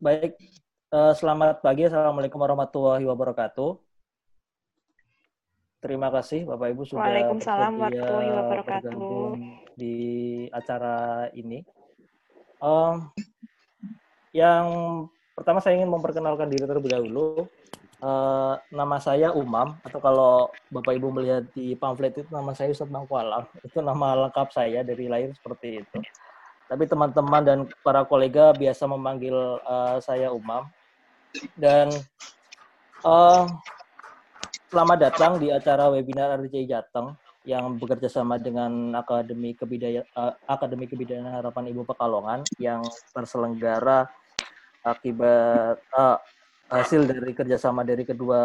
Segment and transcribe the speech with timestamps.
[0.00, 0.32] baik.
[0.90, 1.84] Uh, selamat pagi.
[1.86, 3.76] Assalamualaikum warahmatullahi wabarakatuh.
[5.80, 9.24] Terima kasih Bapak Ibu sudah Waalaikumsalam warahmatullahi wabarakatuh
[9.76, 9.96] di
[10.52, 11.64] acara ini.
[12.60, 13.12] Um,
[14.32, 14.66] yang
[15.36, 17.48] pertama saya ingin memperkenalkan diri terlebih dahulu.
[18.00, 22.92] Uh, nama saya Umam atau kalau Bapak Ibu melihat di pamflet itu nama saya Ustadz
[22.92, 23.44] Mangkualam.
[23.60, 26.00] Itu nama lengkap saya dari lahir seperti itu.
[26.70, 29.34] Tapi teman-teman dan para kolega biasa memanggil
[29.66, 30.70] uh, saya Umam.
[31.58, 31.90] Dan
[33.02, 33.50] uh,
[34.70, 40.86] selamat datang di acara webinar RJ Jateng yang bekerja sama dengan Akademi Kebudayaan uh, Akademi
[40.86, 44.06] Kebudayaan Harapan Ibu Pekalongan yang terselenggara
[44.86, 46.22] akibat uh,
[46.70, 48.38] hasil dari kerjasama dari kedua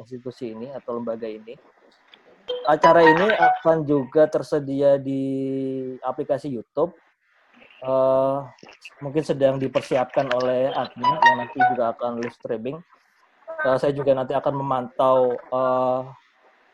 [0.00, 1.52] institusi ini atau lembaga ini.
[2.64, 5.20] Acara ini akan juga tersedia di
[6.00, 6.96] aplikasi YouTube.
[7.78, 8.42] Uh,
[8.98, 12.78] mungkin sedang dipersiapkan oleh admin yang nanti juga akan live streaming.
[13.62, 16.10] Uh, saya juga nanti akan memantau uh,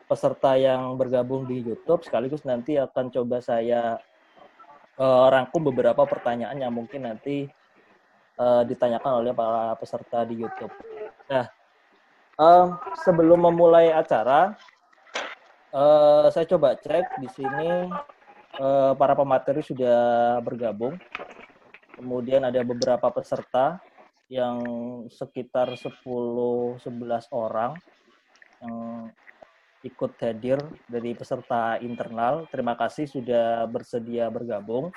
[0.09, 2.01] peserta yang bergabung di YouTube.
[2.01, 4.01] Sekaligus nanti akan coba saya
[4.97, 7.49] uh, rangkum beberapa pertanyaan yang mungkin nanti
[8.41, 10.73] uh, ditanyakan oleh para peserta di YouTube.
[11.29, 11.45] Nah,
[12.41, 14.57] uh, sebelum memulai acara,
[15.69, 17.89] uh, saya coba cek di sini
[18.59, 20.95] uh, para pemateri sudah bergabung.
[21.95, 23.79] Kemudian ada beberapa peserta
[24.27, 24.59] yang
[25.07, 26.81] sekitar 10-11
[27.31, 27.77] orang
[28.59, 28.77] yang
[29.85, 30.57] ikut hadir
[30.89, 32.49] dari peserta internal.
[32.49, 34.89] Terima kasih sudah bersedia bergabung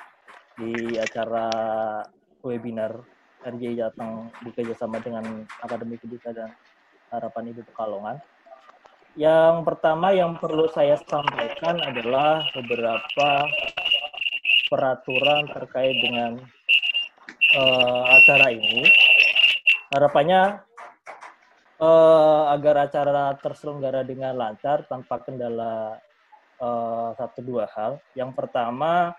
[0.57, 1.47] di acara
[2.41, 2.99] webinar
[3.45, 6.51] RJ Jateng bekerjasama dengan Akademi Kedika dan
[7.13, 8.19] Harapan Ibu Pekalongan.
[9.17, 13.29] Yang pertama yang perlu saya sampaikan adalah beberapa
[14.69, 16.37] peraturan terkait dengan
[17.57, 18.85] uh, acara ini
[19.89, 20.61] harapannya
[21.81, 25.97] uh, agar acara terselenggara dengan lancar tanpa kendala
[26.61, 27.97] uh, satu dua hal.
[28.13, 29.17] Yang pertama,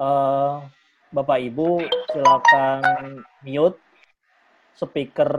[0.00, 0.64] uh,
[1.12, 3.78] Bapak Ibu silakan mute
[4.72, 5.32] speaker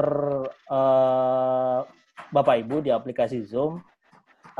[0.69, 1.81] uh,
[2.27, 3.79] Bapak Ibu di aplikasi Zoom,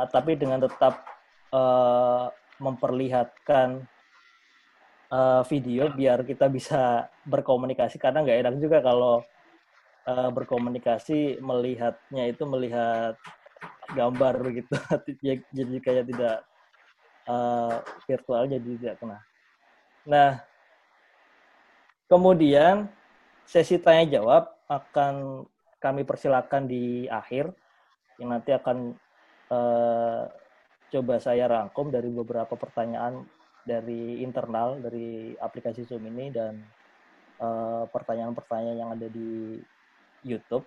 [0.06, 1.04] tapi dengan tetap
[1.52, 2.30] uh,
[2.62, 3.82] memperlihatkan
[5.10, 9.20] uh, video biar kita bisa berkomunikasi karena nggak enak juga kalau
[10.06, 13.18] uh, berkomunikasi melihatnya itu melihat
[13.92, 14.74] gambar gitu
[15.56, 16.38] jadi kayak tidak
[18.08, 19.20] virtual jadi tidak kena.
[20.08, 20.40] Nah
[22.08, 22.88] kemudian
[23.44, 25.44] sesi tanya jawab akan
[25.78, 27.50] kami persilakan di akhir.
[28.18, 28.78] Yang nanti akan
[29.54, 30.22] uh,
[30.90, 33.22] coba saya rangkum dari beberapa pertanyaan
[33.62, 36.64] dari internal dari aplikasi Zoom ini dan
[37.94, 39.62] pertanyaan-pertanyaan uh, yang ada di
[40.26, 40.66] YouTube.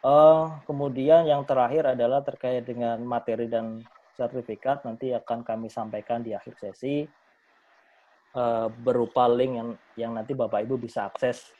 [0.00, 3.84] Uh, kemudian yang terakhir adalah terkait dengan materi dan
[4.16, 4.86] sertifikat.
[4.88, 7.04] Nanti akan kami sampaikan di akhir sesi.
[8.36, 11.55] Uh, berupa link yang yang nanti Bapak Ibu bisa akses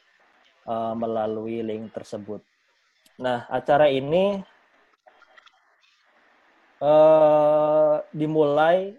[0.67, 2.43] uh, melalui link tersebut.
[3.17, 4.37] Nah, acara ini
[6.83, 8.93] uh, dimulai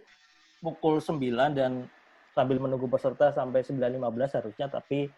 [0.64, 1.22] pukul 9
[1.54, 1.86] dan
[2.34, 5.10] sambil menunggu peserta sampai 9.15 harusnya tapi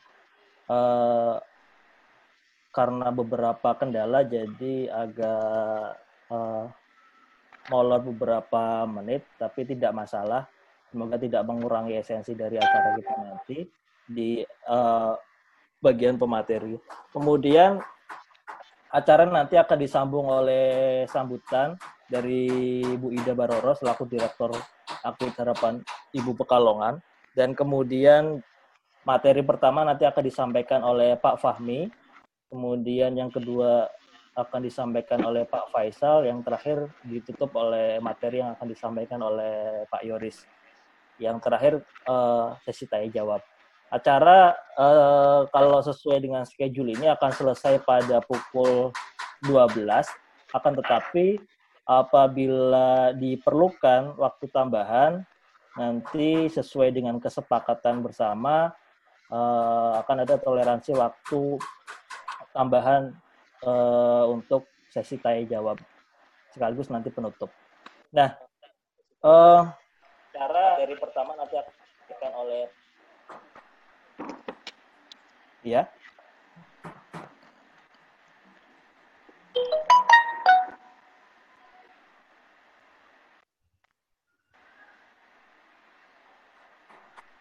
[0.72, 1.36] uh,
[2.70, 6.00] karena beberapa kendala jadi agak
[6.32, 6.66] uh,
[7.68, 10.48] molor beberapa menit tapi tidak masalah
[10.90, 13.58] semoga tidak mengurangi esensi dari acara kita nanti
[14.10, 15.14] di uh,
[15.80, 16.78] bagian pemateri
[17.12, 17.80] kemudian
[18.90, 21.78] acara nanti akan disambung oleh sambutan
[22.10, 24.50] dari Bu Ida Baroro selaku Direktur
[25.06, 25.80] Aktif Harapan
[26.12, 26.98] Ibu Pekalongan
[27.38, 28.42] dan kemudian
[29.06, 31.88] materi pertama nanti akan disampaikan oleh Pak Fahmi
[32.50, 33.88] kemudian yang kedua
[34.40, 40.02] akan disampaikan oleh Pak Faisal, yang terakhir ditutup oleh materi yang akan disampaikan oleh Pak
[40.08, 40.48] Yoris.
[41.20, 41.74] Yang terakhir
[42.08, 43.44] uh, sesi tanya jawab.
[43.90, 48.94] Acara uh, kalau sesuai dengan schedule ini akan selesai pada pukul
[49.50, 49.82] 12,
[50.54, 51.42] akan tetapi
[51.90, 55.26] apabila diperlukan waktu tambahan,
[55.74, 58.70] nanti sesuai dengan kesepakatan bersama
[59.34, 61.58] uh, akan ada toleransi waktu
[62.54, 63.18] tambahan
[63.66, 65.82] uh, untuk sesi tanya jawab
[66.54, 67.50] sekaligus nanti penutup.
[68.14, 68.38] Nah,
[69.26, 69.70] uh,
[70.34, 72.70] cara dari pertama nanti akan oleh
[75.64, 75.88] ya.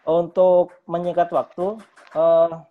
[0.09, 1.77] Untuk menyingkat waktu,
[2.17, 2.65] uh,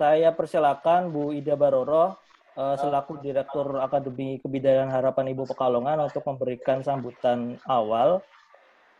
[0.00, 2.16] saya persilakan Bu Ida Baroro
[2.56, 8.24] uh, selaku Direktur Akademi Kebudayaan Harapan Ibu Pekalongan untuk memberikan sambutan awal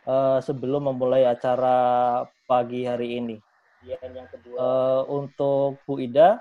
[0.05, 3.37] uh, sebelum memulai acara pagi hari ini.
[3.83, 6.39] Uh, untuk Bu Ida,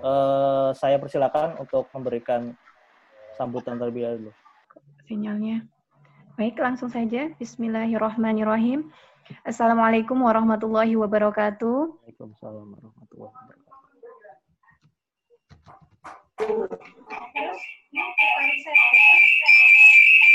[0.00, 2.56] uh, saya persilakan untuk memberikan
[3.36, 4.30] sambutan terlebih dahulu.
[5.04, 5.68] Sinyalnya.
[6.40, 7.28] Baik, langsung saja.
[7.36, 8.88] Bismillahirrahmanirrahim.
[9.44, 11.92] Assalamualaikum warahmatullahi wabarakatuh.
[11.92, 13.76] Waalaikumsalam warahmatullahi wabarakatuh.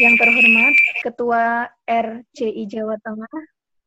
[0.02, 1.44] Yang terhormat Ketua
[1.90, 3.42] RCI Jawa Tengah,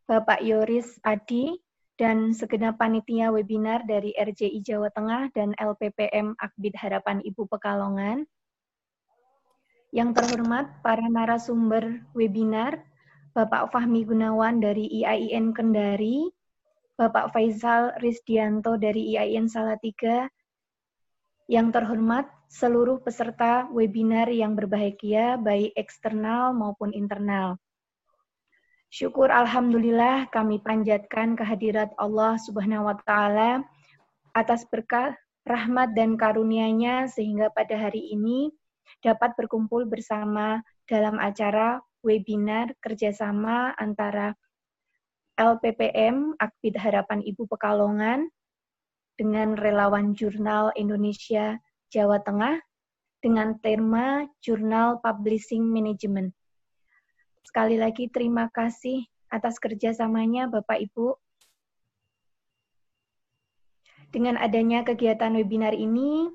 [0.06, 1.63] Bapak Yoris Adi,
[1.94, 8.26] dan segenap panitia webinar dari RCI Jawa Tengah dan LPPM Akbid Harapan Ibu Pekalongan.
[9.94, 12.82] Yang terhormat para narasumber webinar,
[13.30, 16.26] Bapak Fahmi Gunawan dari IAIN Kendari,
[16.98, 20.26] Bapak Faisal Rizdianto dari IAIN Salatiga,
[21.46, 27.58] yang terhormat seluruh peserta webinar yang berbahagia baik eksternal maupun internal.
[28.94, 33.66] Syukur Alhamdulillah kami panjatkan kehadirat Allah Subhanahu wa Ta'ala
[34.38, 38.54] atas berkah, rahmat, dan karunia-Nya sehingga pada hari ini
[39.02, 44.30] dapat berkumpul bersama dalam acara webinar kerjasama antara
[45.42, 48.30] LPPM Akbid Harapan Ibu Pekalongan
[49.18, 51.58] dengan relawan Jurnal Indonesia
[51.90, 52.62] Jawa Tengah
[53.18, 56.30] dengan tema Jurnal Publishing Management.
[57.44, 61.14] Sekali lagi terima kasih atas kerjasamanya Bapak Ibu.
[64.08, 66.30] Dengan adanya kegiatan webinar ini,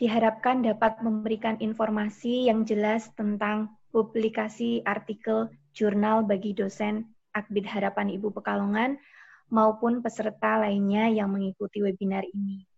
[0.00, 8.32] diharapkan dapat memberikan informasi yang jelas tentang publikasi artikel jurnal bagi dosen Akbid Harapan Ibu
[8.32, 8.96] Pekalongan
[9.52, 12.71] maupun peserta lainnya yang mengikuti webinar ini.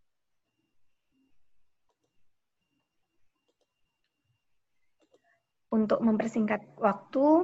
[5.75, 7.43] Untuk mempersingkat waktu,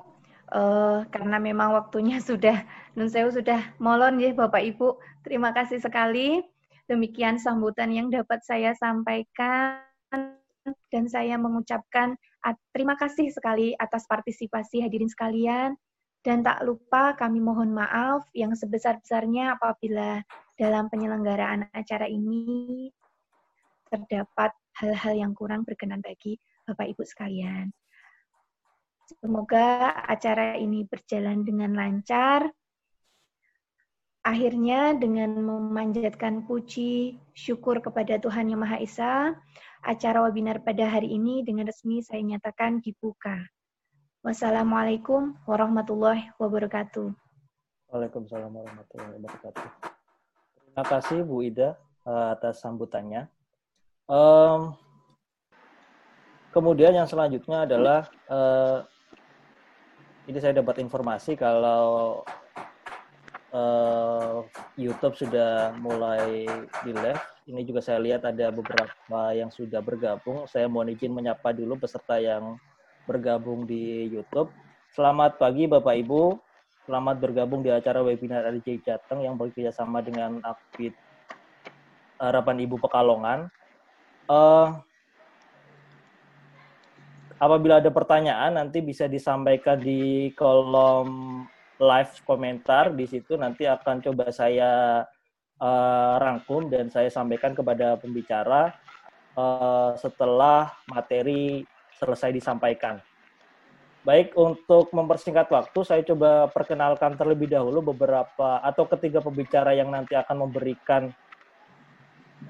[0.55, 2.63] uh, karena memang waktunya sudah,
[2.95, 5.03] nun saya sudah molon ya Bapak Ibu.
[5.27, 6.39] Terima kasih sekali.
[6.87, 9.83] Demikian sambutan yang dapat saya sampaikan
[10.91, 12.19] dan saya mengucapkan
[12.75, 15.79] terima kasih sekali atas partisipasi hadirin sekalian.
[16.21, 20.21] Dan tak lupa kami mohon maaf yang sebesar-besarnya apabila
[20.61, 22.93] dalam penyelenggaraan acara ini
[23.89, 26.37] terdapat hal-hal yang kurang berkenan bagi
[26.69, 27.73] Bapak Ibu sekalian.
[29.11, 32.47] Semoga acara ini berjalan dengan lancar.
[34.23, 39.13] Akhirnya dengan memanjatkan puji syukur kepada Tuhan Yang Maha Esa,
[39.83, 43.43] acara webinar pada hari ini dengan resmi saya nyatakan dibuka.
[44.23, 47.11] Wassalamualaikum warahmatullahi wabarakatuh.
[47.91, 49.67] Waalaikumsalam warahmatullahi wabarakatuh.
[50.55, 51.75] Terima kasih Bu Ida
[52.07, 53.27] eh, atas sambutannya.
[54.05, 54.77] Um,
[56.53, 58.85] kemudian yang selanjutnya adalah uh,
[60.31, 62.23] ini saya dapat informasi kalau
[63.51, 64.47] uh,
[64.79, 66.47] YouTube sudah mulai
[66.87, 67.19] di live.
[67.51, 70.47] Ini juga saya lihat ada beberapa yang sudah bergabung.
[70.47, 72.55] Saya mohon izin menyapa dulu peserta yang
[73.11, 74.55] bergabung di YouTube.
[74.95, 76.39] Selamat pagi Bapak Ibu.
[76.87, 80.95] Selamat bergabung di acara webinar RJ Jateng yang bekerja sama dengan Akbid
[82.23, 83.51] Harapan Ibu Pekalongan.
[84.31, 84.79] Uh,
[87.41, 91.43] apabila ada pertanyaan nanti bisa disampaikan di kolom
[91.81, 95.03] live komentar di situ nanti akan coba saya
[95.57, 98.77] uh, rangkum dan saya sampaikan kepada pembicara
[99.41, 101.65] uh, setelah materi
[101.97, 103.01] selesai disampaikan.
[104.01, 110.17] Baik, untuk mempersingkat waktu, saya coba perkenalkan terlebih dahulu beberapa atau ketiga pembicara yang nanti
[110.17, 111.13] akan memberikan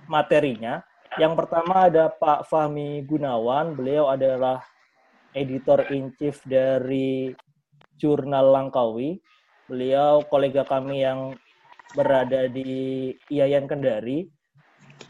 [0.06, 0.78] materinya.
[1.18, 4.62] Yang pertama ada Pak Fahmi Gunawan, beliau adalah
[5.34, 7.34] editor in chief dari
[8.00, 9.20] Jurnal Langkawi.
[9.70, 11.38] Beliau kolega kami yang
[11.94, 14.26] berada di IAIN Kendari,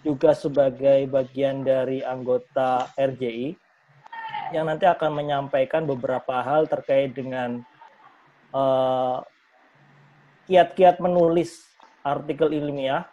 [0.05, 3.57] juga sebagai bagian dari anggota RJI,
[4.53, 7.63] yang nanti akan menyampaikan beberapa hal terkait dengan
[8.53, 9.19] eh,
[10.51, 11.71] kiat-kiat uh, menulis
[12.03, 13.07] artikel ilmiah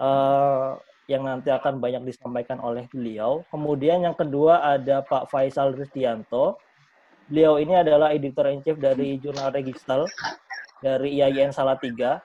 [0.00, 3.46] uh, yang nanti akan banyak disampaikan oleh beliau.
[3.50, 6.58] Kemudian yang kedua ada Pak Faisal Rizdianto,
[7.26, 10.06] Beliau ini adalah editor in chief dari jurnal Registel
[10.78, 12.22] dari IAIN Salatiga.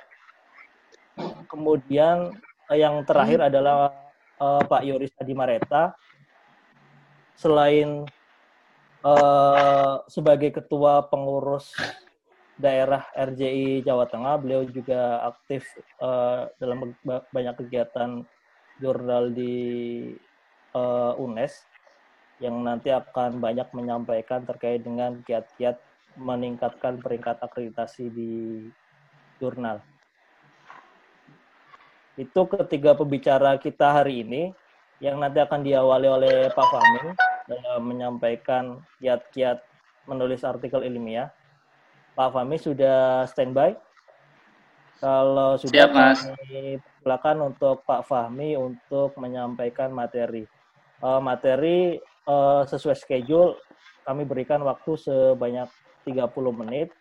[1.49, 2.29] Kemudian
[2.69, 3.89] eh, yang terakhir adalah
[4.37, 5.97] uh, Pak Yoris Adi Mareta.
[7.33, 8.05] Selain
[9.01, 11.73] uh, sebagai ketua pengurus
[12.61, 15.65] daerah RJI Jawa Tengah, beliau juga aktif
[15.97, 16.93] uh, dalam
[17.33, 18.21] banyak kegiatan
[18.81, 19.55] jurnal di
[20.73, 21.63] uh, UNES
[22.41, 25.77] yang nanti akan banyak menyampaikan terkait dengan kiat-kiat
[26.17, 28.31] meningkatkan peringkat akreditasi di
[29.37, 29.79] jurnal.
[32.17, 34.51] Itu ketiga pembicara kita hari ini
[34.99, 37.13] yang nanti akan diawali oleh Pak Fahmi
[37.47, 39.63] dalam menyampaikan kiat-kiat
[40.09, 41.31] menulis artikel ilmiah.
[42.17, 43.77] Pak Fahmi sudah standby?
[44.99, 46.19] Kalau sudah, Siap, Mas.
[47.01, 50.45] Silakan untuk Pak Fahmi untuk menyampaikan materi.
[51.01, 51.97] Uh, materi
[52.29, 53.57] uh, sesuai schedule
[54.05, 55.65] kami berikan waktu sebanyak
[56.05, 56.93] 30 menit.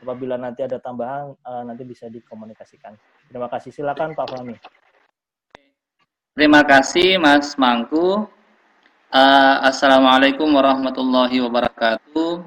[0.00, 2.96] Apabila nanti ada tambahan, uh, nanti bisa dikomunikasikan.
[3.28, 3.72] Terima kasih.
[3.72, 4.56] Silakan Pak Fahmi.
[6.36, 8.28] Terima kasih Mas Mangku.
[9.12, 12.44] Uh, Assalamualaikum warahmatullahi wabarakatuh.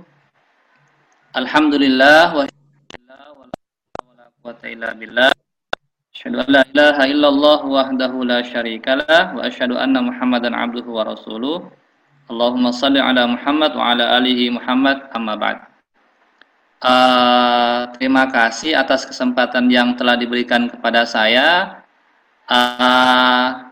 [1.37, 2.43] Alhamdulillah wa
[4.41, 5.38] quwwata illa billah.
[6.27, 6.43] La
[7.63, 7.87] wa
[9.79, 11.71] anna Muhammadan abduhu wa rasuluh.
[12.27, 14.99] Ala Muhammad wa ala alihi Muhammad.
[16.83, 21.79] Uh, terima kasih atas kesempatan yang telah diberikan kepada saya.
[22.51, 23.71] Uh,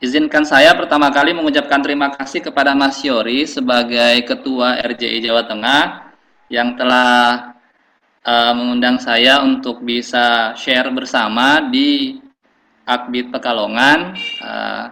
[0.00, 6.08] izinkan saya pertama kali mengucapkan terima kasih kepada Mas Yori sebagai Ketua RJI Jawa Tengah
[6.48, 7.51] yang telah
[8.26, 12.18] uh, mengundang saya untuk bisa share bersama di
[12.86, 14.14] Akbit Pekalongan.
[14.42, 14.84] Uh,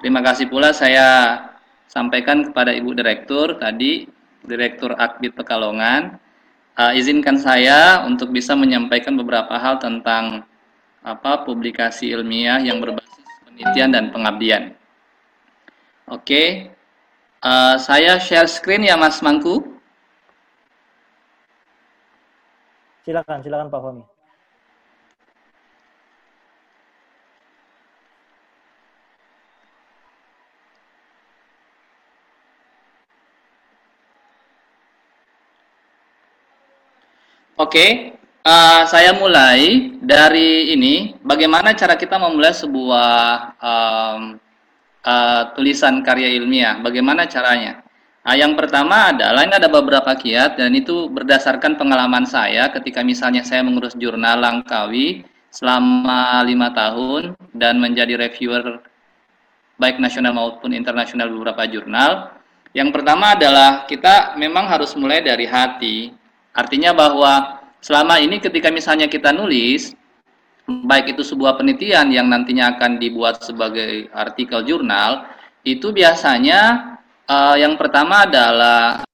[0.00, 1.40] terima kasih pula saya
[1.88, 4.08] sampaikan kepada Ibu Direktur tadi,
[4.44, 6.20] Direktur Akbit Pekalongan.
[6.76, 10.48] Uh, izinkan saya untuk bisa menyampaikan beberapa hal tentang
[11.00, 14.62] apa publikasi ilmiah yang berbasis penelitian dan pengabdian.
[16.10, 16.48] Oke, okay.
[17.44, 19.79] uh, saya share screen ya Mas Mangku.
[23.10, 24.04] Silakan, silakan Pak Fahmi.
[37.58, 37.90] Oke, okay.
[38.46, 41.18] uh, saya mulai dari ini.
[41.26, 43.10] Bagaimana cara kita memulai sebuah
[43.58, 44.38] um,
[45.02, 46.78] uh, tulisan karya ilmiah?
[46.78, 47.79] Bagaimana caranya?
[48.20, 53.40] Nah, yang pertama adalah ini ada beberapa kiat dan itu berdasarkan pengalaman saya ketika misalnya
[53.40, 58.84] saya mengurus jurnal Langkawi selama lima tahun dan menjadi reviewer
[59.80, 62.36] baik nasional maupun internasional beberapa jurnal.
[62.76, 66.12] Yang pertama adalah kita memang harus mulai dari hati.
[66.52, 69.96] Artinya bahwa selama ini ketika misalnya kita nulis,
[70.68, 75.24] baik itu sebuah penelitian yang nantinya akan dibuat sebagai artikel jurnal,
[75.64, 76.99] itu biasanya
[77.30, 79.06] Uh, yang pertama adalah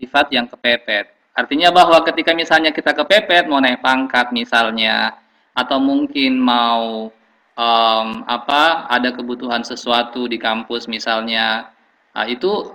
[0.00, 1.12] sifat yang kepepet.
[1.36, 5.20] Artinya bahwa ketika misalnya kita kepepet mau naik pangkat misalnya
[5.52, 7.12] atau mungkin mau
[7.52, 11.68] um, apa ada kebutuhan sesuatu di kampus misalnya
[12.16, 12.72] uh, itu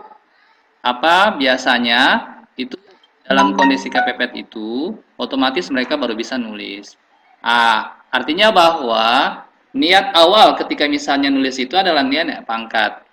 [0.85, 2.77] apa biasanya itu
[3.25, 6.93] dalam kondisi kepepet itu otomatis mereka baru bisa nulis.
[7.41, 9.41] Ah, artinya bahwa
[9.73, 13.06] niat awal ketika misalnya nulis itu adalah niat pangkat.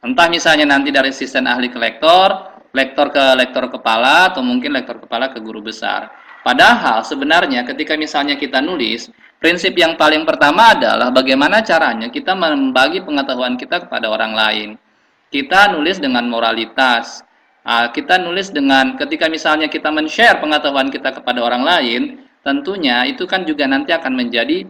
[0.00, 4.96] Entah misalnya nanti dari asisten ahli ke lektor, lektor ke lektor kepala, atau mungkin lektor
[4.96, 6.08] kepala ke guru besar.
[6.40, 13.04] Padahal sebenarnya ketika misalnya kita nulis, prinsip yang paling pertama adalah bagaimana caranya kita membagi
[13.04, 14.68] pengetahuan kita kepada orang lain.
[15.28, 17.20] Kita nulis dengan moralitas.
[17.60, 23.28] Ah, kita nulis dengan ketika misalnya kita men-share pengetahuan kita kepada orang lain, tentunya itu
[23.28, 24.64] kan juga nanti akan menjadi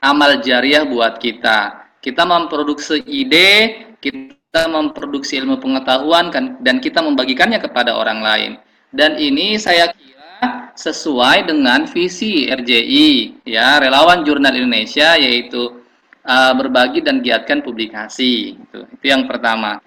[0.00, 1.84] amal jariah buat kita.
[2.00, 8.52] Kita memproduksi ide, kita kita memproduksi ilmu pengetahuan kan dan kita membagikannya kepada orang lain.
[8.94, 15.82] Dan ini saya kira sesuai dengan visi RJI ya, relawan jurnal Indonesia yaitu
[16.22, 18.54] uh, berbagi dan giatkan publikasi.
[18.54, 19.82] Itu, itu yang pertama.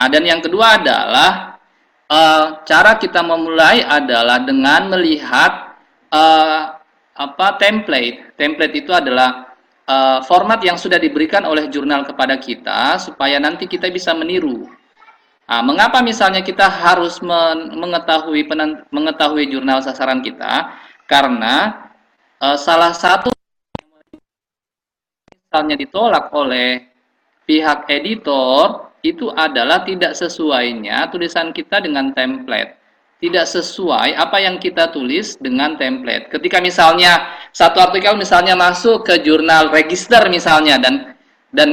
[0.00, 1.60] Nah, dan yang kedua adalah
[2.08, 5.76] uh, cara kita memulai adalah dengan melihat
[6.08, 6.80] uh,
[7.12, 8.40] apa template.
[8.40, 9.47] Template itu adalah
[9.88, 14.68] uh, format yang sudah diberikan oleh jurnal kepada kita supaya nanti kita bisa meniru.
[15.48, 18.44] Nah, mengapa misalnya kita harus men mengetahui
[18.92, 20.76] mengetahui jurnal sasaran kita?
[21.08, 21.88] Karena
[22.36, 23.32] uh, salah satu
[25.48, 26.84] misalnya ditolak oleh
[27.48, 32.78] pihak editor itu adalah tidak sesuainya tulisan kita dengan template
[33.18, 36.30] tidak sesuai apa yang kita tulis dengan template.
[36.30, 37.18] Ketika misalnya
[37.52, 40.94] satu artikel misalnya masuk ke jurnal register misalnya dan
[41.52, 41.68] dan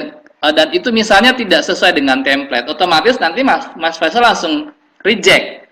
[0.46, 5.66] uh, dan itu misalnya tidak sesuai dengan template, otomatis nanti Mas Mas Faisal langsung reject.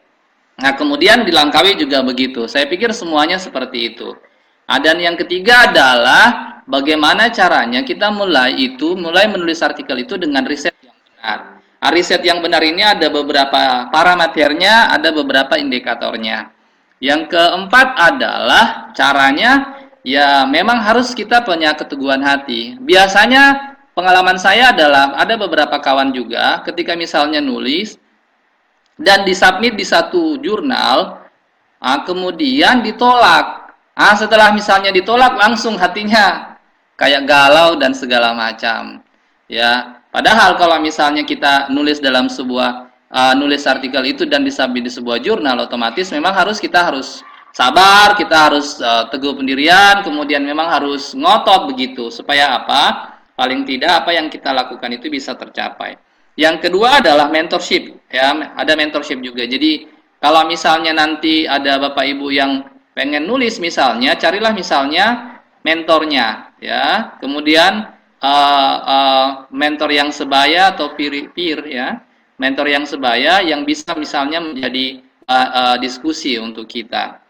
[0.53, 2.45] Nah, kemudian di Langkawi juga begitu.
[2.45, 4.13] Saya pikir semuanya seperti itu.
[4.69, 10.45] Nah, dan yang ketiga adalah bagaimana caranya kita mulai itu, mulai menulis artikel itu dengan
[10.45, 11.39] riset yang benar.
[11.57, 16.53] Nah, riset yang benar ini ada beberapa parameternya, ada beberapa indikatornya.
[17.03, 22.77] Yang keempat adalah caranya ya memang harus kita punya keteguhan hati.
[22.77, 27.97] Biasanya pengalaman saya adalah ada beberapa kawan juga ketika misalnya nulis
[28.99, 31.25] dan disubmit di satu jurnal,
[31.81, 36.57] nah, kemudian ditolak Ah, setelah misalnya ditolak langsung hatinya
[36.97, 39.05] kayak galau dan segala macam.
[39.45, 44.91] Ya, padahal kalau misalnya kita nulis dalam sebuah uh, nulis artikel itu dan disabit di
[44.91, 47.21] sebuah jurnal otomatis memang harus kita harus
[47.53, 53.13] sabar, kita harus uh, teguh pendirian, kemudian memang harus ngotot begitu supaya apa?
[53.37, 55.95] Paling tidak apa yang kita lakukan itu bisa tercapai.
[56.33, 59.45] Yang kedua adalah mentorship, ya, ada mentorship juga.
[59.45, 59.85] Jadi
[60.17, 62.65] kalau misalnya nanti ada Bapak Ibu yang
[62.97, 67.17] pengen nulis misalnya, carilah misalnya mentornya, ya.
[67.21, 67.85] Kemudian
[68.17, 72.01] uh, uh, mentor yang sebaya atau peer, peer ya,
[72.41, 77.22] mentor yang sebaya yang bisa misalnya menjadi uh, uh, diskusi untuk kita.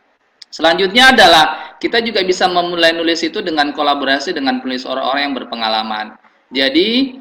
[0.53, 6.05] Selanjutnya adalah kita juga bisa memulai nulis itu dengan kolaborasi dengan penulis orang-orang yang berpengalaman.
[6.53, 7.17] Jadi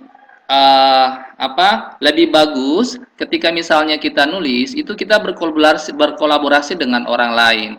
[0.53, 1.07] uh,
[1.41, 7.71] apa lebih bagus ketika misalnya kita nulis itu kita berkolaborasi berkolaborasi dengan orang lain.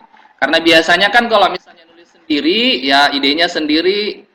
[0.42, 4.26] Karena biasanya kan kalau misalnya nulis sendiri, ya idenya sendiri,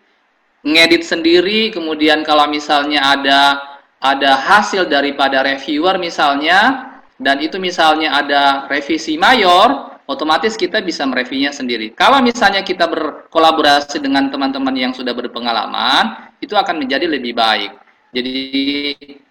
[0.64, 3.42] ngedit sendiri, kemudian kalau misalnya ada
[4.00, 6.88] ada hasil daripada reviewer misalnya,
[7.20, 11.94] dan itu misalnya ada revisi mayor, otomatis kita bisa mereviewnya sendiri.
[11.94, 17.78] Kalau misalnya kita berkolaborasi dengan teman-teman yang sudah berpengalaman, itu akan menjadi lebih baik.
[18.10, 18.34] Jadi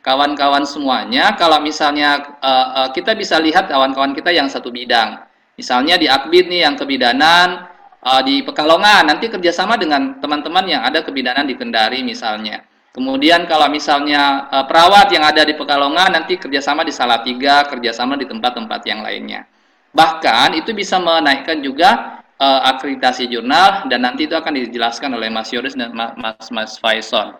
[0.07, 5.99] kawan-kawan semuanya, kalau misalnya uh, uh, kita bisa lihat kawan-kawan kita yang satu bidang, Misalnya
[5.99, 7.67] di Akbid nih yang kebidanan
[7.99, 12.63] uh, di Pekalongan, nanti kerjasama dengan teman-teman yang ada kebidanan di Kendari misalnya.
[12.95, 18.31] Kemudian kalau misalnya uh, perawat yang ada di Pekalongan, nanti kerjasama di Salatiga, kerjasama di
[18.31, 19.51] tempat-tempat yang lainnya.
[19.93, 25.51] Bahkan itu bisa menaikkan juga uh, akreditasi jurnal dan nanti itu akan dijelaskan oleh Mas
[25.51, 27.37] Yoris dan Mas Mas Faisal.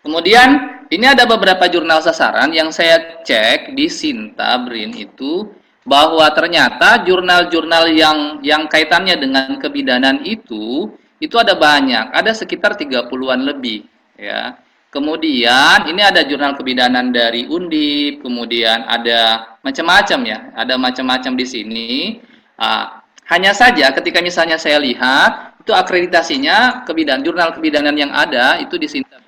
[0.00, 5.44] Kemudian ini ada beberapa jurnal sasaran yang saya cek di Sinta Brin itu
[5.84, 10.88] bahwa ternyata jurnal-jurnal yang yang kaitannya dengan kebidanan itu
[11.20, 13.84] itu ada banyak, ada sekitar 30-an lebih
[14.16, 14.56] ya.
[14.90, 21.90] Kemudian ini ada jurnal kebidanan dari Undip, kemudian ada macam-macam ya, ada macam-macam di sini.
[22.60, 28.74] Uh, hanya saja ketika misalnya saya lihat itu akreditasinya kebidanan jurnal kebidanan yang ada itu
[28.74, 29.20] di Sinta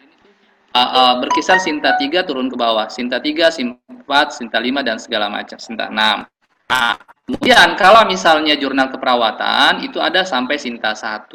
[0.75, 4.97] uh, uh, berkisar Sinta 3 turun ke bawah, Sinta 3, Sinta 4, Sinta 5 dan
[4.99, 6.27] segala macam, Sinta 6.
[6.73, 6.97] Nah,
[7.29, 11.29] kemudian kalau misalnya jurnal keperawatan itu ada sampai Sinta 1.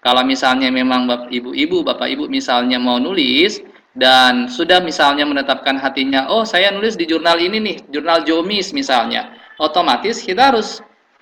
[0.00, 3.60] Kalau misalnya memang ibu-ibu, bapak ibu misalnya mau nulis
[3.94, 9.34] dan sudah misalnya menetapkan hatinya, oh saya nulis di jurnal ini nih, jurnal Jomis misalnya,
[9.58, 10.78] otomatis kita harus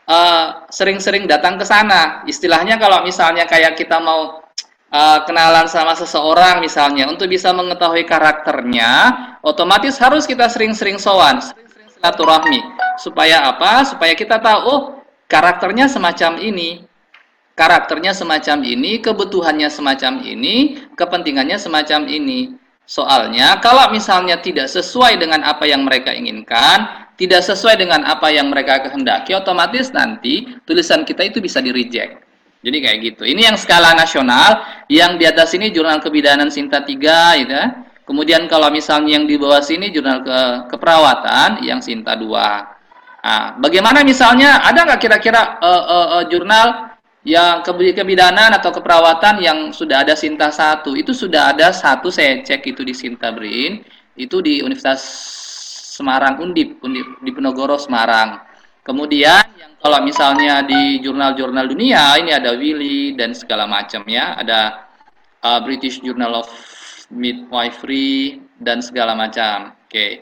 [0.08, 2.24] uh, sering-sering uh, datang ke sana.
[2.28, 4.44] Istilahnya kalau misalnya kayak kita mau
[4.92, 8.90] uh, kenalan sama seseorang misalnya, untuk bisa mengetahui karakternya,
[9.44, 12.60] otomatis harus kita sering-sering sowan, sering-sering silaturahmi
[13.00, 13.86] supaya apa?
[13.86, 14.80] Supaya kita tahu oh
[15.28, 16.87] karakternya semacam ini.
[17.58, 22.54] Karakternya semacam ini, kebutuhannya semacam ini, kepentingannya semacam ini.
[22.86, 28.46] Soalnya kalau misalnya tidak sesuai dengan apa yang mereka inginkan, tidak sesuai dengan apa yang
[28.46, 32.22] mereka kehendaki, otomatis nanti tulisan kita itu bisa di reject.
[32.62, 33.22] Jadi kayak gitu.
[33.26, 37.66] Ini yang skala nasional, yang di atas ini jurnal kebidanan Sinta 3 gitu ya.
[38.06, 40.38] Kemudian kalau misalnya yang di bawah sini jurnal ke
[40.72, 42.24] keperawatan yang Sinta 2.
[43.18, 46.88] Nah, bagaimana misalnya ada nggak kira-kira uh, uh, uh, jurnal
[47.28, 52.72] yang kebidanan atau keperawatan yang sudah ada Sinta satu itu sudah ada satu saya cek
[52.72, 53.84] itu di Sinta Brin
[54.16, 55.04] itu di Universitas
[55.98, 58.40] Semarang Undip, Undip di Penogoro Semarang.
[58.86, 64.88] Kemudian yang kalau misalnya di jurnal-jurnal dunia ini ada Willy dan segala macam ya, ada
[65.44, 66.48] uh, British Journal of
[67.12, 69.76] Midwifery dan segala macam.
[69.84, 69.92] Oke.
[69.92, 70.12] Okay.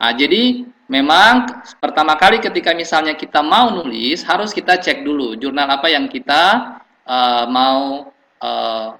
[0.00, 0.64] Nah, jadi
[0.94, 1.50] memang
[1.82, 6.78] pertama kali ketika misalnya kita mau nulis harus kita cek dulu jurnal apa yang kita
[7.02, 8.94] uh, mau uh,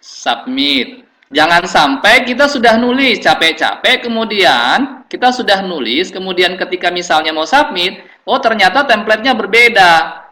[0.00, 1.04] submit.
[1.28, 8.00] Jangan sampai kita sudah nulis capek-capek kemudian kita sudah nulis kemudian ketika misalnya mau submit,
[8.24, 10.24] oh ternyata templatenya berbeda.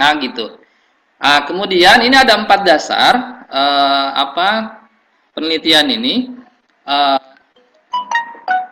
[0.00, 0.64] Nah gitu.
[1.24, 4.80] Nah, kemudian ini ada empat dasar uh, apa
[5.32, 6.14] penelitian ini.
[6.84, 7.33] Uh,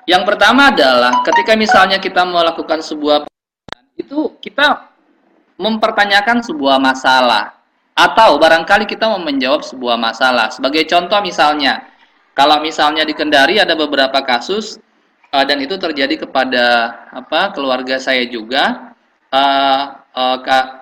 [0.09, 3.27] yang pertama adalah ketika misalnya kita melakukan sebuah
[3.95, 4.91] itu kita
[5.61, 7.55] mempertanyakan sebuah masalah
[7.93, 10.49] atau barangkali kita mau menjawab sebuah masalah.
[10.49, 11.87] Sebagai contoh misalnya,
[12.33, 14.81] kalau misalnya di Kendari ada beberapa kasus
[15.31, 16.65] uh, dan itu terjadi kepada
[17.13, 18.97] apa keluarga saya juga
[19.29, 19.83] uh,
[20.17, 20.37] uh,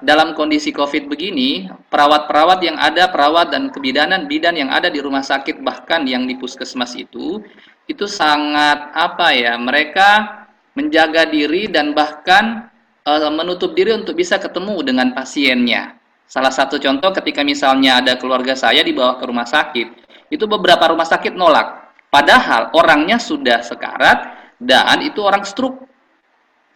[0.07, 5.27] dalam kondisi COVID begini, perawat-perawat yang ada, perawat dan kebidanan bidan yang ada di rumah
[5.27, 7.43] sakit bahkan yang di puskesmas itu
[7.91, 10.47] itu sangat apa ya mereka
[10.79, 12.71] menjaga diri dan bahkan
[13.03, 15.99] uh, menutup diri untuk bisa ketemu dengan pasiennya.
[16.31, 19.89] Salah satu contoh ketika misalnya ada keluarga saya dibawa ke rumah sakit,
[20.31, 21.91] itu beberapa rumah sakit nolak.
[22.07, 25.83] Padahal orangnya sudah sekarat dan itu orang stroke.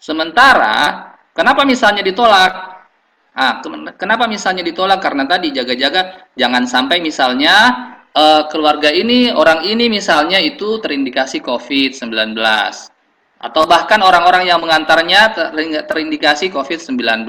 [0.02, 2.52] Sementara kenapa misalnya ditolak?
[3.34, 3.62] Ah,
[3.94, 4.98] kenapa misalnya ditolak?
[4.98, 7.54] Karena tadi jaga-jaga jangan sampai misalnya
[8.14, 12.38] uh, keluarga ini, orang ini misalnya itu terindikasi COVID-19
[13.44, 15.52] atau bahkan orang-orang yang mengantarnya
[15.84, 17.28] terindikasi COVID-19.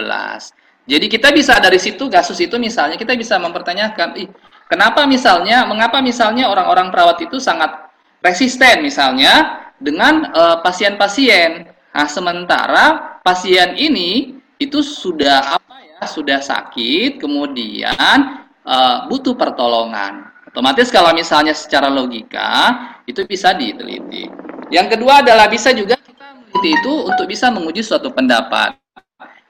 [0.85, 4.29] Jadi kita bisa dari situ kasus itu misalnya kita bisa mempertanyakan, ih,
[4.69, 7.89] kenapa misalnya, mengapa misalnya orang-orang perawat itu sangat
[8.21, 11.73] resisten misalnya dengan eh, pasien-pasien.
[11.95, 12.85] Uh, nah, sementara
[13.23, 20.34] pasien ini itu sudah apa ya, sudah sakit, kemudian uh, butuh pertolongan.
[20.55, 22.71] Otomatis kalau misalnya secara logika
[23.03, 24.23] itu bisa diteliti.
[24.71, 28.79] Yang kedua adalah bisa juga kita meneliti itu untuk bisa menguji suatu pendapat.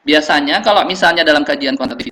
[0.02, 2.10] Biasanya kalau misalnya dalam kajian kuantitatif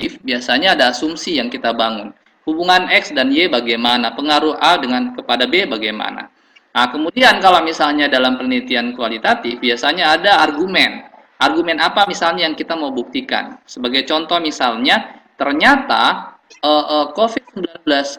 [0.00, 2.16] itu biasanya ada asumsi yang kita bangun.
[2.48, 6.32] Hubungan X dan Y bagaimana, pengaruh A dengan kepada B bagaimana.
[6.72, 11.04] Nah, kemudian kalau misalnya dalam penelitian kualitatif biasanya ada argumen.
[11.36, 13.60] Argumen apa misalnya yang kita mau buktikan?
[13.68, 17.66] Sebagai contoh misalnya ternyata uh, uh, COVID-19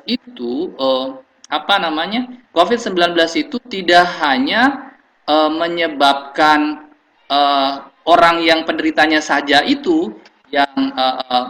[0.06, 2.30] itu uh, apa namanya?
[2.54, 4.94] COVID-19 itu tidak hanya
[5.26, 6.90] uh, menyebabkan
[7.30, 10.14] uh, orang yang penderitanya saja itu
[10.50, 11.48] yang uh, uh,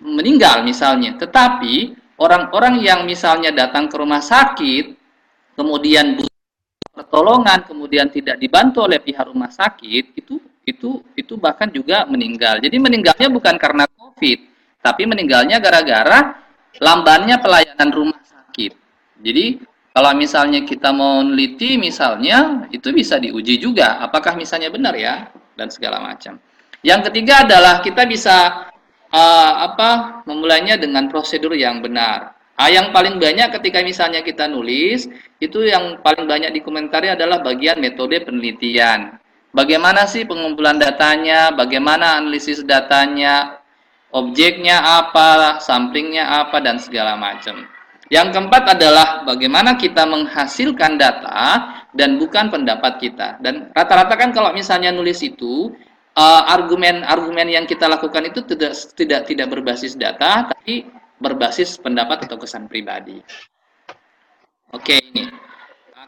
[0.00, 4.98] meninggal misalnya, tetapi orang-orang yang misalnya datang ke rumah sakit
[5.58, 6.22] kemudian
[6.94, 12.60] pertolongan kemudian tidak dibantu oleh pihak rumah sakit itu itu itu bahkan juga meninggal.
[12.60, 14.38] Jadi meninggalnya bukan karena Covid,
[14.88, 16.40] tapi meninggalnya gara-gara
[16.80, 18.72] lambannya pelayanan rumah sakit.
[19.20, 19.60] Jadi
[19.92, 25.28] kalau misalnya kita mau neliti misalnya itu bisa diuji juga apakah misalnya benar ya
[25.60, 26.40] dan segala macam.
[26.80, 28.70] Yang ketiga adalah kita bisa
[29.12, 32.38] uh, apa memulainya dengan prosedur yang benar.
[32.58, 35.06] Ah, yang paling banyak ketika misalnya kita nulis
[35.38, 39.14] itu yang paling banyak dikomentari adalah bagian metode penelitian.
[39.54, 43.57] Bagaimana sih pengumpulan datanya, bagaimana analisis datanya,
[44.12, 47.68] objeknya apa, samplingnya apa dan segala macam.
[48.08, 53.36] Yang keempat adalah bagaimana kita menghasilkan data dan bukan pendapat kita.
[53.44, 55.76] Dan rata-rata kan kalau misalnya nulis itu
[56.48, 60.88] argumen-argumen uh, yang kita lakukan itu tidak tidak tidak berbasis data, tapi
[61.20, 63.20] berbasis pendapat atau kesan pribadi.
[64.72, 65.28] Oke ini.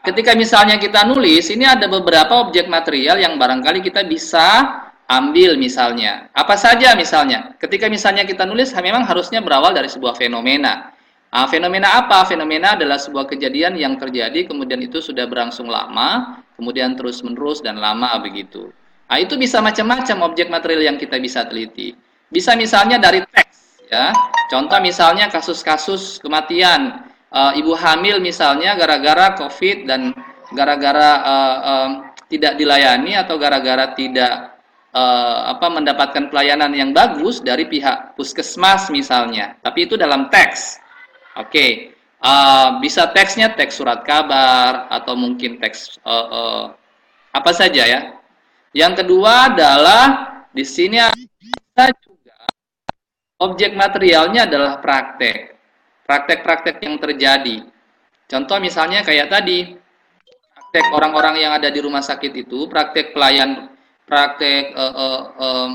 [0.01, 4.65] Ketika misalnya kita nulis, ini ada beberapa objek material yang barangkali kita bisa
[5.11, 6.31] ambil misalnya.
[6.31, 7.59] Apa saja misalnya?
[7.59, 10.95] Ketika misalnya kita nulis, memang harusnya berawal dari sebuah fenomena.
[11.31, 12.23] Uh, fenomena apa?
[12.23, 18.15] Fenomena adalah sebuah kejadian yang terjadi kemudian itu sudah berlangsung lama, kemudian terus-menerus dan lama
[18.23, 18.71] begitu.
[19.11, 21.91] Nah, itu bisa macam-macam objek material yang kita bisa teliti.
[22.31, 24.15] Bisa misalnya dari teks ya.
[24.47, 30.15] Contoh misalnya kasus-kasus kematian uh, ibu hamil misalnya gara-gara Covid dan
[30.55, 31.89] gara-gara uh, uh,
[32.31, 34.50] tidak dilayani atau gara-gara tidak
[34.95, 39.57] uh, apa mendapatkan pelayanan yang bagus dari pihak puskesmas misalnya.
[39.63, 40.79] Tapi itu dalam teks.
[41.39, 41.69] Oke, okay.
[42.19, 46.63] uh, bisa teksnya teks surat kabar atau mungkin teks uh, uh,
[47.31, 48.01] apa saja ya.
[48.71, 50.03] Yang kedua adalah
[50.51, 52.35] di sini ada juga
[53.39, 55.55] objek materialnya adalah praktek,
[56.07, 57.67] praktek-praktek yang terjadi.
[58.31, 59.75] Contoh misalnya kayak tadi,
[60.55, 63.71] praktek orang-orang yang ada di rumah sakit itu, praktek pelayan,
[64.11, 65.71] praktek uh, uh, uh,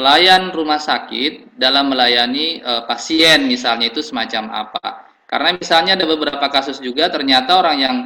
[0.00, 5.12] pelayan rumah sakit dalam melayani e, pasien misalnya itu semacam apa.
[5.28, 7.96] Karena misalnya ada beberapa kasus juga ternyata orang yang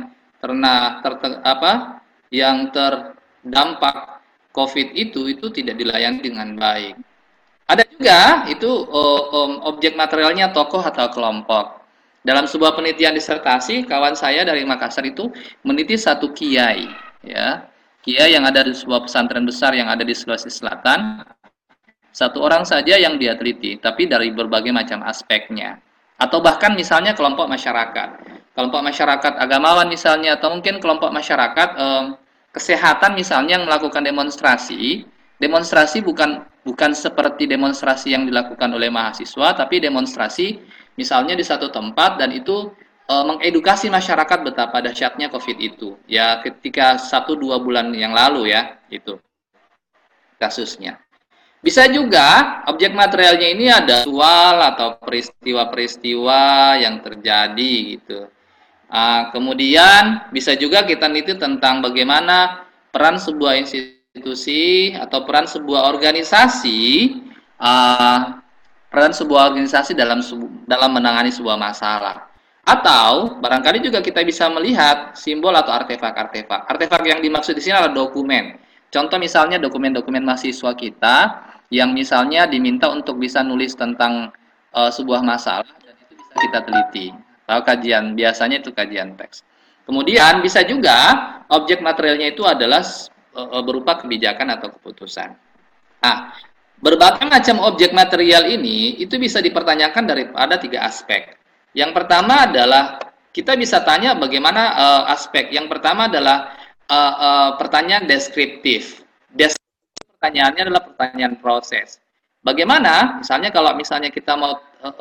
[0.42, 4.20] terna ter, apa yang terdampak
[4.52, 6.98] COVID itu itu tidak dilayani dengan baik.
[7.64, 11.80] Ada juga itu um, objek materialnya tokoh atau kelompok.
[12.20, 15.32] Dalam sebuah penelitian disertasi, kawan saya dari Makassar itu
[15.64, 16.88] meneliti satu kiai,
[17.24, 17.68] ya,
[18.04, 21.24] kiai yang ada di sebuah pesantren besar yang ada di Sulawesi Selatan
[22.14, 25.82] satu orang saja yang dia teliti, tapi dari berbagai macam aspeknya.
[26.14, 28.08] Atau bahkan misalnya kelompok masyarakat.
[28.54, 32.04] Kelompok masyarakat agamawan misalnya, atau mungkin kelompok masyarakat eh,
[32.54, 35.02] kesehatan misalnya yang melakukan demonstrasi.
[35.42, 40.62] Demonstrasi bukan bukan seperti demonstrasi yang dilakukan oleh mahasiswa, tapi demonstrasi
[40.94, 42.70] misalnya di satu tempat dan itu
[43.04, 45.96] e, mengedukasi masyarakat betapa dahsyatnya COVID itu.
[46.08, 49.20] Ya, ketika satu dua bulan yang lalu ya, itu
[50.40, 51.00] kasusnya.
[51.64, 58.28] Bisa juga objek materialnya ini ada visual atau peristiwa-peristiwa yang terjadi gitu.
[58.92, 67.16] Uh, kemudian bisa juga kita niti tentang bagaimana peran sebuah institusi atau peran sebuah organisasi
[67.56, 68.44] uh,
[68.92, 70.20] peran sebuah organisasi dalam
[70.68, 72.28] dalam menangani sebuah masalah.
[72.64, 76.64] Atau barangkali juga kita bisa melihat simbol atau artefak-artefak.
[76.64, 78.56] Artefak yang dimaksud di sini adalah dokumen.
[78.88, 81.16] Contoh misalnya dokumen-dokumen mahasiswa kita
[81.68, 84.32] yang misalnya diminta untuk bisa nulis tentang
[84.72, 87.06] uh, sebuah masalah dan itu bisa kita teliti.
[87.44, 89.44] Atau kajian biasanya itu kajian teks.
[89.84, 90.96] Kemudian bisa juga
[91.52, 92.80] objek materialnya itu adalah
[93.36, 95.36] uh, berupa kebijakan atau keputusan.
[96.00, 96.32] Nah,
[96.80, 101.33] berbagai macam objek material ini itu bisa dipertanyakan daripada tiga aspek.
[101.74, 103.02] Yang pertama adalah
[103.34, 105.50] kita bisa tanya bagaimana uh, aspek.
[105.50, 106.54] Yang pertama adalah
[106.86, 109.02] uh, uh, pertanyaan deskriptif.
[109.34, 111.98] Deskriptif pertanyaannya adalah pertanyaan proses.
[112.46, 114.54] Bagaimana, misalnya kalau misalnya kita mau
[114.86, 114.94] uh,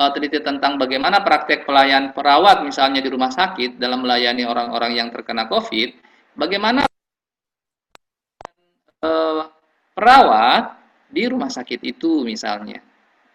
[0.00, 5.08] uh, teliti tentang bagaimana praktek pelayan perawat misalnya di rumah sakit dalam melayani orang-orang yang
[5.12, 5.92] terkena COVID,
[6.38, 6.88] bagaimana
[9.04, 9.44] uh,
[9.92, 10.80] perawat
[11.12, 12.80] di rumah sakit itu misalnya.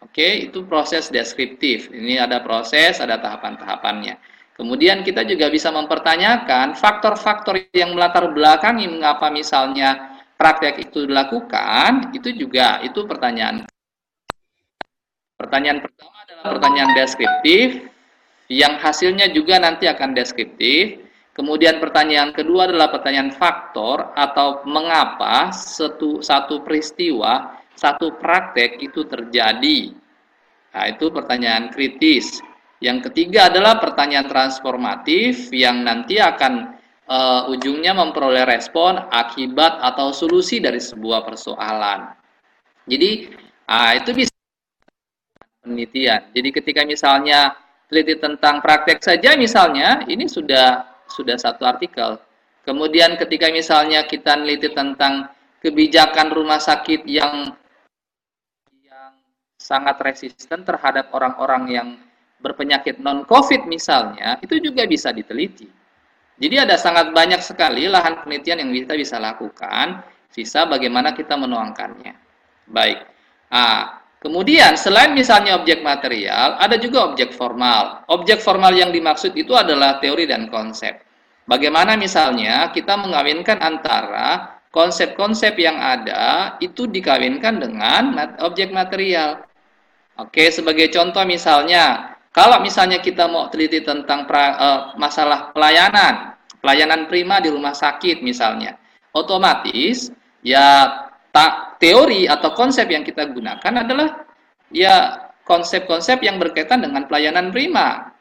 [0.08, 1.92] Oke, itu proses deskriptif.
[1.92, 4.16] Ini ada proses, ada tahapan-tahapannya.
[4.56, 12.34] Kemudian kita juga bisa mempertanyakan faktor-faktor yang melatar belakangi mengapa misalnya praktek itu dilakukan, itu
[12.34, 13.68] juga itu pertanyaan.
[15.38, 17.86] Pertanyaan pertama adalah pertanyaan deskriptif
[18.50, 21.06] yang hasilnya juga nanti akan deskriptif.
[21.38, 29.94] Kemudian pertanyaan kedua adalah pertanyaan faktor atau mengapa satu, satu peristiwa, satu praktek itu terjadi.
[30.74, 32.42] Nah, itu pertanyaan kritis.
[32.82, 36.78] Yang ketiga adalah pertanyaan transformatif yang nanti akan
[37.10, 42.14] uh, ujungnya memperoleh respon, akibat atau solusi dari sebuah persoalan.
[42.86, 43.34] Jadi
[43.66, 44.34] uh, itu bisa
[45.66, 46.22] penelitian.
[46.34, 47.58] Jadi ketika misalnya
[47.90, 52.20] teliti tentang praktek saja misalnya ini sudah sudah satu artikel.
[52.68, 55.32] Kemudian ketika misalnya kita neliti tentang
[55.64, 57.56] kebijakan rumah sakit yang yang
[59.68, 61.88] sangat resisten terhadap orang-orang yang
[62.40, 65.68] berpenyakit non-COVID misalnya, itu juga bisa diteliti.
[66.40, 72.16] Jadi ada sangat banyak sekali lahan penelitian yang kita bisa lakukan, sisa bagaimana kita menuangkannya.
[72.72, 73.00] Baik.
[73.52, 78.08] Nah, kemudian selain misalnya objek material, ada juga objek formal.
[78.08, 81.04] Objek formal yang dimaksud itu adalah teori dan konsep.
[81.44, 88.14] Bagaimana misalnya kita mengawinkan antara konsep-konsep yang ada itu dikawinkan dengan
[88.46, 89.42] objek material.
[90.18, 97.10] Oke, sebagai contoh misalnya kalau misalnya kita mau teliti tentang pra, uh, masalah pelayanan, pelayanan
[97.10, 98.78] prima di rumah sakit misalnya,
[99.14, 100.14] otomatis
[100.46, 100.86] ya
[101.34, 104.26] tak teori atau konsep yang kita gunakan adalah
[104.74, 108.14] ya konsep-konsep yang berkaitan dengan pelayanan prima.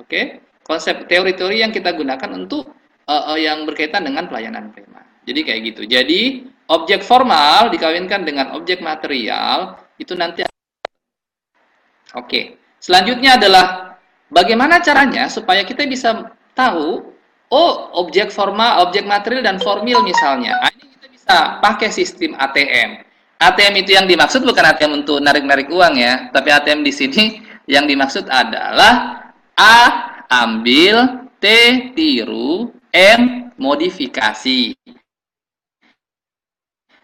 [0.00, 2.72] Oke, konsep teori-teori yang kita gunakan untuk
[3.08, 5.00] uh, uh, yang berkaitan dengan pelayanan prima.
[5.28, 5.82] Jadi kayak gitu.
[5.84, 10.44] Jadi objek formal dikawinkan dengan objek material itu nanti
[12.16, 12.56] Oke.
[12.78, 13.98] Selanjutnya adalah
[14.30, 17.10] bagaimana caranya supaya kita bisa tahu
[17.52, 20.56] oh objek formal, objek material dan formil misalnya.
[20.62, 23.04] Nah, ini kita bisa pakai sistem ATM.
[23.38, 27.24] ATM itu yang dimaksud bukan ATM untuk narik-narik uang ya, tapi ATM di sini
[27.70, 29.76] yang dimaksud adalah A
[30.30, 31.46] ambil, T
[31.94, 34.74] tiru, M modifikasi.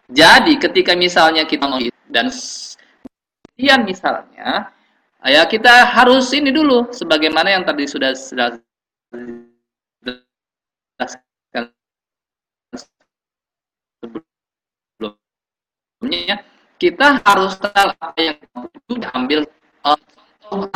[0.05, 1.81] Jadi ketika misalnya kita mau
[2.13, 4.75] dan kemudian misalnya
[5.25, 8.61] ya kita harus ini dulu sebagaimana yang tadi sudah sudah
[16.05, 16.45] sebelumnya
[16.77, 18.37] kita harus tahu apa yang
[18.85, 19.41] kita ambil
[19.89, 19.97] uh,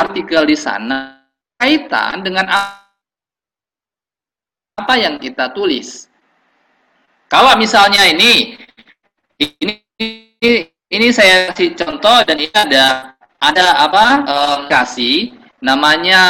[0.01, 1.21] artikel di sana
[1.61, 2.47] kaitan dengan
[4.79, 6.07] apa yang kita tulis.
[7.29, 8.57] Kalau misalnya ini
[9.37, 9.75] ini
[10.89, 14.05] ini saya kasih contoh dan ini ada ada apa?
[14.27, 16.23] Aplikasi namanya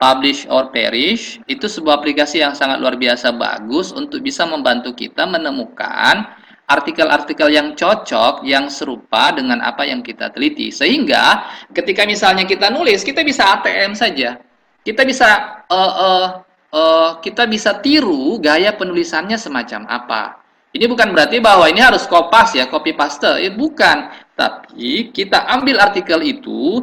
[0.00, 1.36] Publish or Perish.
[1.44, 6.24] Itu sebuah aplikasi yang sangat luar biasa bagus untuk bisa membantu kita menemukan
[6.70, 10.72] artikel-artikel yang cocok yang serupa dengan apa yang kita teliti.
[10.72, 11.44] Sehingga
[11.76, 14.40] ketika misalnya kita nulis kita bisa ATM saja.
[14.80, 16.26] Kita bisa uh, uh,
[16.72, 20.40] uh, kita bisa tiru gaya penulisannya semacam apa.
[20.70, 23.42] Ini bukan berarti bahwa ini harus kopas ya, copy paste.
[23.42, 24.19] Eh, bukan.
[24.40, 26.80] Tapi kita ambil artikel itu,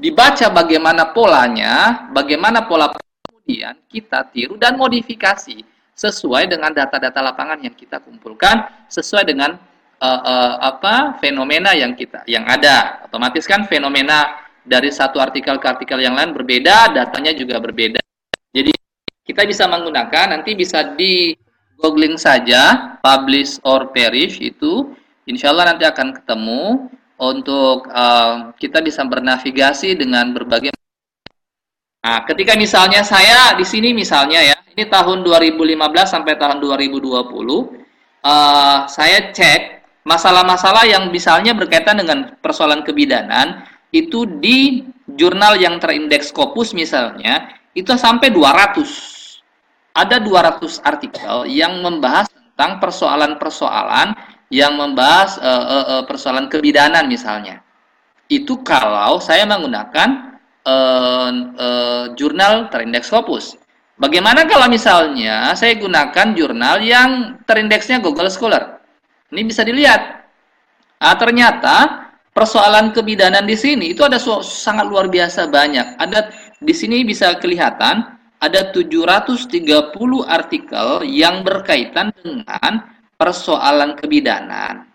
[0.00, 5.60] dibaca bagaimana polanya, bagaimana pola kemudian kita tiru dan modifikasi
[5.92, 9.60] sesuai dengan data-data lapangan yang kita kumpulkan, sesuai dengan
[10.00, 13.04] uh, uh, apa fenomena yang kita yang ada.
[13.04, 18.00] Otomatis kan fenomena dari satu artikel ke artikel yang lain berbeda, datanya juga berbeda.
[18.56, 18.72] Jadi
[19.20, 21.36] kita bisa menggunakan nanti bisa di
[21.76, 29.02] googling saja publish or perish itu insya Allah nanti akan ketemu untuk uh, kita bisa
[29.04, 30.72] bernavigasi dengan berbagai
[32.06, 35.74] Nah, ketika misalnya saya di sini misalnya ya, ini tahun 2015
[36.06, 37.02] sampai tahun 2020,
[38.22, 44.86] uh, saya cek masalah-masalah yang misalnya berkaitan dengan persoalan kebidanan itu di
[45.18, 48.86] jurnal yang terindeks Scopus misalnya itu sampai 200
[49.98, 54.14] ada 200 artikel yang membahas tentang persoalan-persoalan
[54.52, 57.62] yang membahas uh, uh, uh, persoalan kebidanan misalnya.
[58.26, 63.58] Itu kalau saya menggunakan uh, uh, jurnal terindeks Scopus.
[63.96, 68.84] Bagaimana kalau misalnya saya gunakan jurnal yang terindeksnya Google Scholar?
[69.32, 70.28] Ini bisa dilihat.
[71.00, 71.76] Nah, ternyata
[72.36, 75.96] persoalan kebidanan di sini itu ada sangat luar biasa banyak.
[75.96, 76.28] Ada
[76.60, 79.96] di sini bisa kelihatan ada 730
[80.28, 84.86] artikel yang berkaitan dengan persoalan kebidanan.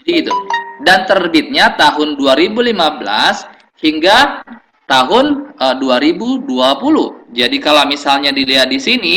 [0.00, 0.34] Jadi itu.
[0.82, 2.74] Dan terbitnya tahun 2015
[3.82, 4.42] hingga
[4.88, 7.36] tahun uh, eh, 2020.
[7.36, 9.16] Jadi kalau misalnya dilihat di sini,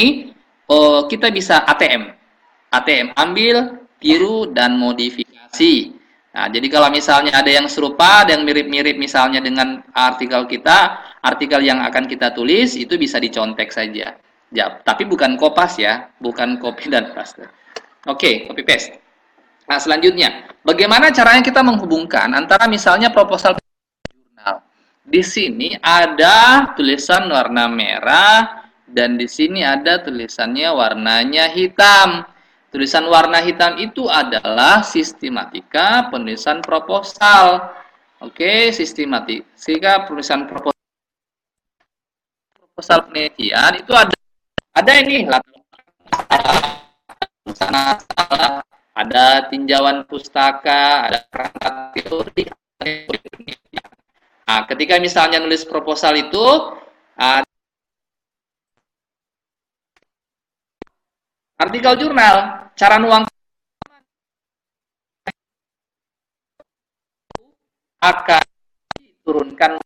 [0.68, 2.12] oh, kita bisa ATM.
[2.72, 5.96] ATM ambil, tiru dan modifikasi.
[6.32, 11.60] Nah, jadi kalau misalnya ada yang serupa, ada yang mirip-mirip misalnya dengan artikel kita, artikel
[11.60, 14.16] yang akan kita tulis itu bisa dicontek saja.
[14.52, 17.44] Ya, tapi bukan kopas ya, bukan copy dan paste.
[18.10, 18.98] Oke, copy paste.
[19.70, 23.54] Nah, selanjutnya, bagaimana caranya kita menghubungkan antara misalnya proposal
[24.10, 24.66] jurnal.
[25.06, 32.26] Di sini ada tulisan warna merah dan di sini ada tulisannya warnanya hitam.
[32.74, 37.70] Tulisan warna hitam itu adalah sistematika penulisan proposal.
[38.18, 40.82] Oke, sistematika penulisan proposal.
[42.58, 44.16] Proposal penelitian itu ada
[44.72, 45.28] ada ini
[48.92, 52.44] ada tinjauan pustaka, ada perangkat teori.
[54.48, 56.46] Nah, ketika misalnya nulis proposal itu,
[61.62, 63.24] artikel jurnal cara nuang
[68.02, 68.44] akan
[68.98, 69.78] diturunkan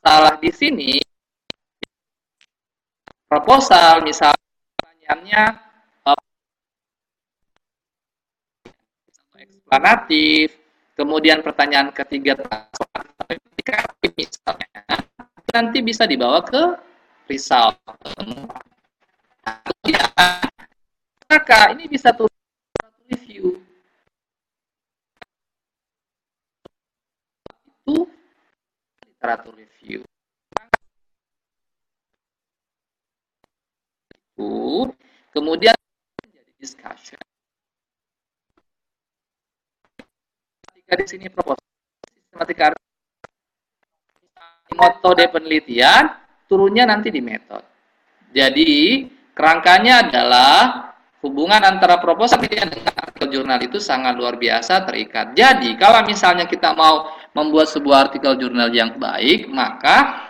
[0.00, 1.03] salah di sini
[3.26, 4.38] proposal misalnya
[4.78, 5.42] pertanyaannya
[6.06, 6.20] uh,
[9.40, 10.54] eksplanatif
[10.94, 12.38] kemudian pertanyaan ketiga
[14.14, 14.84] misalnya
[15.54, 16.62] nanti bisa dibawa ke
[17.30, 17.78] result.
[21.30, 22.30] Maka ini bisa tuh
[23.06, 23.62] review.
[27.84, 28.06] Itu
[29.06, 30.02] literatur review
[34.44, 34.92] itu
[35.32, 35.74] kemudian
[36.20, 37.20] menjadi discussion.
[40.68, 41.64] Ketika di sini proposal
[42.12, 42.64] sistematika
[44.74, 46.12] metode penelitian
[46.50, 47.64] turunnya nanti di metode
[48.34, 50.58] jadi kerangkanya adalah
[51.22, 55.32] hubungan antara proposal dengan artikel jurnal itu sangat luar biasa terikat.
[55.38, 60.23] Jadi kalau misalnya kita mau membuat sebuah artikel jurnal yang baik, maka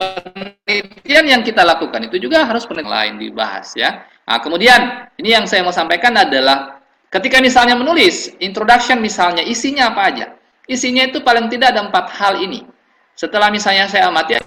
[0.00, 4.06] penelitian yang kita lakukan itu juga harus penelitian lain dibahas ya.
[4.24, 6.80] Nah, kemudian ini yang saya mau sampaikan adalah
[7.10, 10.26] ketika misalnya menulis introduction misalnya isinya apa aja?
[10.70, 12.62] Isinya itu paling tidak ada empat hal ini.
[13.18, 14.38] Setelah misalnya saya amati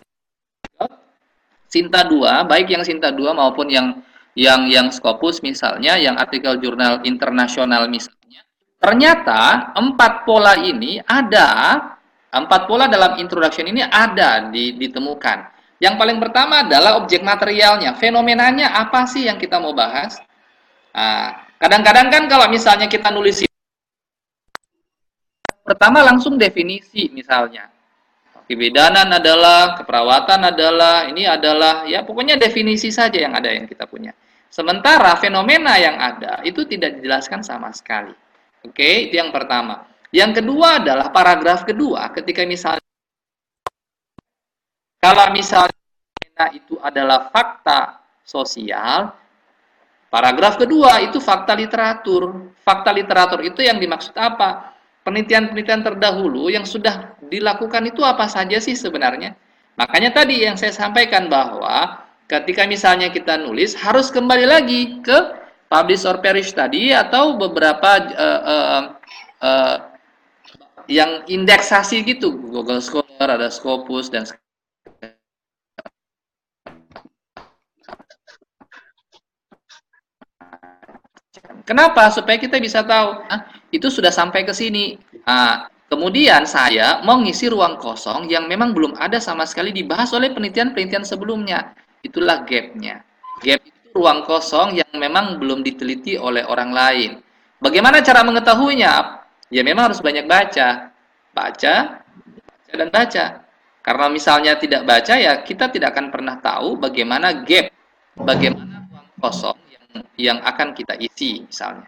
[1.67, 4.01] Sinta 2, baik yang Sinta 2 maupun yang
[4.37, 8.45] yang yang Scopus misalnya, yang artikel jurnal internasional misalnya,
[8.77, 11.77] ternyata empat pola ini ada,
[12.33, 15.53] empat pola dalam introduction ini ada di, ditemukan.
[15.77, 20.17] Yang paling pertama adalah objek materialnya, fenomenanya apa sih yang kita mau bahas?
[20.95, 23.45] Nah, kadang-kadang kan kalau misalnya kita nulis
[25.63, 27.71] Pertama langsung definisi misalnya.
[28.43, 34.11] Kebidanan adalah, keperawatan adalah, ini adalah, ya pokoknya definisi saja yang ada yang kita punya.
[34.51, 38.11] Sementara fenomena yang ada itu tidak dijelaskan sama sekali.
[38.67, 39.87] Oke, itu yang pertama.
[40.13, 42.85] Yang kedua adalah paragraf kedua ketika misalnya
[45.03, 49.11] Kalau misalnya itu adalah fakta sosial,
[50.07, 52.55] paragraf kedua itu fakta literatur.
[52.63, 54.71] Fakta literatur itu yang dimaksud apa?
[55.03, 59.35] Penelitian-penelitian terdahulu yang sudah dilakukan itu apa saja sih sebenarnya?
[59.75, 61.99] Makanya tadi yang saya sampaikan bahwa
[62.31, 65.17] ketika misalnya kita nulis harus kembali lagi ke
[65.67, 68.81] publish or perish tadi atau beberapa uh, uh,
[69.43, 69.75] uh,
[70.87, 74.27] yang indeksasi gitu Google Scholar ada Scopus dan
[81.63, 82.11] Kenapa?
[82.11, 84.99] Supaya kita bisa tahu, ah, itu sudah sampai ke sini.
[85.23, 90.35] Ah, kemudian saya mau ngisi ruang kosong yang memang belum ada sama sekali dibahas oleh
[90.35, 91.71] penelitian-penelitian sebelumnya.
[92.03, 93.07] Itulah gapnya.
[93.39, 93.63] Gap
[93.95, 97.11] ruang kosong yang memang belum diteliti oleh orang lain.
[97.63, 99.22] Bagaimana cara mengetahuinya?
[99.53, 100.89] Ya memang harus banyak baca.
[101.33, 103.25] Baca, baca dan baca.
[103.83, 107.67] Karena misalnya tidak baca ya kita tidak akan pernah tahu bagaimana gap,
[108.15, 109.85] bagaimana ruang kosong yang
[110.15, 111.85] yang akan kita isi misalnya.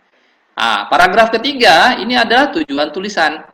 [0.56, 3.48] Ah, paragraf ketiga ini adalah tujuan tulisan.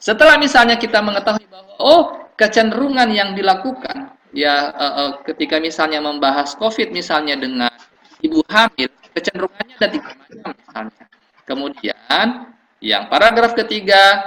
[0.00, 2.02] Setelah misalnya kita mengetahui bahwa oh
[2.40, 7.72] kecenderungan yang dilakukan ya uh, uh, ketika misalnya membahas COVID misalnya dengan
[8.20, 11.04] ibu hamil, kecenderungannya ada tiga macam misalnya.
[11.44, 12.26] Kemudian
[12.84, 14.20] yang paragraf ketiga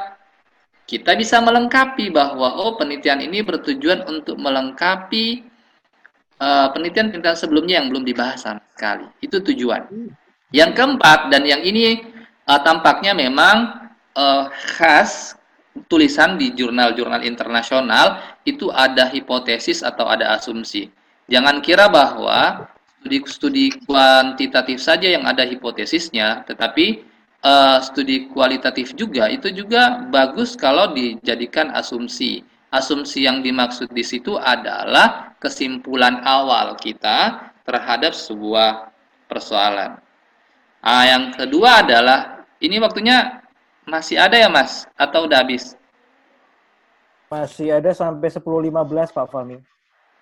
[0.89, 5.45] kita bisa melengkapi bahwa oh penelitian ini bertujuan untuk melengkapi
[6.41, 9.05] uh, penelitian-penelitian sebelumnya yang belum dibahas sama sekali.
[9.21, 9.85] Itu tujuan.
[10.49, 12.01] Yang keempat dan yang ini
[12.49, 13.87] uh, tampaknya memang
[14.17, 14.49] uh,
[14.79, 15.37] khas
[15.85, 20.89] tulisan di jurnal-jurnal internasional itu ada hipotesis atau ada asumsi.
[21.29, 22.65] Jangan kira bahwa
[23.03, 27.05] studi-studi kuantitatif saja yang ada hipotesisnya, tetapi
[27.43, 32.41] uh, studi kualitatif juga itu juga bagus kalau dijadikan asumsi.
[32.67, 38.91] Asumsi yang dimaksud di situ adalah kesimpulan awal kita terhadap sebuah
[39.31, 39.99] persoalan.
[40.83, 43.43] Nah, yang kedua adalah ini waktunya
[43.87, 44.87] masih ada ya Mas?
[44.99, 45.75] Atau udah habis?
[47.27, 49.59] Masih ada sampai 10.15 Pak Fahmi.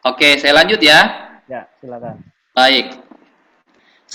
[0.06, 1.06] Oke, saya lanjut ya.
[1.46, 2.22] Ya, silakan.
[2.54, 2.98] Baik.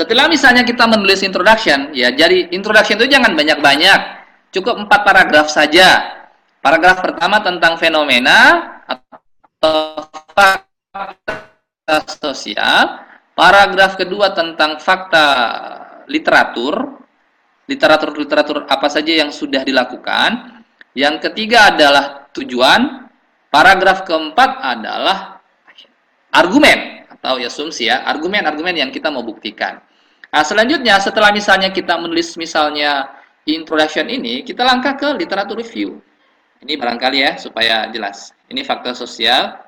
[0.01, 4.01] Setelah misalnya kita menulis introduction, ya jadi introduction itu jangan banyak-banyak.
[4.49, 6.17] Cukup empat paragraf saja.
[6.65, 13.05] Paragraf pertama tentang fenomena atau fakta sosial.
[13.37, 15.27] Paragraf kedua tentang fakta
[16.09, 16.97] literatur
[17.69, 20.65] literatur-literatur apa saja yang sudah dilakukan.
[20.97, 23.05] Yang ketiga adalah tujuan.
[23.53, 25.45] Paragraf keempat adalah
[26.33, 29.90] argumen atau asumsi ya, argumen-argumen yang kita mau buktikan.
[30.31, 33.11] Nah, selanjutnya setelah misalnya kita menulis misalnya
[33.47, 35.99] introduction ini, kita langkah ke literatur review.
[36.63, 38.31] Ini barangkali ya supaya jelas.
[38.47, 39.59] Ini fakta sosial.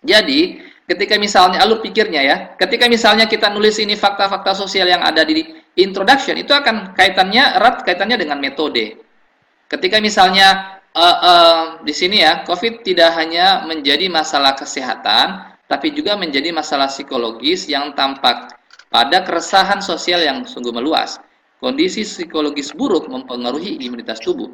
[0.00, 5.20] Jadi, ketika misalnya alur pikirnya ya, ketika misalnya kita nulis ini fakta-fakta sosial yang ada
[5.20, 5.44] di
[5.76, 8.96] introduction itu akan kaitannya erat kaitannya dengan metode.
[9.68, 16.16] Ketika misalnya uh, uh, di sini ya, COVID tidak hanya menjadi masalah kesehatan, tapi juga
[16.16, 18.59] menjadi masalah psikologis yang tampak
[18.90, 21.22] pada keresahan sosial yang sungguh meluas.
[21.62, 24.50] Kondisi psikologis buruk mempengaruhi imunitas tubuh.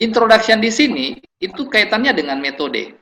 [0.00, 1.06] Introduction di sini
[1.42, 2.96] itu kaitannya dengan metode.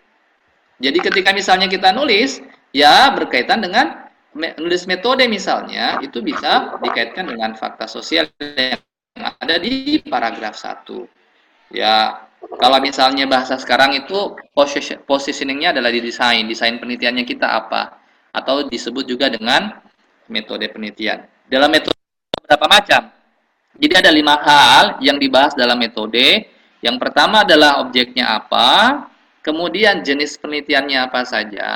[0.82, 2.42] Jadi ketika misalnya kita nulis,
[2.74, 8.80] ya berkaitan dengan menulis metode misalnya itu bisa dikaitkan dengan fakta sosial yang
[9.18, 10.84] ada di paragraf 1.
[11.74, 12.24] Ya,
[12.62, 14.38] kalau misalnya bahasa sekarang itu
[15.04, 17.98] positioningnya adalah di desain, desain penelitiannya kita apa,
[18.32, 19.84] atau disebut juga dengan
[20.28, 21.24] metode penelitian.
[21.48, 21.96] Dalam metode
[22.44, 23.02] berapa macam?
[23.78, 26.48] Jadi ada lima hal yang dibahas dalam metode.
[26.78, 29.06] Yang pertama adalah objeknya apa,
[29.42, 31.70] kemudian jenis penelitiannya apa saja,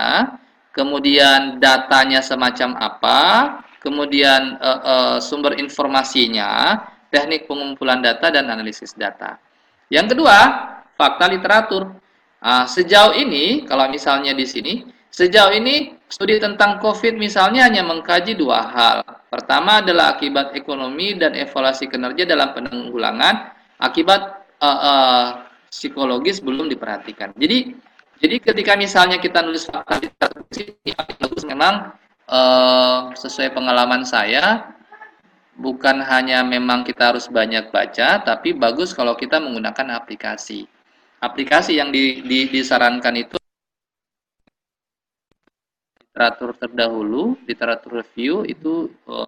[0.70, 3.20] kemudian datanya semacam apa,
[3.82, 9.42] kemudian uh, uh, sumber informasinya, teknik pengumpulan data dan analisis data.
[9.90, 10.36] Yang kedua,
[10.94, 11.98] fakta literatur.
[12.42, 18.36] Uh, sejauh ini, kalau misalnya di sini, sejauh ini studi tentang COVID misalnya hanya mengkaji
[18.36, 19.00] dua hal.
[19.32, 23.48] Pertama adalah akibat ekonomi dan evaluasi kinerja dalam penanggulangan
[23.80, 25.26] akibat uh, uh,
[25.72, 27.32] psikologis belum diperhatikan.
[27.32, 27.72] Jadi
[28.20, 31.96] jadi ketika misalnya kita nulis fakta literatur ini bagus memang
[32.28, 34.68] uh, sesuai pengalaman saya
[35.56, 40.68] bukan hanya memang kita harus banyak baca, tapi bagus kalau kita menggunakan aplikasi.
[41.22, 43.41] Aplikasi yang di, di, disarankan itu
[46.12, 49.24] literatur terdahulu, literatur review itu uh,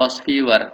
[0.00, 0.72] Fast Viewer.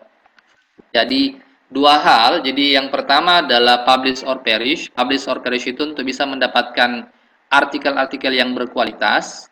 [0.95, 2.47] Jadi dua hal.
[2.47, 4.87] Jadi yang pertama adalah publish or perish.
[4.95, 7.11] Publish or perish itu untuk bisa mendapatkan
[7.51, 9.51] artikel-artikel yang berkualitas.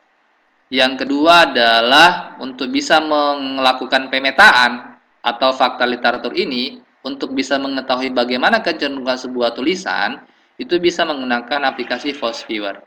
[0.70, 4.94] Yang kedua adalah untuk bisa melakukan pemetaan
[5.26, 10.22] atau fakta literatur ini untuk bisa mengetahui bagaimana kecenderungan sebuah tulisan
[10.54, 12.78] itu bisa menggunakan aplikasi Force Viewer.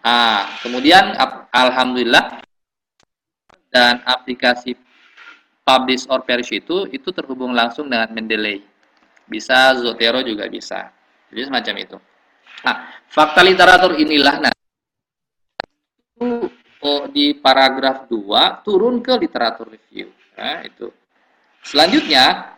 [0.00, 1.12] Ah, kemudian
[1.52, 2.40] alhamdulillah
[3.68, 4.72] dan aplikasi
[5.60, 8.64] Publish or Perish itu itu terhubung langsung dengan Mendeley.
[9.28, 10.90] Bisa Zotero juga bisa.
[11.30, 11.96] Jadi semacam itu.
[12.66, 12.76] Nah,
[13.06, 14.52] fakta literatur inilah nah
[16.82, 20.10] oh, di paragraf 2 turun ke literatur review.
[20.34, 20.90] Nah, itu.
[21.62, 22.56] Selanjutnya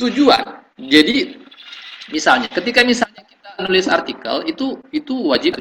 [0.00, 0.64] tujuan.
[0.80, 1.36] Jadi
[2.10, 5.60] misalnya ketika misalnya kita nulis artikel itu itu wajib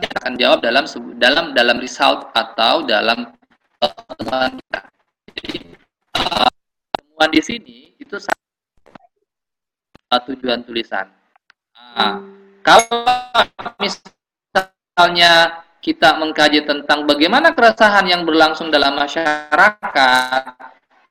[0.00, 0.84] akan jawab dalam
[1.16, 3.30] dalam dalam result atau dalam
[3.80, 4.80] temuan kita.
[5.36, 5.58] Jadi
[6.96, 8.16] temuan di sini itu
[10.06, 11.06] tujuan tulisan.
[11.76, 12.22] Nah,
[12.62, 13.04] kalau
[13.82, 20.42] misalnya kita mengkaji tentang bagaimana keresahan yang berlangsung dalam masyarakat,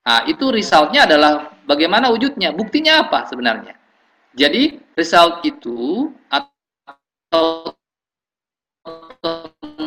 [0.04, 3.76] nah, itu resultnya adalah bagaimana wujudnya, buktinya apa sebenarnya.
[4.36, 7.75] Jadi result itu atau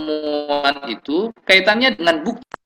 [0.08, 2.56] temuan itu kaitannya dengan bukti.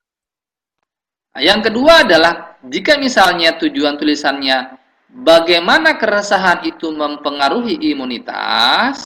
[1.35, 4.79] Nah, yang kedua adalah jika misalnya tujuan tulisannya
[5.11, 9.03] bagaimana keresahan itu mempengaruhi imunitas,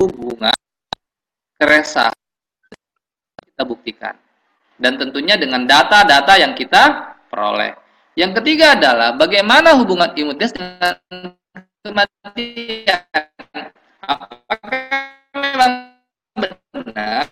[0.00, 0.56] hubungan
[1.60, 2.16] keresahan
[3.44, 4.14] kita buktikan.
[4.80, 7.76] Dan tentunya dengan data-data yang kita peroleh.
[8.18, 10.98] Yang ketiga adalah bagaimana hubungan imunitas dengan
[11.86, 13.31] kematian.
[14.02, 15.72] Apakah memang
[16.74, 17.30] benar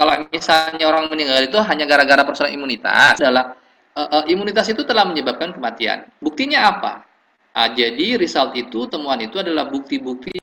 [0.00, 3.58] kalau misalnya orang meninggal itu hanya gara-gara persoalan imunitas adalah
[3.98, 6.08] uh, uh, imunitas itu telah menyebabkan kematian.
[6.22, 7.04] Buktinya apa?
[7.52, 10.40] Uh, jadi result itu temuan itu adalah bukti-bukti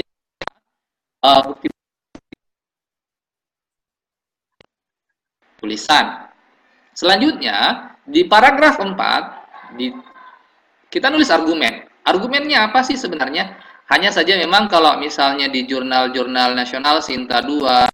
[1.24, 1.72] uh, bukti
[5.58, 6.30] tulisan.
[6.94, 9.94] Selanjutnya, di paragraf 4 di
[10.88, 11.86] kita nulis argumen.
[12.08, 13.67] Argumennya apa sih sebenarnya?
[13.88, 17.88] Hanya saja memang kalau misalnya di jurnal-jurnal nasional Sinta 2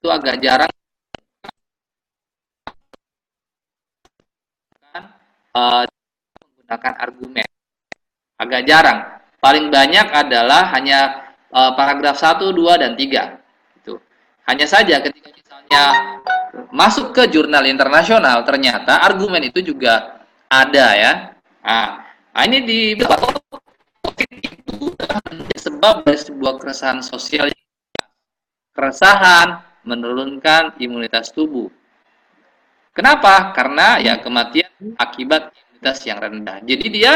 [0.00, 0.72] itu agak jarang
[5.52, 5.84] uh,
[6.40, 7.48] menggunakan argumen.
[8.40, 8.98] Agak jarang
[9.44, 13.76] paling banyak adalah hanya uh, paragraf 1, 2, dan 3.
[13.76, 14.00] Itu.
[14.48, 15.82] Hanya saja ketika misalnya
[16.72, 21.12] masuk ke jurnal internasional, ternyata argumen itu juga ada ya.
[21.60, 22.00] Nah,
[22.44, 23.04] ini di itu
[25.60, 27.52] sebab dari sebuah keresahan sosial
[28.72, 31.68] keresahan menurunkan imunitas tubuh.
[32.96, 33.52] Kenapa?
[33.56, 36.58] Karena ya kematian akibat imunitas yang rendah.
[36.64, 37.12] Jadi dia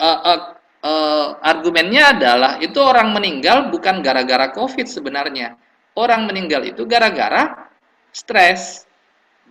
[0.00, 0.40] uh, uh,
[0.84, 5.56] uh, argumennya adalah itu orang meninggal bukan gara-gara COVID sebenarnya.
[5.92, 7.68] Orang meninggal itu gara-gara
[8.12, 8.88] stres.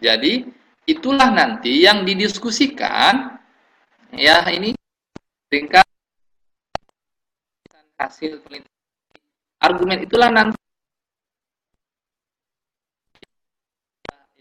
[0.01, 0.49] Jadi
[0.89, 3.40] itulah nanti yang didiskusikan
[4.15, 4.75] ya ini
[5.47, 5.87] tingkat
[8.01, 8.71] hasil penelitian.
[9.61, 10.57] Argumen itulah nanti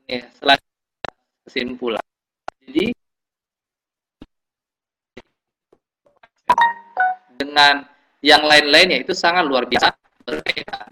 [0.09, 1.13] ini selanjutnya
[1.45, 2.07] kesimpulan.
[2.65, 2.85] Jadi
[7.37, 7.85] dengan
[8.25, 9.93] yang lain-lainnya itu sangat luar biasa
[10.25, 10.89] berbeda.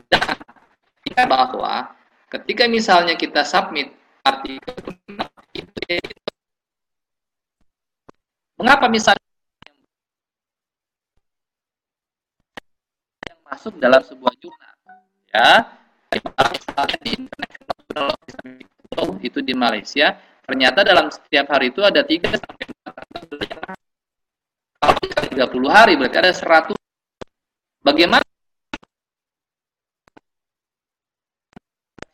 [1.08, 1.96] Dan bahwa
[2.28, 4.76] ketika misalnya kita submit artikel
[5.56, 6.27] itu,
[8.58, 9.22] mengapa misalnya
[13.30, 14.74] yang masuk dalam sebuah jurnal
[15.30, 15.50] ya
[16.12, 17.12] misalnya di
[19.22, 22.98] itu di Malaysia ternyata dalam setiap hari itu ada 3 sampai 4
[24.78, 26.74] kalau 30 hari berarti ada 100.
[27.82, 28.24] Bagaimana?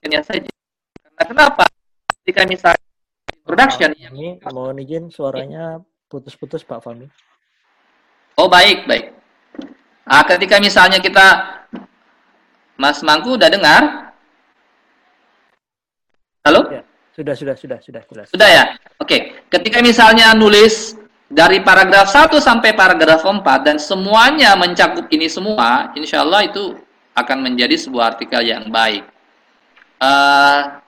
[0.04, 0.48] Hanya saja.
[1.16, 1.64] Karena kenapa?
[2.20, 2.84] Ketika misalnya
[3.44, 5.80] production ini mohon izin suaranya
[6.14, 7.10] putus-putus Pak Fami.
[8.38, 9.10] Oh baik baik.
[10.06, 11.26] Nah, ketika misalnya kita
[12.78, 14.14] Mas Mangku udah dengar?
[16.46, 16.70] Halo?
[16.70, 16.86] Ya,
[17.18, 18.24] sudah sudah sudah sudah sudah.
[18.30, 18.64] Sudah ya.
[19.02, 19.42] Oke.
[19.50, 20.94] Ketika misalnya nulis
[21.26, 26.78] dari paragraf 1 sampai paragraf 4 dan semuanya mencakup ini semua, insya Allah itu
[27.16, 29.08] akan menjadi sebuah artikel yang baik.
[29.98, 30.83] Uh,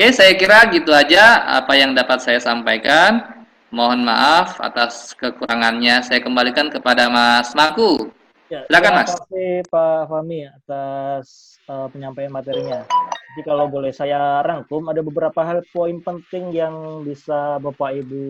[0.00, 3.20] Oke, okay, saya kira gitu aja apa yang dapat saya sampaikan.
[3.68, 6.00] Mohon maaf atas kekurangannya.
[6.00, 8.08] Saya kembalikan kepada Mas Maku.
[8.48, 9.12] Ya, Silakan Mas.
[9.12, 11.24] Terima kasih Pak Fami atas
[11.68, 12.80] uh, penyampaian materinya.
[12.88, 18.24] Jadi kalau boleh saya rangkum, ada beberapa hal poin penting yang bisa Bapak Ibu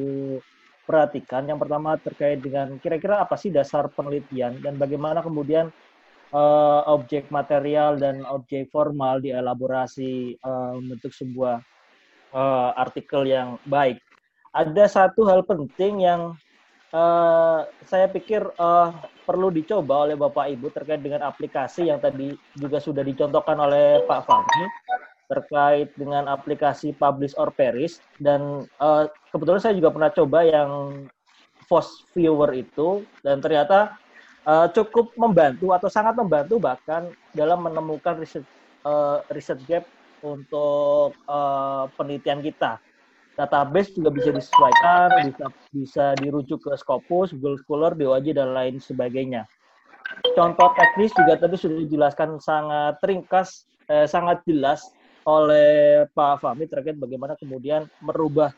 [0.91, 1.47] perhatikan.
[1.47, 5.71] Yang pertama terkait dengan kira-kira apa sih dasar penelitian dan bagaimana kemudian
[6.35, 11.63] uh, objek material dan objek formal dielaborasi uh, membentuk sebuah
[12.35, 13.99] uh, artikel yang baik.
[14.51, 16.35] Ada satu hal penting yang
[16.91, 18.91] uh, saya pikir uh,
[19.23, 24.27] perlu dicoba oleh Bapak Ibu terkait dengan aplikasi yang tadi juga sudah dicontohkan oleh Pak
[24.27, 24.65] Fahmi
[25.31, 30.71] terkait dengan aplikasi Publish or Perish dan uh, kebetulan saya juga pernah coba yang
[31.71, 33.95] Post Viewer itu dan ternyata
[34.47, 38.45] uh, cukup membantu atau sangat membantu bahkan dalam menemukan riset
[38.85, 39.85] uh, riset gap
[40.21, 42.81] untuk uh, penelitian kita.
[43.37, 49.49] Database juga bisa disesuaikan, bisa bisa dirujuk ke Scopus, Google Scholar, DOAJ dan lain sebagainya.
[50.37, 54.93] Contoh teknis juga tadi sudah dijelaskan sangat ringkas, eh, sangat jelas
[55.25, 58.53] oleh Pak Fahmi terkait bagaimana kemudian merubah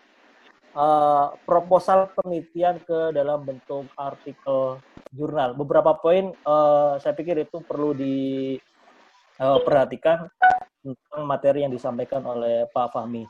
[0.76, 4.78] uh, proposal penelitian ke dalam bentuk artikel
[5.12, 5.54] jurnal.
[5.56, 12.92] Beberapa poin uh, saya pikir itu perlu diperhatikan uh, tentang materi yang disampaikan oleh Pak
[12.96, 13.26] Fahmi.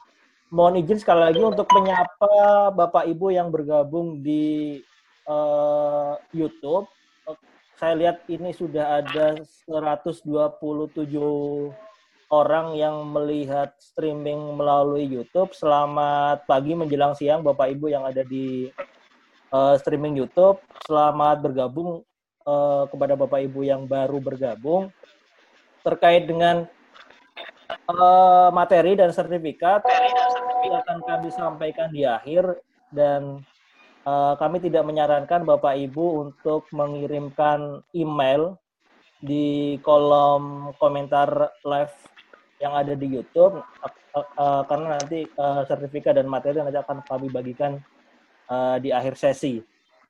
[0.52, 4.76] Mohon izin sekali lagi untuk menyapa Bapak Ibu yang bergabung di
[5.24, 6.84] uh, YouTube.
[7.80, 10.12] Saya lihat ini sudah ada 127
[12.32, 15.52] orang yang melihat streaming melalui YouTube.
[15.52, 18.72] Selamat pagi menjelang siang Bapak Ibu yang ada di
[19.52, 20.56] uh, streaming YouTube.
[20.88, 22.00] Selamat bergabung
[22.48, 24.88] uh, kepada Bapak Ibu yang baru bergabung
[25.84, 26.64] terkait dengan
[27.92, 29.84] uh, materi dan sertifikat
[30.72, 33.44] akan kami sampaikan di akhir dan
[34.08, 38.56] uh, kami tidak menyarankan Bapak Ibu untuk mengirimkan email
[39.20, 42.11] di kolom komentar live
[42.62, 47.26] yang ada di YouTube uh, uh, karena nanti uh, sertifikat dan materi nanti akan kami
[47.26, 47.82] bagikan
[48.46, 49.58] uh, di akhir sesi.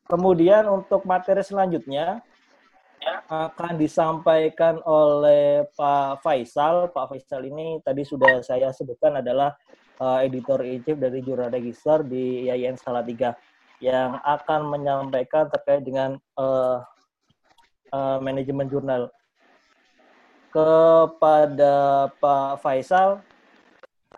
[0.04, 2.20] Kemudian untuk materi selanjutnya
[3.32, 6.92] akan disampaikan oleh Pak Faisal.
[6.92, 9.56] Pak Faisal ini tadi sudah saya sebutkan adalah
[9.98, 13.34] uh, editor in chief dari Jurnal Register di IAIN Salatiga
[13.82, 16.84] yang akan menyampaikan terkait dengan uh,
[17.90, 19.10] uh, manajemen jurnal
[20.52, 21.74] kepada
[22.20, 23.24] Pak Faisal.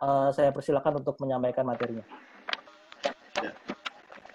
[0.02, 2.02] Uh, saya persilakan untuk menyampaikan materinya.
[3.38, 3.54] Ya.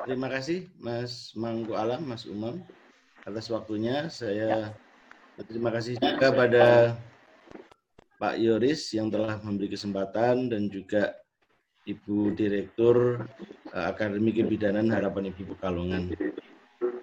[0.08, 2.64] Terima kasih Mas Mangku Alam, Mas Umam
[3.28, 4.08] atas waktunya.
[4.08, 4.74] Saya
[5.36, 5.44] ya.
[5.44, 6.96] terima kasih juga pada
[8.16, 11.20] Pak Yoris yang telah memberi kesempatan dan juga
[11.84, 13.28] Ibu Direktur
[13.76, 16.16] uh, Akademi Kebidanan Harapan Ibu Pekalongan.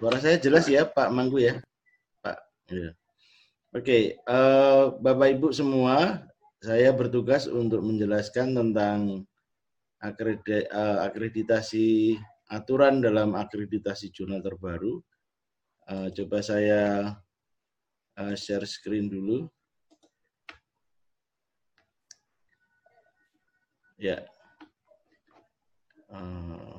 [0.01, 1.61] Suara saya jelas ya Pak Mangku ya?
[2.25, 2.37] Pak.
[2.73, 2.97] Ya.
[3.77, 6.25] Oke, uh, Bapak Ibu semua,
[6.57, 9.21] saya bertugas untuk menjelaskan tentang
[10.01, 12.17] eh, akreditasi
[12.49, 14.97] aturan dalam akreditasi jurnal terbaru.
[15.85, 17.13] Uh, coba saya
[18.17, 19.45] uh, share screen dulu.
[24.01, 24.25] Ya.
[26.09, 26.76] Uh,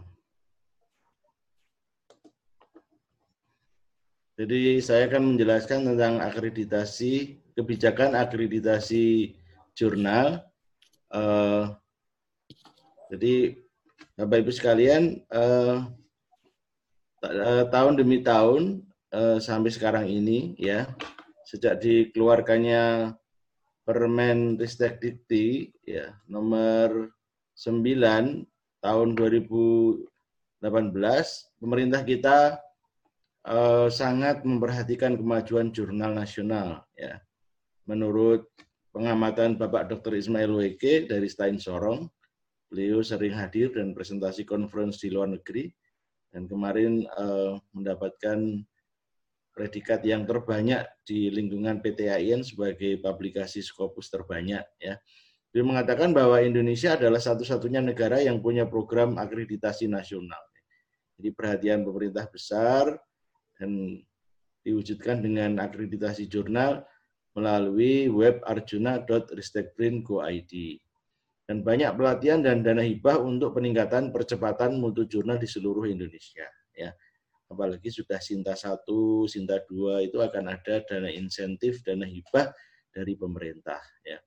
[4.39, 9.35] Jadi saya akan menjelaskan tentang akreditasi, kebijakan akreditasi
[9.75, 10.47] jurnal.
[11.11, 11.75] Uh,
[13.11, 13.59] jadi
[14.15, 15.91] Bapak Ibu sekalian, uh,
[17.67, 18.87] tahun demi tahun
[19.43, 20.87] sampai sekarang ini ya,
[21.43, 23.11] sejak dikeluarkannya
[23.83, 27.11] Permen Ristek Dikti ya nomor
[27.59, 28.47] 9
[28.85, 30.07] tahun 2018,
[31.59, 32.68] pemerintah kita
[33.49, 36.85] uh, sangat memperhatikan kemajuan jurnal nasional.
[36.95, 37.25] Ya.
[37.89, 38.45] Menurut
[38.93, 40.21] pengamatan Bapak Dr.
[40.21, 42.05] Ismail Weke dari Stein Sorong,
[42.69, 45.73] beliau sering hadir dan presentasi conference di luar negeri,
[46.29, 48.61] dan kemarin uh, mendapatkan
[49.57, 54.63] predikat yang terbanyak di lingkungan PT AIN sebagai publikasi Scopus terbanyak.
[54.79, 55.01] Ya.
[55.49, 60.39] Dia mengatakan bahwa Indonesia adalah satu-satunya negara yang punya program akreditasi nasional.
[61.19, 62.95] Jadi perhatian pemerintah besar
[63.59, 63.99] dan
[64.63, 66.87] diwujudkan dengan akreditasi jurnal
[67.35, 70.81] melalui web arjuna.ristekprint.go.id.
[71.49, 76.45] Dan banyak pelatihan dan dana hibah untuk peningkatan percepatan mutu jurnal di seluruh Indonesia.
[76.77, 76.93] Ya.
[77.49, 78.85] Apalagi sudah Sinta 1,
[79.25, 82.53] Sinta 2 itu akan ada dana insentif, dana hibah
[82.93, 83.81] dari pemerintah.
[84.05, 84.21] Ya.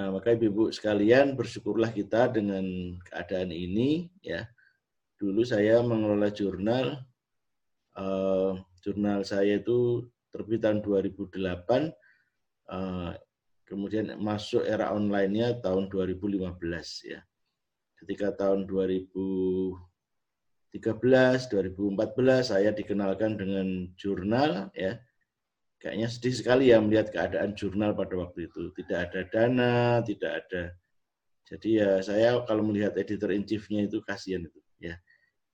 [0.00, 2.64] Nah, maka Ibu sekalian bersyukurlah kita dengan
[3.04, 4.08] keadaan ini.
[4.24, 4.48] ya
[5.20, 7.04] Dulu saya mengelola jurnal
[7.96, 11.90] uh, jurnal saya itu terbit tahun 2008,
[12.70, 13.12] uh,
[13.66, 16.50] kemudian masuk era online-nya tahun 2015
[17.06, 17.22] ya.
[18.00, 19.78] Ketika tahun 2015
[20.74, 24.98] 2014 saya dikenalkan dengan jurnal ya.
[25.80, 28.68] Kayaknya sedih sekali ya melihat keadaan jurnal pada waktu itu.
[28.76, 30.76] Tidak ada dana, tidak ada.
[31.48, 34.94] Jadi ya saya kalau melihat editor in chief-nya itu kasihan itu ya.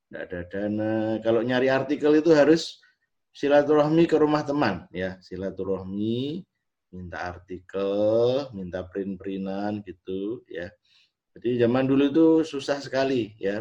[0.06, 0.94] Tidak ada dana.
[1.20, 2.78] Kalau nyari artikel itu harus
[3.34, 6.46] silaturahmi ke rumah teman ya, silaturahmi
[6.94, 10.70] minta artikel, minta print-printan gitu ya.
[11.36, 13.60] Jadi zaman dulu itu susah sekali ya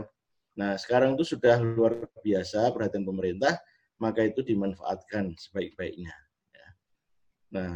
[0.55, 3.59] Nah, sekarang itu sudah luar biasa perhatian pemerintah,
[3.99, 6.15] maka itu dimanfaatkan sebaik-baiknya.
[6.55, 6.67] Ya.
[7.51, 7.71] Nah,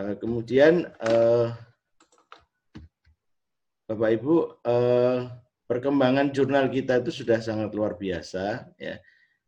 [0.00, 1.46] eh, kemudian eh,
[3.84, 5.18] Bapak Ibu, eh,
[5.72, 8.68] perkembangan jurnal kita itu sudah sangat luar biasa.
[8.76, 9.00] Ya.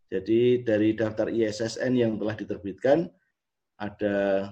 [0.09, 3.13] Jadi dari daftar ISSN yang telah diterbitkan
[3.77, 4.49] ada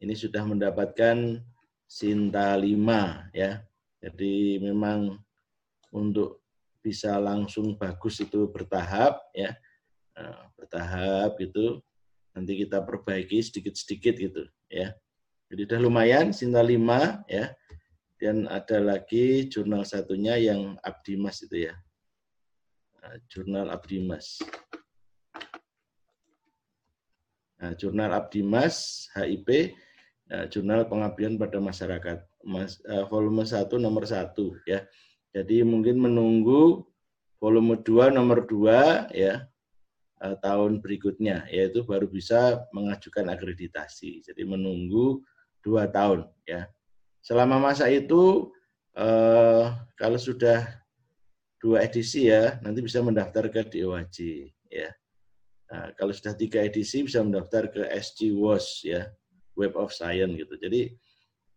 [0.00, 1.40] Ini sudah mendapatkan
[1.88, 3.64] Sinta 5 ya.
[4.00, 5.16] Jadi memang
[5.92, 6.39] untuk
[6.80, 9.52] bisa langsung bagus itu bertahap ya.
[10.16, 11.80] Nah, bertahap itu
[12.36, 14.92] nanti kita perbaiki sedikit-sedikit gitu ya.
[15.50, 17.52] Jadi sudah lumayan Sinta 5 ya.
[18.20, 21.74] Dan ada lagi jurnal satunya yang Abdimas itu ya.
[23.00, 24.44] Nah, jurnal Abdimas.
[27.60, 29.76] Nah, Jurnal Abdimas HIP,
[30.32, 34.32] nah, Jurnal Pengabdian pada Masyarakat, Mas, uh, volume 1 nomor 1
[34.64, 34.80] ya.
[35.30, 36.82] Jadi mungkin menunggu
[37.38, 39.46] volume 2 nomor 2 ya
[40.20, 44.20] uh, tahun berikutnya yaitu baru bisa mengajukan akreditasi.
[44.24, 45.24] Jadi menunggu
[45.64, 46.68] dua tahun ya.
[47.20, 48.52] Selama masa itu
[48.96, 50.64] uh, kalau sudah
[51.60, 54.88] dua edisi ya, nanti bisa mendaftar ke DOAJ ya.
[55.70, 59.06] Nah, kalau sudah tiga edisi bisa mendaftar ke SG WOS ya,
[59.54, 60.56] Web of Science gitu.
[60.56, 60.96] Jadi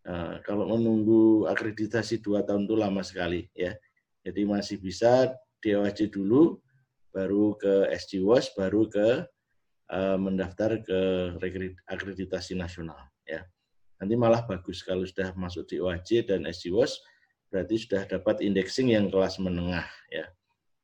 [0.08, 3.76] uh, kalau menunggu akreditasi dua tahun itu lama sekali ya.
[4.24, 6.64] Jadi masih bisa DOAJ dulu,
[7.12, 9.28] baru ke SG WOS, baru ke
[9.91, 10.99] uh, mendaftar ke
[11.88, 12.97] akreditasi nasional
[13.28, 13.43] ya.
[13.99, 17.04] Nanti malah bagus kalau sudah masuk di OAJ dan SG WOS,
[17.51, 20.28] berarti sudah dapat indexing yang kelas menengah ya.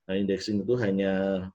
[0.08, 1.46] Nah, indexing itu hanya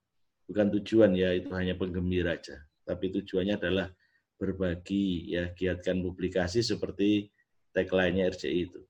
[0.47, 2.61] bukan tujuan ya, itu hanya penggembira aja.
[2.85, 3.89] Tapi tujuannya adalah
[4.37, 7.34] berbagi ya, giatkan publikasi seperti
[7.75, 8.81] tagline-nya RCI itu.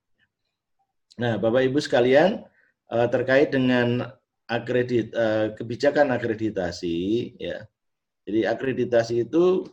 [1.17, 2.45] Nah, Bapak Ibu sekalian,
[2.93, 4.13] eh, terkait dengan
[4.45, 6.99] akredit eh, kebijakan akreditasi
[7.41, 7.65] ya.
[8.29, 9.65] Jadi akreditasi itu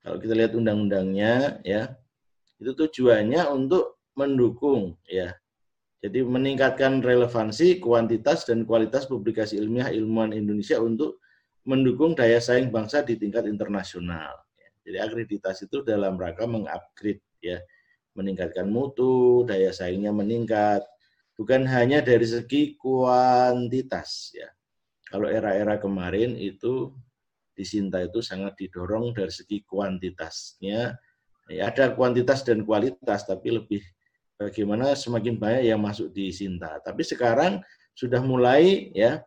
[0.00, 1.92] kalau kita lihat undang-undangnya ya,
[2.56, 5.36] itu tujuannya untuk mendukung ya
[6.00, 11.20] jadi meningkatkan relevansi, kuantitas, dan kualitas publikasi ilmiah ilmuwan Indonesia untuk
[11.68, 14.32] mendukung daya saing bangsa di tingkat internasional.
[14.80, 17.60] Jadi akreditasi itu dalam rangka mengupgrade ya,
[18.14, 20.82] meningkatkan mutu, daya saingnya meningkat,
[21.38, 24.48] bukan hanya dari segi kuantitas ya.
[25.10, 26.94] Kalau era-era kemarin itu
[27.50, 30.94] di Sinta itu sangat didorong dari segi kuantitasnya.
[31.50, 33.82] Ya, ada kuantitas dan kualitas, tapi lebih
[34.38, 36.78] bagaimana semakin banyak yang masuk di Sinta.
[36.80, 37.58] Tapi sekarang
[37.92, 39.20] sudah mulai ya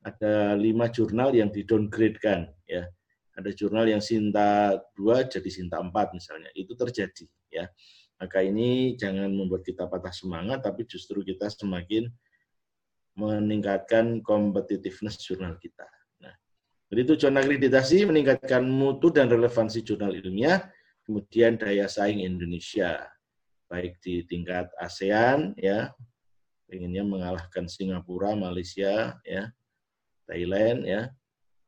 [0.00, 2.88] ada lima jurnal yang di downgrade kan ya.
[3.34, 6.54] Ada jurnal yang Sinta 2 jadi Sinta 4 misalnya.
[6.54, 7.66] Itu terjadi ya.
[8.18, 12.08] Maka ini jangan membuat kita patah semangat tapi justru kita semakin
[13.14, 15.86] meningkatkan competitiveness jurnal kita.
[16.22, 16.34] Nah,
[16.90, 20.66] jadi tujuan akreditasi meningkatkan mutu dan relevansi jurnal ilmiah,
[21.06, 23.06] kemudian daya saing Indonesia
[23.70, 25.90] baik di tingkat ASEAN ya
[26.74, 29.42] inginnya mengalahkan Singapura, Malaysia ya,
[30.26, 31.12] Thailand ya,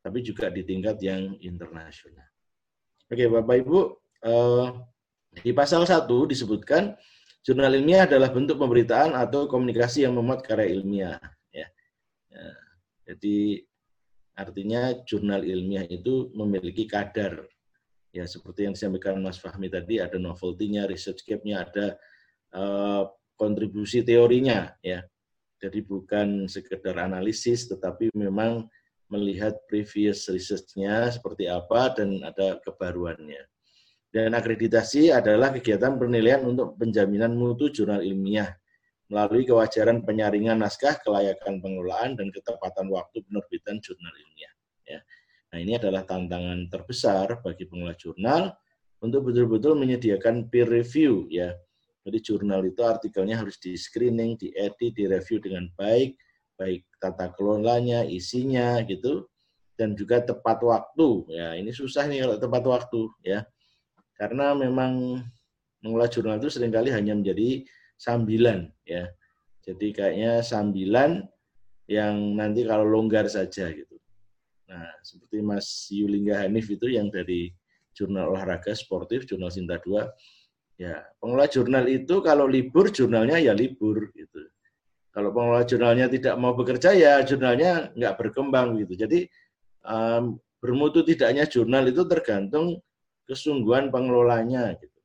[0.02, 2.26] tapi juga di tingkat yang internasional.
[3.06, 3.78] Oke, Bapak Ibu,
[4.26, 4.68] eh,
[5.40, 6.96] di pasal 1 disebutkan
[7.46, 11.20] jurnal ilmiah adalah bentuk pemberitaan atau komunikasi yang memuat karya ilmiah
[11.52, 11.66] ya.
[12.32, 12.46] ya.
[13.06, 13.62] Jadi
[14.36, 17.46] artinya jurnal ilmiah itu memiliki kadar
[18.10, 21.86] ya seperti yang disampaikan Mas Fahmi tadi ada novelty-nya, research gap-nya, ada
[22.56, 23.04] uh,
[23.36, 25.04] kontribusi teorinya ya.
[25.56, 28.68] Jadi bukan sekedar analisis tetapi memang
[29.06, 33.55] melihat previous research-nya seperti apa dan ada kebaruannya.
[34.16, 38.48] Dan akreditasi adalah kegiatan penilaian untuk penjaminan mutu jurnal ilmiah
[39.12, 44.52] melalui kewajaran penyaringan naskah, kelayakan pengelolaan, dan ketepatan waktu penerbitan jurnal ilmiah.
[44.88, 45.04] Ya.
[45.52, 48.56] Nah ini adalah tantangan terbesar bagi pengelola jurnal
[49.04, 51.52] untuk betul-betul menyediakan peer review ya.
[52.08, 56.16] Jadi jurnal itu artikelnya harus di screening, diedit, direview dengan baik,
[56.56, 59.28] baik tata kelolanya, isinya gitu,
[59.76, 61.36] dan juga tepat waktu.
[61.36, 63.44] Ya ini susah nih kalau tepat waktu ya,
[64.16, 65.22] karena memang
[65.84, 67.62] mengelola jurnal itu sering kali hanya menjadi
[68.00, 69.06] sambilan ya.
[69.62, 71.26] Jadi kayaknya sambilan
[71.86, 73.96] yang nanti kalau longgar saja gitu.
[74.66, 77.54] Nah, seperti Mas Yulingga Hanif itu yang dari
[77.94, 80.02] jurnal olahraga sportif, jurnal Sinta 2,
[80.76, 84.42] ya pengelola jurnal itu kalau libur jurnalnya ya libur gitu.
[85.14, 89.06] Kalau pengelola jurnalnya tidak mau bekerja ya jurnalnya nggak berkembang gitu.
[89.06, 89.24] Jadi
[89.86, 92.82] um, bermutu tidaknya jurnal itu tergantung
[93.26, 95.00] kesungguhan pengelolanya gitu.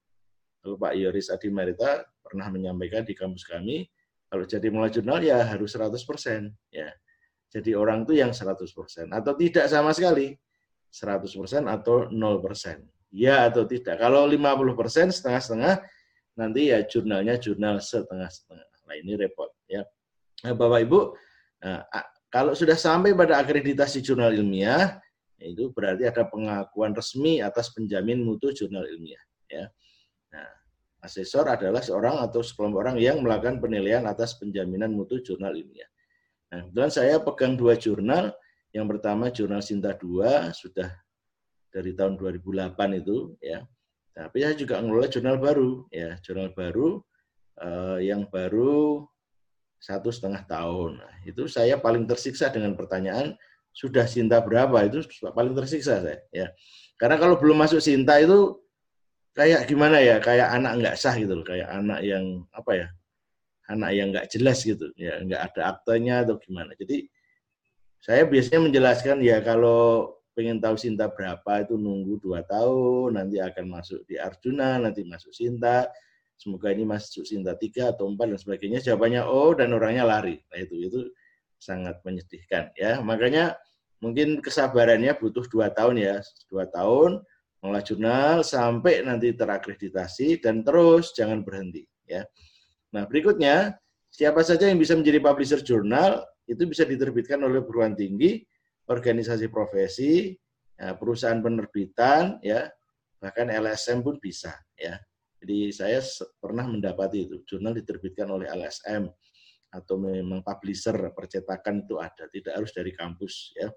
[0.61, 3.89] Kalau Pak Yoris Adi Marita pernah menyampaikan di kampus kami,
[4.29, 5.97] kalau jadi mulai jurnal ya harus 100%.
[6.71, 6.93] Ya.
[7.51, 9.11] Jadi orang itu yang 100%.
[9.11, 10.37] Atau tidak sama sekali.
[10.93, 12.87] 100% atau 0%.
[13.11, 13.99] Ya atau tidak.
[13.99, 15.83] Kalau 50% setengah-setengah,
[16.39, 18.67] nanti ya jurnalnya jurnal setengah-setengah.
[18.87, 19.51] Nah ini repot.
[19.67, 19.83] ya.
[20.47, 20.99] Nah, Bapak Ibu,
[21.61, 21.83] nah,
[22.31, 24.97] kalau sudah sampai pada akreditasi jurnal ilmiah,
[25.41, 29.21] itu berarti ada pengakuan resmi atas penjamin mutu jurnal ilmiah.
[29.49, 29.67] Ya.
[30.31, 30.49] Nah,
[31.01, 35.89] Asesor adalah seorang atau sekelompok orang yang melakukan penilaian atas penjaminan mutu jurnal ilmiah.
[36.53, 38.35] Nah, kebetulan saya pegang dua jurnal.
[38.71, 40.87] Yang pertama jurnal Sinta 2 sudah
[41.75, 43.67] dari tahun 2008 itu ya.
[44.15, 47.03] Tapi saya juga mengelola jurnal baru ya, jurnal baru
[47.59, 49.03] eh, yang baru
[49.81, 51.01] satu setengah tahun.
[51.01, 53.33] Nah, itu saya paling tersiksa dengan pertanyaan
[53.71, 56.51] sudah Sinta berapa itu paling tersiksa saya ya.
[56.99, 58.59] Karena kalau belum masuk Sinta itu
[59.31, 62.87] kayak gimana ya kayak anak nggak sah gitu loh kayak anak yang apa ya
[63.71, 66.75] anak yang nggak jelas gitu ya nggak ada aktenya atau gimana.
[66.75, 67.07] Jadi
[68.01, 73.65] saya biasanya menjelaskan ya kalau pengen tahu Sinta berapa itu nunggu dua tahun nanti akan
[73.71, 75.87] masuk di Arjuna nanti masuk Sinta
[76.35, 78.79] semoga ini masuk Sinta tiga atau empat dan sebagainya.
[78.81, 80.41] Jawabannya oh dan orangnya lari.
[80.49, 80.99] Nah itu itu
[81.61, 83.53] sangat menyedihkan ya makanya
[84.01, 86.17] mungkin kesabarannya butuh dua tahun ya
[86.49, 87.21] dua tahun
[87.61, 92.25] mengolah jurnal sampai nanti terakreditasi dan terus jangan berhenti ya.
[92.91, 93.77] Nah, berikutnya
[94.09, 98.43] siapa saja yang bisa menjadi publisher jurnal itu bisa diterbitkan oleh perguruan tinggi,
[98.89, 100.35] organisasi profesi,
[100.75, 102.67] ya, perusahaan penerbitan ya,
[103.21, 104.97] bahkan LSM pun bisa ya.
[105.41, 106.01] Jadi saya
[106.37, 109.09] pernah mendapati itu jurnal diterbitkan oleh LSM
[109.71, 113.71] atau memang publisher percetakan itu ada, tidak harus dari kampus ya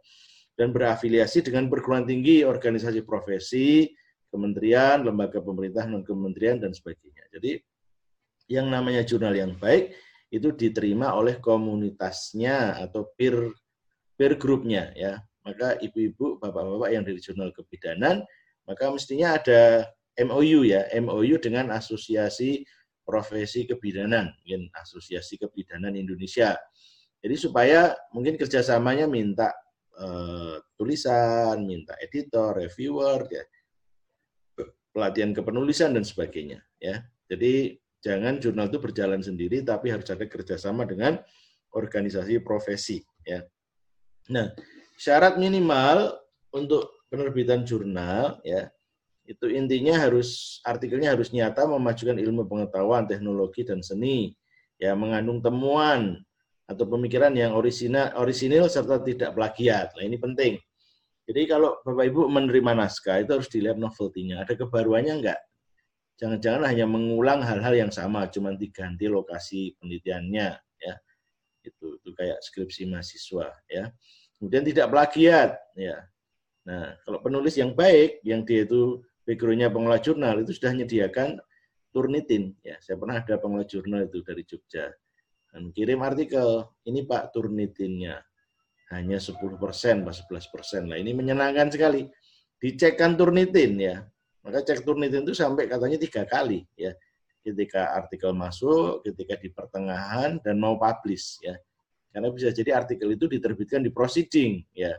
[0.55, 3.91] dan berafiliasi dengan perguruan tinggi, organisasi profesi,
[4.31, 7.27] kementerian, lembaga pemerintah, non kementerian dan sebagainya.
[7.35, 7.59] Jadi
[8.51, 9.95] yang namanya jurnal yang baik
[10.31, 13.51] itu diterima oleh komunitasnya atau peer
[14.15, 15.23] peer grupnya ya.
[15.45, 18.25] Maka ibu-ibu, bapak-bapak yang dari jurnal kebidanan,
[18.65, 22.65] maka mestinya ada MOU ya, MOU dengan asosiasi
[23.05, 26.57] profesi kebidanan, mungkin asosiasi kebidanan Indonesia.
[27.21, 29.53] Jadi supaya mungkin kerjasamanya minta
[29.97, 33.45] uh, tulisan, minta editor, reviewer, ya,
[34.93, 36.61] pelatihan kepenulisan dan sebagainya.
[36.81, 41.21] Ya, jadi jangan jurnal itu berjalan sendiri, tapi harus ada kerjasama dengan
[41.73, 43.01] organisasi profesi.
[43.25, 43.45] Ya.
[44.29, 44.53] Nah,
[45.01, 46.17] syarat minimal
[46.53, 48.69] untuk penerbitan jurnal, ya,
[49.25, 54.37] itu intinya harus artikelnya harus nyata memajukan ilmu pengetahuan, teknologi dan seni,
[54.77, 56.21] ya, mengandung temuan
[56.69, 59.97] atau pemikiran yang orisinal, orisinil serta tidak plagiat.
[59.97, 60.61] Nah ini penting.
[61.25, 64.45] Jadi kalau Bapak Ibu menerima naskah itu harus dilihat novelty-nya.
[64.45, 65.41] Ada kebaruannya enggak?
[66.21, 70.49] Jangan-jangan hanya mengulang hal-hal yang sama, cuma diganti lokasi penelitiannya.
[70.85, 70.95] ya
[71.65, 73.57] Itu, itu kayak skripsi mahasiswa.
[73.73, 73.89] ya
[74.37, 75.57] Kemudian tidak plagiat.
[75.81, 75.97] ya
[76.65, 81.41] Nah, kalau penulis yang baik, yang dia itu background-nya pengelola jurnal, itu sudah menyediakan
[81.91, 82.57] turnitin.
[82.61, 84.93] Ya, saya pernah ada pengelola jurnal itu dari Jogja
[85.55, 88.19] dan kirim artikel, ini Pak Turnitinnya
[88.91, 90.91] hanya 10 persen, 11 persen.
[90.91, 92.11] Nah ini menyenangkan sekali.
[92.59, 94.03] Dicekkan Turnitin ya.
[94.43, 96.91] Maka cek Turnitin itu sampai katanya tiga kali ya.
[97.39, 101.55] Ketika artikel masuk, ketika di pertengahan, dan mau publish ya.
[102.11, 104.91] Karena bisa jadi artikel itu diterbitkan di proceeding ya.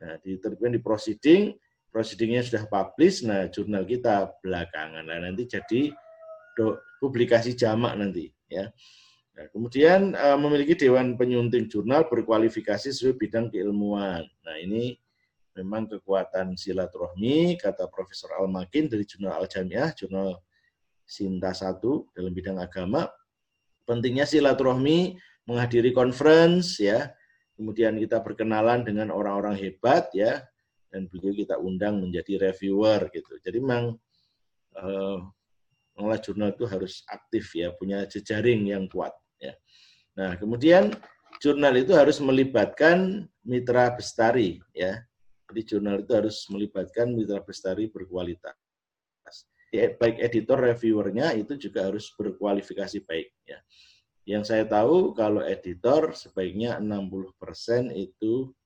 [0.00, 1.52] Nah, diterbitkan di proceeding,
[1.92, 5.04] proceedingnya sudah publish, nah jurnal kita belakangan.
[5.04, 5.92] Nah, nanti jadi
[6.56, 8.72] do, publikasi jamak nanti ya.
[9.32, 14.24] Nah, kemudian uh, memiliki dewan penyunting jurnal berkualifikasi sesuai bidang keilmuan.
[14.44, 14.96] Nah, ini
[15.56, 20.40] memang kekuatan silaturahmi, kata Profesor Al-Makin dari Jurnal Al-Jamiah, Jurnal
[21.04, 21.80] Sinta 1
[22.16, 23.08] dalam bidang agama.
[23.84, 27.12] Pentingnya silaturahmi, menghadiri conference, ya,
[27.56, 30.44] kemudian kita berkenalan dengan orang-orang hebat, ya,
[30.92, 33.40] dan beliau kita undang menjadi reviewer, gitu.
[33.40, 33.96] Jadi memang
[34.76, 35.18] uh,
[35.96, 39.16] mengolah jurnal itu harus aktif, ya, punya jejaring yang kuat.
[39.40, 39.56] Ya.
[40.12, 40.92] Nah, kemudian
[41.40, 45.00] jurnal itu harus melibatkan mitra bestari, ya.
[45.48, 48.54] Jadi jurnal itu harus melibatkan mitra bestari berkualitas.
[49.72, 53.56] Ya, baik editor, reviewernya itu juga harus berkualifikasi baik, ya.
[54.22, 58.61] Yang saya tahu kalau editor sebaiknya 60% itu eh,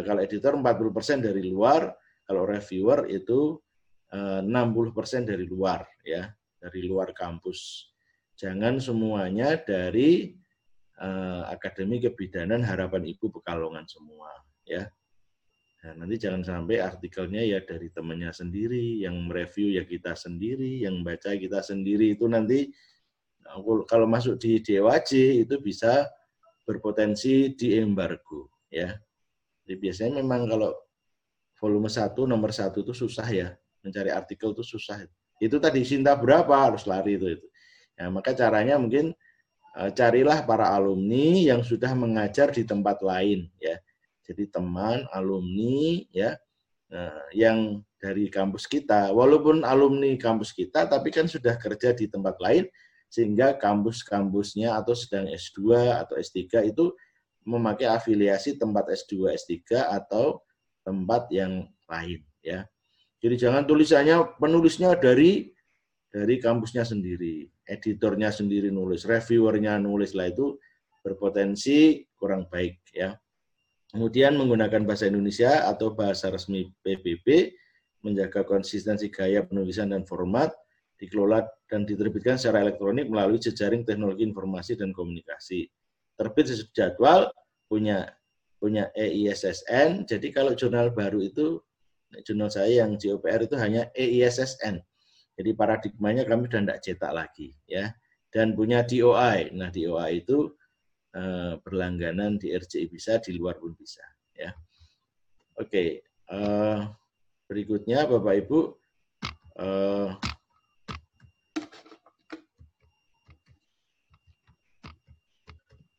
[0.00, 1.92] kalau editor 40% dari luar,
[2.24, 3.60] kalau reviewer itu
[4.08, 7.92] 60% eh, dari luar ya, dari luar kampus.
[8.32, 10.32] Jangan semuanya dari
[11.00, 14.32] uh, Akademi Kebidanan Harapan Ibu Pekalongan semua,
[14.64, 14.88] ya.
[15.82, 21.02] Nah, nanti jangan sampai artikelnya ya dari temannya sendiri, yang mereview ya kita sendiri, yang
[21.02, 22.70] baca kita sendiri itu nanti
[23.90, 26.06] kalau masuk di DWJ itu bisa
[26.62, 28.46] berpotensi di embargo,
[29.72, 29.78] ya.
[29.78, 30.76] Jadi biasanya memang kalau
[31.56, 33.48] volume 1 nomor satu itu susah ya,
[33.80, 35.08] mencari artikel itu susah.
[35.40, 37.46] Itu tadi cinta berapa harus lari itu itu.
[37.96, 39.16] Ya, maka caranya mungkin
[39.80, 43.80] uh, carilah para alumni yang sudah mengajar di tempat lain ya.
[44.22, 46.36] Jadi teman, alumni ya
[46.92, 52.38] uh, yang dari kampus kita, walaupun alumni kampus kita tapi kan sudah kerja di tempat
[52.42, 52.66] lain
[53.12, 56.96] sehingga kampus-kampusnya atau sedang S2 atau S3 itu
[57.42, 60.42] memakai afiliasi tempat S2, S3 atau
[60.82, 62.66] tempat yang lain ya.
[63.22, 65.50] Jadi jangan tulisannya penulisnya dari
[66.10, 70.58] dari kampusnya sendiri editornya sendiri nulis, reviewernya nulis lah itu
[71.02, 73.14] berpotensi kurang baik ya.
[73.92, 77.52] Kemudian menggunakan bahasa Indonesia atau bahasa resmi PBB,
[78.00, 80.48] menjaga konsistensi gaya penulisan dan format,
[80.96, 85.68] dikelola dan diterbitkan secara elektronik melalui jejaring teknologi informasi dan komunikasi.
[86.16, 87.20] Terbit sesuai jadwal,
[87.66, 88.10] punya
[88.62, 90.06] punya EISSN.
[90.06, 91.58] Jadi kalau jurnal baru itu,
[92.22, 94.78] jurnal saya yang GOPR itu hanya EISSN.
[95.32, 97.90] Jadi paradigmanya kami sudah tidak cetak lagi ya
[98.32, 99.52] dan punya DOI.
[99.56, 100.52] Nah DOI itu
[101.16, 104.04] uh, berlangganan di RCI bisa, di luar pun bisa
[104.36, 104.52] ya.
[105.60, 106.88] Oke, uh,
[107.48, 108.60] berikutnya Bapak Ibu
[109.60, 110.08] uh,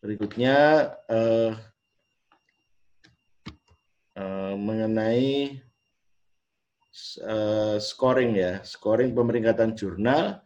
[0.03, 1.55] berikutnya uh,
[4.19, 5.63] uh, mengenai
[7.23, 10.43] uh, scoring ya, scoring pemeringkatan jurnal.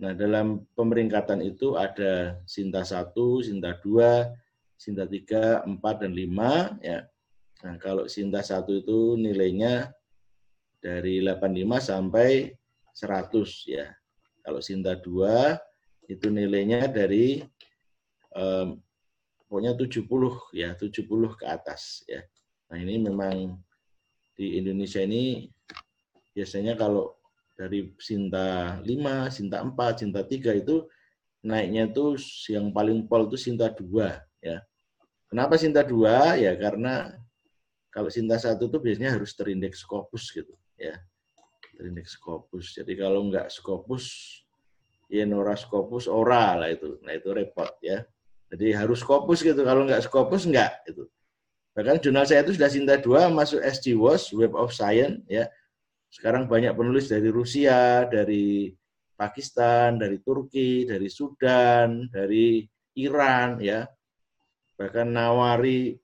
[0.00, 3.12] Nah, dalam pemeringkatan itu ada Sinta 1,
[3.44, 6.80] Sinta 2, Sinta 3, 4, dan 5.
[6.80, 7.04] Ya.
[7.66, 9.90] Nah, kalau Sinta 1 itu nilainya
[10.80, 12.54] dari 85 sampai
[12.94, 13.90] 100 ya.
[14.40, 15.58] Kalau Sinta 2
[16.08, 17.44] itu nilainya dari
[18.32, 18.80] um,
[19.50, 20.06] pokoknya 70
[20.54, 22.22] ya, 70 ke atas ya.
[22.70, 23.58] Nah, ini memang
[24.38, 25.50] di Indonesia ini
[26.30, 27.18] biasanya kalau
[27.58, 29.74] dari Sinta 5, Sinta 4,
[30.06, 30.86] Sinta 3 itu
[31.42, 32.14] naiknya itu
[32.54, 33.82] yang paling pol itu Sinta 2
[34.38, 34.62] ya.
[35.26, 36.40] Kenapa Sinta 2?
[36.40, 37.18] Ya karena
[37.90, 40.94] kalau Sinta 1 itu biasanya harus terindeks Scopus gitu ya.
[41.74, 42.78] Terindeks Scopus.
[42.78, 44.06] Jadi kalau enggak Scopus
[45.10, 46.96] ya Nora Scopus ora lah itu.
[47.02, 48.06] Nah itu repot ya.
[48.50, 49.62] Jadi harus Scopus gitu.
[49.62, 51.06] Kalau enggak Scopus enggak itu.
[51.74, 55.46] Bahkan jurnal saya itu sudah Sinta 2 masuk SGWOS Web of Science ya
[56.10, 58.74] sekarang banyak penulis dari Rusia, dari
[59.14, 62.66] Pakistan, dari Turki, dari Sudan, dari
[62.98, 63.86] Iran, ya.
[64.74, 65.94] Bahkan nawari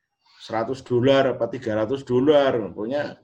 [0.47, 2.55] 100 dolar apa 300 dolar.
[2.71, 3.19] Pokoknya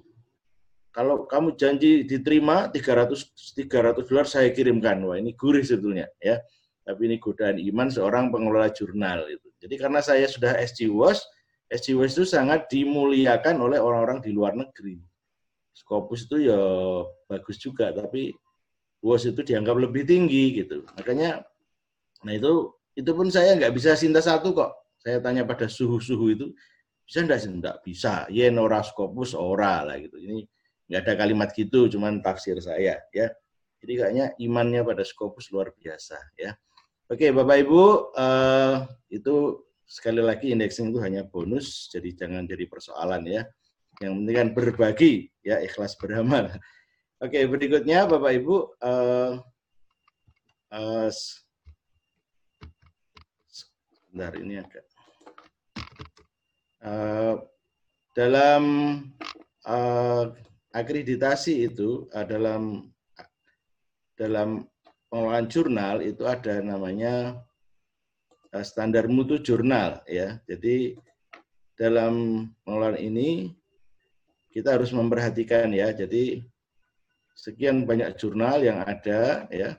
[0.91, 4.99] kalau kamu janji diterima 300 300 dolar saya kirimkan.
[5.07, 6.43] Wah, ini gurih sebetulnya, ya.
[6.83, 9.49] Tapi ini godaan iman seorang pengelola jurnal itu.
[9.63, 11.23] Jadi karena saya sudah SG WOS,
[11.71, 14.99] SG WOS itu sangat dimuliakan oleh orang-orang di luar negeri
[15.73, 16.61] Scopus itu ya
[17.27, 18.37] bagus juga, tapi
[19.01, 20.85] WOS itu dianggap lebih tinggi gitu.
[21.01, 21.41] Makanya,
[22.23, 24.71] nah itu itu pun saya nggak bisa sinta satu kok.
[25.01, 26.47] Saya tanya pada suhu-suhu itu,
[27.09, 27.51] bisa enggak sih?
[27.83, 28.29] Bisa.
[28.29, 30.21] Yen ora Scopus ora lah gitu.
[30.21, 30.45] Ini
[30.93, 33.27] nggak ada kalimat gitu, cuman tafsir saya ya.
[33.83, 36.55] Jadi kayaknya imannya pada Scopus luar biasa ya.
[37.13, 43.29] Oke, Bapak Ibu, uh, itu sekali lagi indexing itu hanya bonus, jadi jangan jadi persoalan
[43.29, 43.45] ya.
[44.01, 45.13] Yang penting kan berbagi,
[45.45, 46.49] ya ikhlas beramal.
[47.21, 49.37] Oke, berikutnya Bapak Ibu, uh,
[50.73, 51.09] uh,
[54.09, 54.87] Bentar, ini agak.
[56.81, 57.45] Uh,
[58.17, 58.65] dalam
[59.69, 60.33] uh,
[60.73, 62.89] akreditasi itu uh, dalam
[64.17, 64.65] dalam
[65.13, 67.37] pengelolaan jurnal itu ada namanya
[68.57, 70.41] uh, standar mutu jurnal ya.
[70.49, 70.97] Jadi
[71.77, 73.53] dalam pengelolaan ini
[74.49, 75.93] kita harus memperhatikan ya.
[75.93, 76.41] Jadi
[77.37, 79.77] sekian banyak jurnal yang ada ya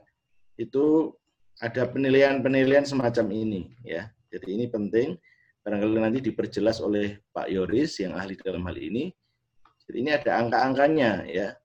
[0.62, 1.10] itu
[1.58, 4.14] ada penilaian-penilaian semacam ini ya.
[4.30, 5.18] Jadi ini penting
[5.66, 9.10] barangkali nanti diperjelas oleh Pak Yoris yang ahli dalam hal ini.
[9.90, 11.58] Jadi ini ada angka-angkanya ya.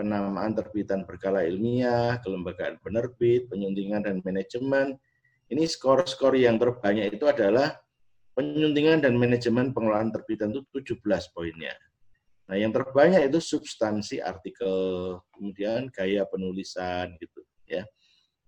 [0.00, 4.96] Penamaan terbitan berkala ilmiah, kelembagaan penerbit, penyuntingan dan manajemen.
[5.52, 7.76] Ini skor-skor yang terbanyak itu adalah
[8.32, 11.04] penyuntingan dan manajemen pengelolaan terbitan itu 17
[11.36, 11.76] poinnya.
[12.48, 17.84] Nah, yang terbanyak itu substansi artikel, kemudian gaya penulisan gitu ya.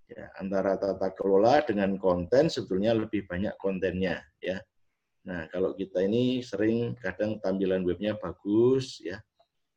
[0.09, 4.57] Ya, antara tata kelola dengan konten sebetulnya lebih banyak kontennya ya.
[5.29, 9.21] Nah, kalau kita ini sering kadang tampilan webnya bagus ya,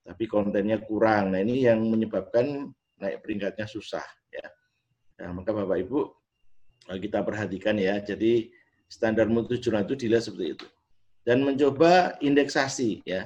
[0.05, 1.33] tapi kontennya kurang.
[1.33, 2.69] Nah, ini yang menyebabkan
[3.01, 4.45] naik peringkatnya susah ya.
[5.19, 5.99] Nah, maka Bapak Ibu
[7.01, 7.97] kita perhatikan ya.
[7.97, 8.53] Jadi
[8.85, 10.67] standar mutu jurnal itu dilihat seperti itu.
[11.25, 13.25] Dan mencoba indeksasi ya.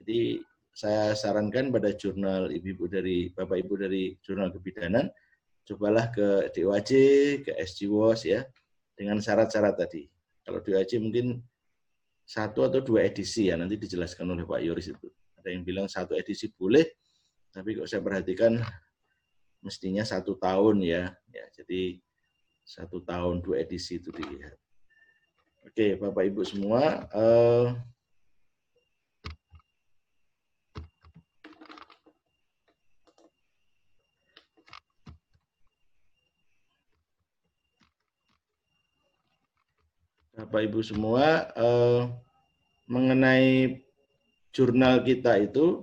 [0.00, 0.40] Jadi
[0.72, 5.12] saya sarankan pada jurnal ibu-ibu dari Bapak Ibu dari jurnal kebidanan
[5.64, 6.90] cobalah ke DOAJ,
[7.48, 8.44] ke SGWOS ya,
[8.96, 10.04] dengan syarat-syarat tadi.
[10.44, 11.40] Kalau DOAJ mungkin
[12.24, 15.08] satu atau dua edisi ya, nanti dijelaskan oleh Pak Yoris itu.
[15.44, 16.88] Ada yang bilang satu edisi boleh,
[17.52, 18.64] tapi kok saya perhatikan
[19.60, 21.12] mestinya satu tahun ya.
[21.28, 22.00] ya jadi
[22.64, 24.56] satu tahun dua edisi itu dilihat.
[25.68, 27.66] Oke, Bapak Ibu semua, eh,
[40.40, 42.00] Bapak Ibu semua eh,
[42.88, 43.83] mengenai
[44.54, 45.82] jurnal kita itu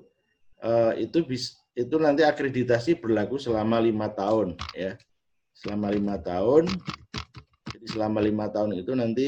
[0.64, 4.96] eh, itu bis, itu nanti akreditasi berlaku selama lima tahun ya.
[5.52, 6.72] Selama lima tahun.
[7.76, 9.28] Jadi selama lima tahun itu nanti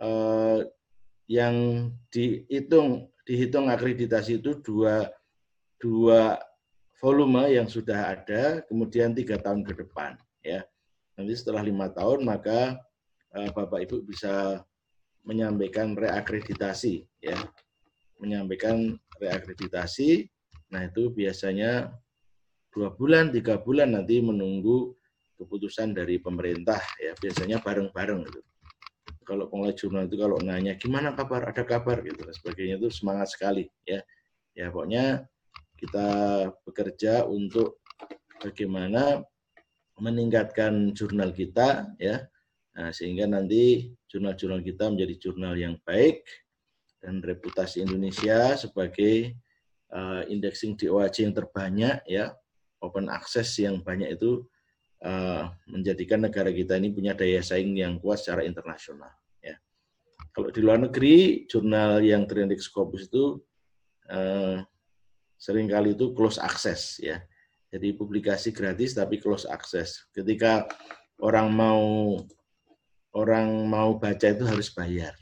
[0.00, 0.58] eh,
[1.28, 1.54] yang
[2.08, 5.12] dihitung dihitung akreditasi itu dua
[5.76, 6.40] dua
[6.96, 10.64] volume yang sudah ada kemudian tiga tahun ke depan ya.
[11.20, 12.80] Nanti setelah lima tahun maka
[13.36, 14.64] Eh, Bapak Ibu bisa
[15.28, 17.36] menyampaikan reakreditasi ya.
[18.20, 20.28] Menyampaikan reakreditasi.
[20.72, 21.92] Nah, itu biasanya
[22.72, 24.96] dua bulan, tiga bulan nanti menunggu
[25.36, 27.12] keputusan dari pemerintah ya.
[27.16, 28.40] Biasanya bareng-bareng gitu.
[29.26, 33.34] Kalau pengelola jurnal itu kalau nanya gimana kabar, ada kabar gitu dan sebagainya itu semangat
[33.34, 34.00] sekali ya.
[34.54, 35.26] Ya pokoknya
[35.76, 36.08] kita
[36.62, 37.82] bekerja untuk
[38.38, 39.26] bagaimana
[39.98, 42.22] meningkatkan jurnal kita ya
[42.76, 46.20] Nah, sehingga nanti jurnal-jurnal kita menjadi jurnal yang baik
[47.06, 49.38] dan reputasi Indonesia sebagai
[49.94, 52.34] uh, indexing DOAJ yang terbanyak ya,
[52.82, 54.42] open access yang banyak itu
[55.06, 59.54] uh, menjadikan negara kita ini punya daya saing yang kuat secara internasional ya.
[60.34, 63.38] Kalau di luar negeri jurnal yang terindeks Scopus itu
[64.10, 64.58] uh,
[65.38, 67.22] sering kali itu close access ya.
[67.70, 70.10] Jadi publikasi gratis tapi close access.
[70.10, 70.66] Ketika
[71.22, 72.14] orang mau
[73.14, 75.14] orang mau baca itu harus bayar.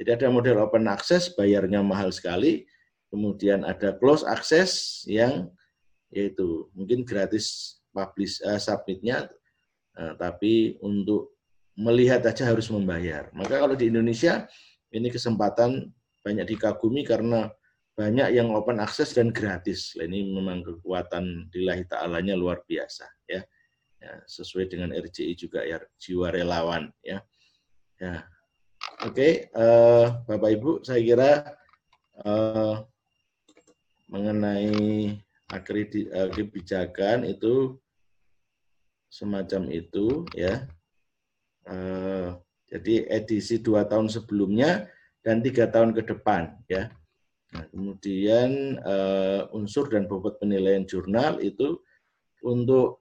[0.00, 2.66] Jadi ada model open access, bayarnya mahal sekali.
[3.08, 5.46] Kemudian ada close access yang
[6.10, 9.30] yaitu mungkin gratis publish uh, submitnya,
[9.94, 11.38] uh, tapi untuk
[11.78, 13.30] melihat aja harus membayar.
[13.34, 14.46] Maka kalau di Indonesia
[14.90, 15.90] ini kesempatan
[16.22, 17.50] banyak dikagumi karena
[17.94, 19.94] banyak yang open access dan gratis.
[19.94, 23.06] Ini memang kekuatan lillahi ta'alanya luar biasa.
[23.30, 23.42] ya
[24.04, 27.24] ya, sesuai dengan RCI juga ya jiwa relawan ya.
[27.96, 28.28] Ya.
[29.02, 31.30] Oke, okay, uh, eh, Bapak Ibu, saya kira
[32.22, 32.86] uh,
[34.06, 35.18] mengenai
[35.50, 37.74] akredit uh, kebijakan itu
[39.10, 40.70] semacam itu ya.
[41.66, 42.38] Uh,
[42.70, 44.86] jadi edisi dua tahun sebelumnya
[45.26, 46.94] dan tiga tahun ke depan ya.
[47.50, 51.82] Nah, kemudian uh, unsur dan bobot penilaian jurnal itu
[52.44, 53.00] untuk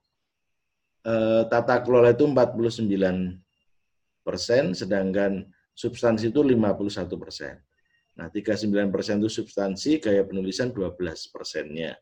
[1.03, 2.87] eh, tata kelola itu 49
[4.23, 5.43] persen, sedangkan
[5.73, 7.57] substansi itu 51 persen.
[8.13, 11.97] Nah, 39 persen itu substansi, gaya penulisan 12 persennya.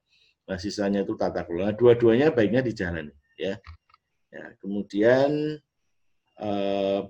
[0.48, 1.72] Nah, sisanya itu tata kelola.
[1.72, 3.08] Dua-duanya baiknya di jalan.
[3.40, 3.58] Ya.
[4.30, 5.58] ya kemudian
[6.38, 7.02] eh,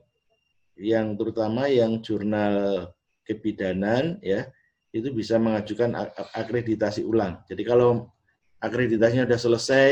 [0.79, 2.87] yang terutama yang jurnal
[3.27, 4.47] kebidanan ya
[4.95, 5.91] itu bisa mengajukan
[6.35, 7.41] akreditasi ulang.
[7.49, 8.11] Jadi kalau
[8.61, 9.91] akreditasinya sudah selesai,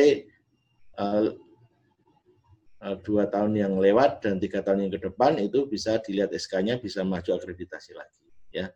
[0.96, 1.28] eh,
[3.04, 7.04] dua tahun yang lewat dan tiga tahun yang ke depan itu bisa dilihat SK-nya bisa
[7.04, 8.24] maju akreditasi lagi
[8.56, 8.72] ya.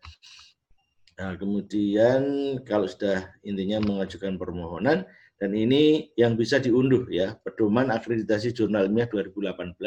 [1.13, 2.21] Nah, kemudian
[2.65, 5.05] kalau sudah intinya mengajukan permohonan
[5.39, 9.77] dan ini yang bisa diunduh ya, pedoman akreditasi jurnal ilmiah 2018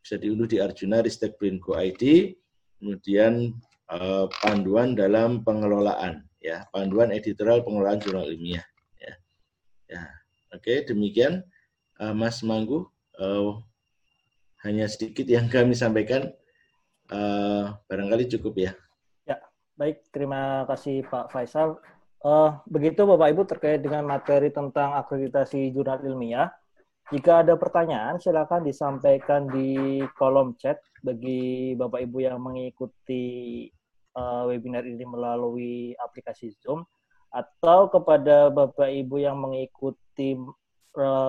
[0.00, 2.36] bisa diunduh di Arjuna Ristek Brinko ID,
[2.78, 3.56] kemudian
[3.90, 8.64] eh, panduan dalam pengelolaan ya, panduan editorial pengelolaan jurnal ilmiah
[9.00, 9.12] ya.
[9.90, 10.02] Ya,
[10.54, 11.42] oke demikian
[12.00, 12.88] uh, Mas Manggu
[13.20, 13.60] uh,
[14.64, 16.32] hanya sedikit yang kami sampaikan
[17.12, 18.72] uh, barangkali cukup ya.
[19.80, 21.80] Baik, terima kasih Pak Faisal.
[22.20, 26.52] Uh, begitu Bapak Ibu terkait dengan materi tentang akreditasi jurnal ilmiah.
[27.08, 33.24] Jika ada pertanyaan, silakan disampaikan di kolom chat bagi Bapak Ibu yang mengikuti
[34.20, 36.84] uh, webinar ini melalui aplikasi Zoom,
[37.32, 40.36] atau kepada Bapak Ibu yang mengikuti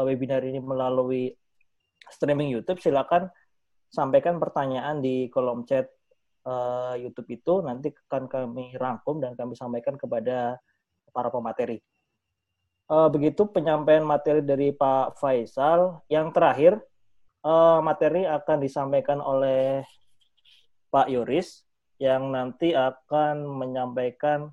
[0.03, 1.31] webinar ini melalui
[2.11, 3.31] streaming YouTube, silakan
[3.91, 5.91] sampaikan pertanyaan di kolom chat
[6.47, 10.57] uh, YouTube itu nanti akan kami rangkum dan kami sampaikan kepada
[11.11, 11.83] para pemateri.
[12.91, 16.03] Uh, begitu penyampaian materi dari Pak Faisal.
[16.11, 16.73] Yang terakhir,
[17.43, 19.83] uh, materi akan disampaikan oleh
[20.91, 21.63] Pak Yoris
[22.01, 24.51] yang nanti akan menyampaikan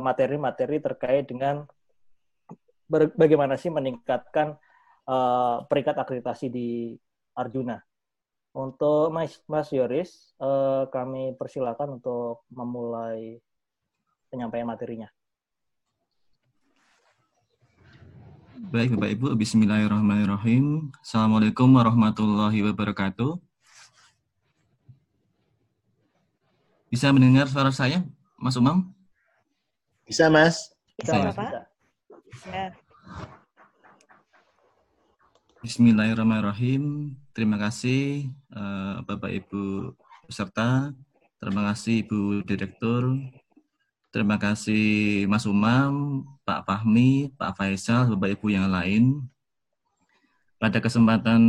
[0.00, 1.68] materi-materi uh, terkait dengan
[2.88, 4.56] bagaimana sih meningkatkan
[5.06, 6.68] uh, peringkat akreditasi di
[7.34, 7.80] Arjuna.
[8.52, 13.40] Untuk Mas, Mas Yoris, eh, kami persilakan untuk memulai
[14.28, 15.08] penyampaian materinya.
[18.68, 20.92] Baik Bapak Ibu, Bismillahirrahmanirrahim.
[21.00, 23.40] Assalamualaikum warahmatullahi wabarakatuh.
[26.92, 28.04] Bisa mendengar suara saya,
[28.36, 28.92] Mas Umam?
[30.04, 30.76] Bisa, Mas.
[31.00, 31.32] Bisa, ya?
[31.32, 31.72] Bapak.
[32.28, 32.76] Bisa.
[35.62, 37.14] Bismillahirrahmanirrahim.
[37.30, 39.94] Terima kasih uh, Bapak Ibu
[40.26, 40.90] peserta,
[41.38, 43.14] terima kasih Ibu Direktur,
[44.10, 49.22] terima kasih Mas Umam, Pak Fahmi, Pak Faisal, Bapak Ibu yang lain.
[50.58, 51.42] Pada kesempatan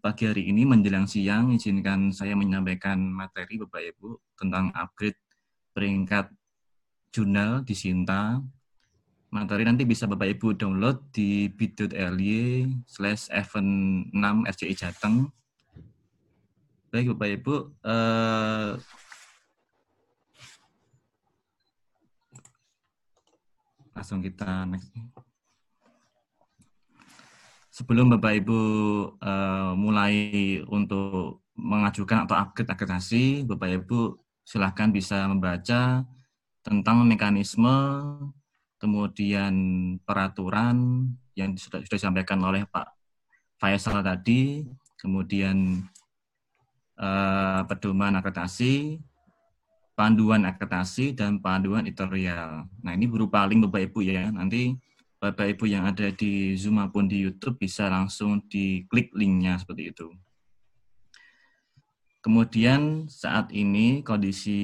[0.00, 5.20] pagi hari ini menjelang siang, izinkan saya menyampaikan materi Bapak Ibu tentang upgrade
[5.76, 6.32] peringkat
[7.12, 8.40] jurnal di Sinta
[9.30, 13.70] materi nanti bisa Bapak Ibu download di bit.ly slash event
[14.14, 15.28] 6 RCI Jateng.
[16.94, 18.70] Baik Bapak Ibu, eh,
[23.92, 24.88] langsung kita next.
[27.74, 28.60] Sebelum Bapak Ibu
[29.20, 30.14] eh, mulai
[30.70, 34.16] untuk mengajukan atau upgrade akreditasi, Bapak Ibu
[34.46, 36.06] silahkan bisa membaca
[36.62, 37.74] tentang mekanisme
[38.86, 39.54] kemudian
[40.06, 42.86] peraturan yang sudah, sudah disampaikan oleh Pak
[43.58, 44.62] Faisal tadi,
[44.94, 45.82] kemudian
[46.94, 49.02] eh, pedoman akreditasi,
[49.98, 52.70] panduan akreditasi, dan panduan editorial.
[52.86, 54.78] Nah ini berupa link Bapak Ibu ya, nanti
[55.18, 60.14] Bapak Ibu yang ada di Zoom maupun di YouTube bisa langsung diklik linknya seperti itu.
[62.22, 64.62] Kemudian saat ini kondisi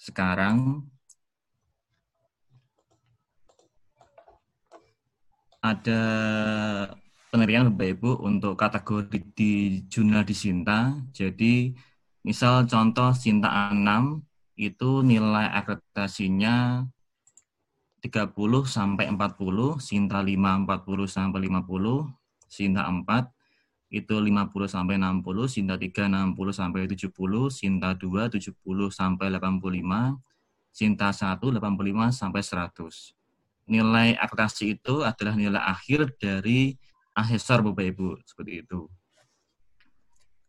[0.00, 0.88] sekarang
[5.64, 6.00] ada
[7.32, 10.92] penerian Bapak Ibu untuk kategori di jurnal di Sinta.
[11.16, 11.72] Jadi
[12.20, 13.80] misal contoh Sinta 6
[14.60, 16.84] itu nilai akreditasinya
[18.04, 18.36] 30
[18.68, 22.12] sampai 40, Sinta 5 40 sampai 50,
[22.44, 23.32] Sinta 4
[23.88, 30.20] itu 50 sampai 60, Sinta 3 60 sampai 70, Sinta 2 70 sampai 85,
[30.76, 33.23] Sinta 1 85 sampai 100
[33.64, 36.76] nilai akreditasi itu adalah nilai akhir dari
[37.14, 38.90] asesor Bapak Ibu, seperti itu.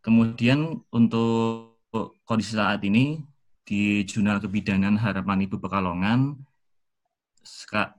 [0.02, 1.80] Kemudian untuk
[2.28, 3.24] kondisi saat ini
[3.66, 6.38] di Jurnal Kebidanan Harapan Ibu Pekalongan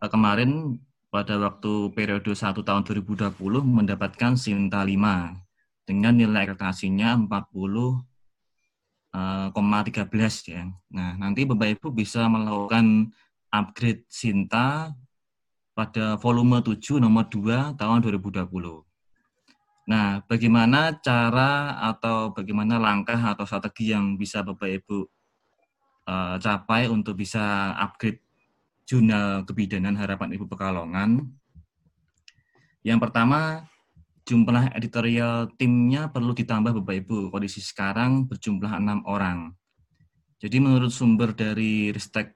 [0.06, 0.78] kemarin
[1.10, 5.34] pada waktu periode 1 tahun 2020 mendapatkan Sinta 5
[5.86, 8.04] dengan nilai akreditasinya 40
[9.16, 10.68] 13 ya.
[10.92, 13.08] Nah, nanti Bapak Ibu bisa melakukan
[13.48, 14.92] upgrade Sinta
[15.76, 18.48] pada volume 7 nomor 2 tahun 2020.
[19.86, 24.98] Nah, bagaimana cara atau bagaimana langkah atau strategi yang bisa Bapak Ibu
[26.08, 28.24] uh, capai untuk bisa upgrade
[28.88, 31.28] jurnal kebidanan harapan Ibu Pekalongan?
[32.80, 33.68] Yang pertama,
[34.24, 37.28] jumlah editorial timnya perlu ditambah Bapak Ibu.
[37.28, 39.52] Kondisi sekarang berjumlah enam orang.
[40.40, 42.32] Jadi menurut sumber dari Ristek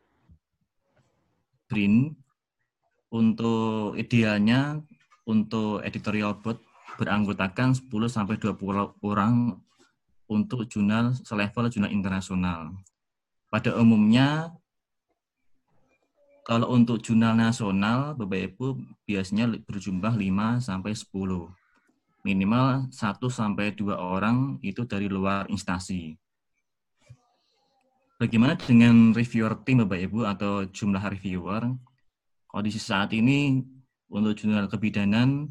[1.67, 2.20] Brin,
[3.11, 4.79] untuk idealnya
[5.27, 6.63] untuk editorial board
[6.99, 9.59] beranggotakan 10 sampai 20 orang
[10.31, 12.75] untuk jurnal selevel jurnal internasional.
[13.51, 14.55] Pada umumnya
[16.47, 18.67] kalau untuk jurnal nasional Bapak Ibu
[19.07, 21.07] biasanya berjumlah 5 sampai 10.
[22.21, 26.15] Minimal 1 sampai 2 orang itu dari luar instansi.
[28.21, 31.73] Bagaimana dengan reviewer tim Bapak Ibu atau jumlah reviewer?
[32.51, 33.63] Kondisi saat ini
[34.11, 35.47] untuk jurnal kebidanan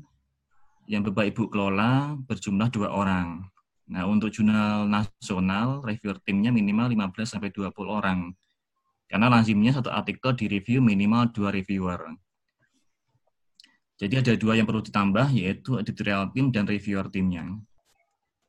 [0.86, 3.48] yang Bapak Ibu kelola berjumlah dua orang.
[3.90, 8.30] Nah, untuk jurnal nasional, reviewer timnya minimal 15 sampai 20 orang.
[9.10, 12.14] Karena lazimnya satu artikel direview minimal dua reviewer.
[13.98, 17.44] Jadi ada dua yang perlu ditambah, yaitu editorial team dan reviewer timnya.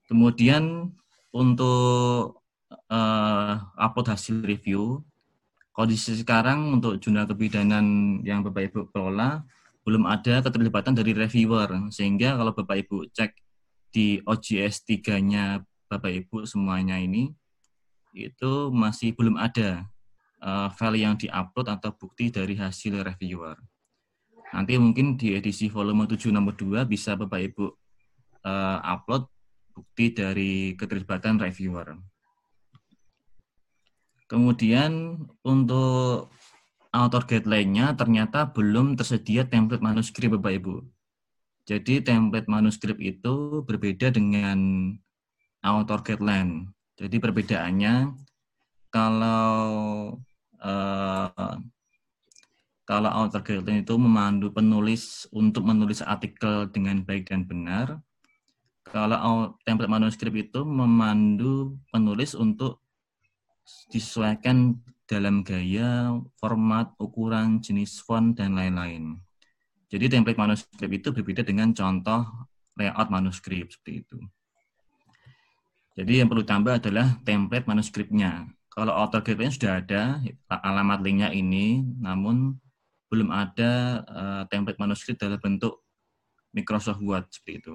[0.04, 0.92] Kemudian
[1.32, 2.42] untuk
[2.90, 5.02] uh, upload hasil review.
[5.80, 9.40] Kondisi sekarang untuk jurnal kebidanan yang Bapak Ibu kelola
[9.80, 13.32] belum ada keterlibatan dari reviewer sehingga kalau Bapak Ibu cek
[13.88, 17.32] di OJS 3-nya Bapak Ibu semuanya ini
[18.12, 19.88] itu masih belum ada
[20.44, 23.56] uh, file yang diupload atau bukti dari hasil reviewer.
[24.52, 27.64] Nanti mungkin di edisi volume 7 nomor 2 bisa Bapak Ibu
[28.44, 29.24] uh, upload
[29.72, 31.96] bukti dari keterlibatan reviewer.
[34.30, 36.30] Kemudian untuk
[36.94, 40.86] author guideline-nya ternyata belum tersedia template manuskrip Bapak Ibu.
[41.66, 44.90] Jadi template manuskrip itu berbeda dengan
[45.66, 46.70] author guideline.
[46.94, 48.14] Jadi perbedaannya
[48.90, 50.14] kalau
[50.62, 51.54] uh,
[52.86, 58.02] kalau author guideline itu memandu penulis untuk menulis artikel dengan baik dan benar.
[58.82, 62.79] Kalau template manuskrip itu memandu penulis untuk
[63.90, 64.78] disesuaikan
[65.10, 69.18] dalam gaya, format, ukuran, jenis font, dan lain-lain.
[69.90, 72.46] Jadi template manuskrip itu berbeda dengan contoh
[72.78, 74.18] layout manuskrip seperti itu.
[75.98, 78.46] Jadi yang perlu tambah adalah template manuskripnya.
[78.70, 82.54] Kalau author guide sudah ada, alamat linknya ini, namun
[83.10, 85.82] belum ada uh, template manuskrip dalam bentuk
[86.54, 87.74] Microsoft Word seperti itu.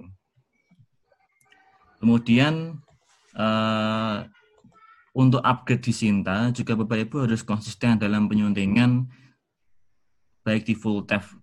[2.00, 2.80] Kemudian
[3.36, 4.24] uh,
[5.16, 9.08] untuk upgrade di Sinta, juga Bapak Ibu harus konsisten dalam penyuntingan
[10.44, 11.40] baik di full text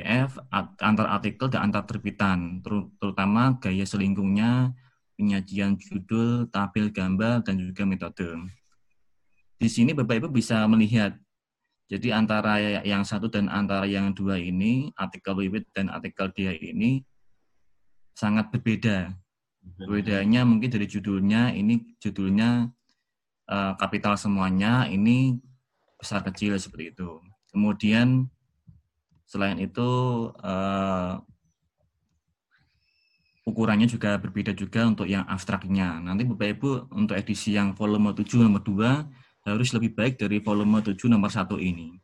[0.00, 0.40] PDF,
[0.80, 2.64] antar artikel dan antar terbitan,
[2.96, 4.72] terutama gaya selingkungnya,
[5.20, 8.40] penyajian judul, tabel gambar, dan juga metode.
[9.60, 11.12] Di sini Bapak Ibu bisa melihat,
[11.92, 17.04] jadi antara yang satu dan antara yang dua ini, artikel Wiwit dan artikel dia ini
[18.16, 19.12] sangat berbeda.
[19.76, 22.72] Bedanya mungkin dari judulnya, ini judulnya
[23.50, 25.42] uh, kapital semuanya ini
[25.98, 27.18] besar kecil seperti itu.
[27.50, 28.30] Kemudian
[29.26, 29.90] selain itu
[30.38, 31.18] uh,
[33.44, 35.98] ukurannya juga berbeda juga untuk yang abstraknya.
[35.98, 40.78] Nanti Bapak Ibu untuk edisi yang volume 7 nomor 2 harus lebih baik dari volume
[40.80, 41.98] 7 nomor 1 ini.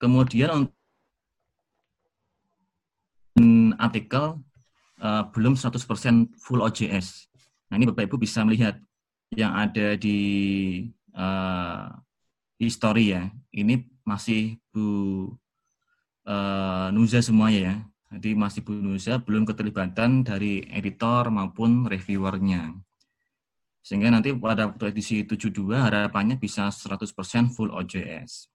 [0.00, 0.68] Kemudian
[3.78, 4.40] artikel
[5.04, 7.28] uh, belum 100% full OJS.
[7.74, 8.78] Nah ini Bapak Ibu bisa melihat
[9.34, 10.22] yang ada di
[11.10, 11.90] uh,
[12.54, 13.34] history ya.
[13.50, 14.86] Ini masih Bu
[16.22, 17.74] uh, Nuza semuanya ya.
[18.14, 22.78] Jadi masih Bu Nuza belum keterlibatan dari editor maupun reviewernya.
[23.82, 27.10] Sehingga nanti pada waktu edisi 72 harapannya bisa 100%
[27.50, 28.54] full OJS.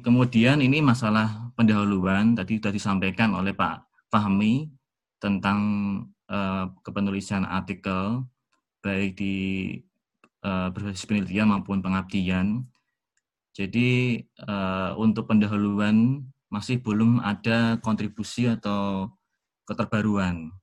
[0.00, 4.64] Kemudian ini masalah pendahuluan tadi sudah disampaikan oleh Pak Fahmi
[5.20, 5.60] tentang
[6.28, 8.24] uh, kepenulisan artikel
[8.84, 9.36] baik di
[10.44, 12.64] uh, berbasis penelitian maupun pengabdian.
[13.56, 19.10] Jadi uh, untuk pendahuluan masih belum ada kontribusi atau
[19.66, 20.54] keterbaruan.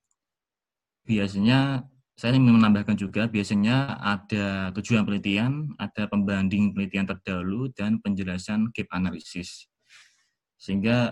[1.05, 1.85] Biasanya
[2.15, 8.87] saya ingin menambahkan juga biasanya ada tujuan penelitian, ada pembanding penelitian terdahulu dan penjelasan gap
[8.95, 9.67] analisis.
[10.55, 11.11] Sehingga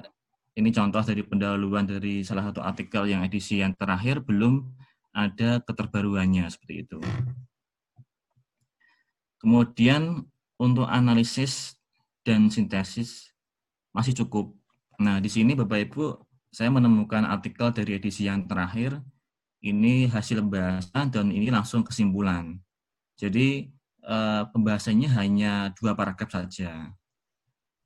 [0.53, 4.61] ini contoh dari pendahuluan dari salah satu artikel yang edisi yang terakhir belum
[5.13, 6.99] ada keterbaruannya seperti itu.
[9.41, 10.23] Kemudian
[10.61, 11.77] untuk analisis
[12.21, 13.33] dan sintesis
[13.91, 14.53] masih cukup.
[15.01, 16.03] Nah, di sini Bapak Ibu
[16.53, 19.01] saya menemukan artikel dari edisi yang terakhir
[19.65, 22.61] ini hasil pembahasan dan ini langsung kesimpulan.
[23.17, 23.73] Jadi
[24.05, 26.93] eh, pembahasannya hanya dua paragraf saja.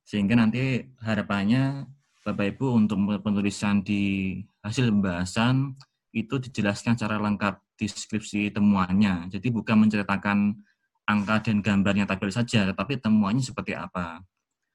[0.04, 1.84] Sehingga nanti harapannya
[2.28, 5.72] Bapak Ibu untuk penulisan di hasil pembahasan
[6.12, 9.32] itu dijelaskan secara lengkap deskripsi temuannya.
[9.32, 10.60] Jadi bukan menceritakan
[11.08, 14.20] angka dan gambarnya tabel saja, tetapi temuannya seperti apa.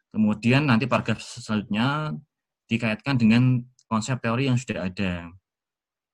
[0.10, 2.18] Kemudian nanti paragraf selanjutnya
[2.66, 5.30] dikaitkan dengan konsep teori yang sudah ada.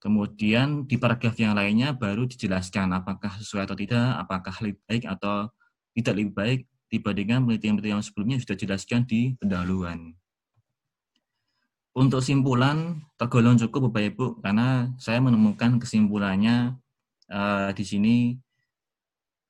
[0.03, 5.48] Kemudian di paragraf yang lainnya baru dijelaskan apakah sesuai atau tidak, apakah lebih baik atau
[5.95, 6.60] tidak lebih baik
[6.91, 10.20] dibandingkan penelitian-penelitian yang sebelumnya sudah dijelaskan di pendahuluan.
[11.98, 16.78] Untuk simpulan tergolong cukup Bapak Ibu karena saya menemukan kesimpulannya
[17.34, 18.16] uh, di sini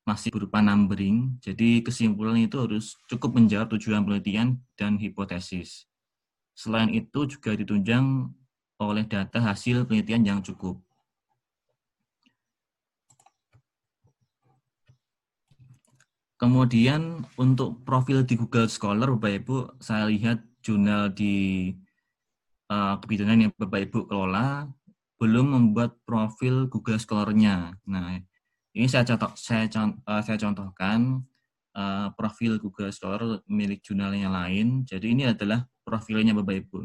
[0.07, 1.37] masih berupa numbering.
[1.43, 5.85] Jadi kesimpulan itu harus cukup menjawab tujuan penelitian dan hipotesis.
[6.57, 8.33] Selain itu juga ditunjang
[8.79, 10.79] oleh data hasil penelitian yang cukup.
[16.39, 21.67] Kemudian untuk profil di Google Scholar, Bapak Ibu, saya lihat jurnal di
[22.69, 24.69] uh, yang Bapak Ibu kelola
[25.19, 27.75] belum membuat profil Google Scholar-nya.
[27.83, 28.23] Nah,
[28.71, 31.25] ini saya contoh saya, uh, saya contohkan
[31.75, 34.87] uh, profil Google Scholar milik jurnal yang lain.
[34.87, 36.79] Jadi ini adalah profilnya Bapak Ibu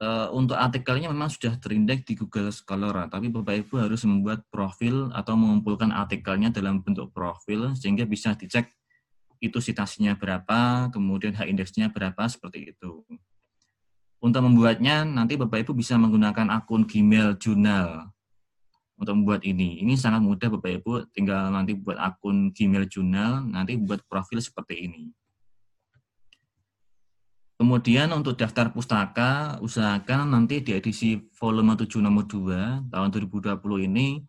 [0.00, 5.12] uh, untuk artikelnya memang sudah terindeks di Google Scholar, tapi Bapak Ibu harus membuat profil
[5.12, 8.72] atau mengumpulkan artikelnya dalam bentuk profil sehingga bisa dicek
[9.40, 13.04] itu citasinya berapa, kemudian H indeksnya berapa, seperti itu.
[14.20, 18.08] Untuk membuatnya, nanti Bapak Ibu bisa menggunakan akun Gmail Jurnal
[18.96, 19.84] untuk membuat ini.
[19.84, 24.88] Ini sangat mudah Bapak Ibu, tinggal nanti buat akun Gmail Jurnal, nanti buat profil seperti
[24.88, 25.04] ini.
[27.56, 34.20] Kemudian untuk daftar pustaka, usahakan nanti di edisi volume 7 nomor 2 tahun 2020 ini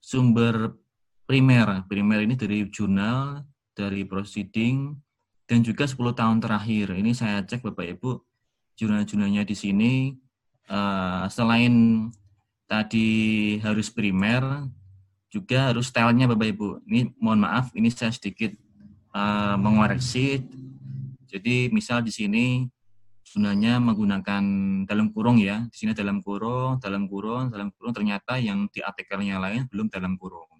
[0.00, 0.80] sumber
[1.28, 1.84] primer.
[1.84, 3.44] Primer ini dari jurnal,
[3.76, 4.96] dari proceeding,
[5.44, 6.96] dan juga 10 tahun terakhir.
[6.96, 8.10] Ini saya cek Bapak Ibu,
[8.80, 9.92] jurnal-jurnalnya di sini
[10.72, 12.08] uh, selain
[12.64, 14.64] tadi harus primer,
[15.28, 16.68] juga harus stylenya Bapak Ibu.
[16.88, 18.56] Ini mohon maaf, ini saya sedikit
[19.12, 20.40] uh, mengoreksi
[21.30, 22.66] jadi misal di sini
[23.22, 24.42] sebenarnya menggunakan
[24.82, 25.62] dalam kurung ya.
[25.70, 30.18] Di sini dalam kurung, dalam kurung, dalam kurung ternyata yang di artikelnya lain belum dalam
[30.18, 30.50] kurung.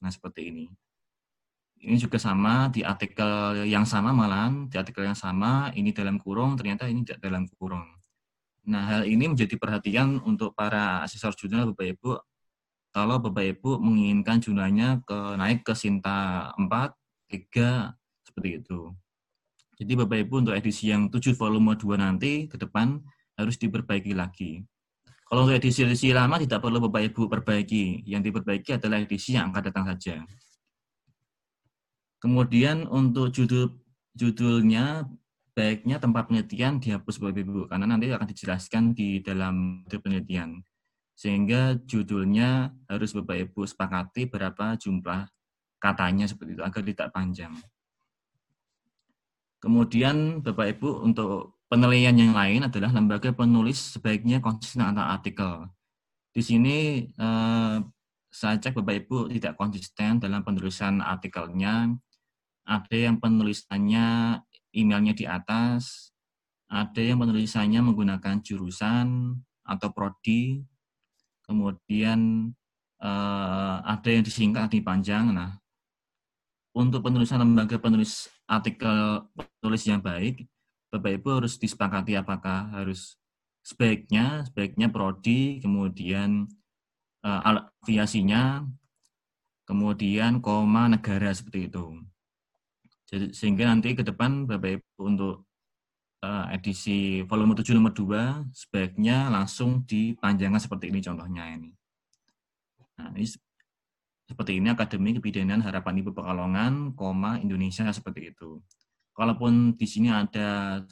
[0.00, 0.64] Nah, seperti ini.
[1.78, 6.58] Ini juga sama di artikel yang sama malahan, di artikel yang sama ini dalam kurung,
[6.58, 7.86] ternyata ini tidak dalam kurung.
[8.68, 12.10] Nah, hal ini menjadi perhatian untuk para asesor jurnal Bapak Ibu
[12.92, 16.66] kalau Bapak Ibu menginginkan jurnalnya ke naik ke Sinta 4,
[17.30, 17.94] 3
[18.26, 18.90] seperti itu.
[19.78, 22.98] Jadi Bapak Ibu untuk edisi yang 7 volume 2 nanti ke depan
[23.38, 24.66] harus diperbaiki lagi.
[25.28, 28.02] Kalau untuk edisi-edisi lama tidak perlu Bapak Ibu perbaiki.
[28.08, 30.24] Yang diperbaiki adalah edisi yang akan datang saja.
[32.18, 33.78] Kemudian untuk judul
[34.18, 35.06] judulnya
[35.54, 40.62] baiknya tempat penelitian dihapus Bapak Ibu karena nanti akan dijelaskan di dalam penelitian.
[41.18, 45.26] Sehingga judulnya harus Bapak Ibu sepakati berapa jumlah
[45.78, 47.54] katanya seperti itu agar tidak panjang.
[49.58, 55.66] Kemudian Bapak Ibu untuk penilaian yang lain adalah lembaga penulis sebaiknya konsisten antara artikel.
[56.30, 57.76] Di sini eh,
[58.30, 61.98] saya cek Bapak Ibu tidak konsisten dalam penulisan artikelnya.
[62.68, 64.38] Ada yang penulisannya
[64.76, 66.12] emailnya di atas,
[66.68, 69.32] ada yang penulisannya menggunakan jurusan
[69.64, 70.60] atau prodi,
[71.48, 72.52] kemudian
[73.00, 75.32] eh, ada yang disingkat dipanjang.
[75.32, 75.56] Nah,
[76.76, 80.44] untuk penulisan lembaga penulis artikel penulis yang baik,
[80.92, 83.16] Bapak Ibu harus disepakati apakah harus
[83.66, 86.48] sebaiknya, sebaiknya prodi, kemudian
[87.20, 88.64] uh, aviasinya,
[89.68, 92.00] kemudian koma negara seperti itu.
[93.08, 95.48] Jadi, sehingga nanti ke depan Bapak Ibu untuk
[96.20, 101.72] uh, edisi volume 7 nomor 2 sebaiknya langsung dipanjangkan seperti ini contohnya ini.
[103.00, 103.26] Nah, ini
[104.28, 108.60] seperti ini Akademi Kebidanan Harapan Ibu Pekalongan, koma Indonesia seperti itu.
[109.16, 110.84] Kalaupun di sini ada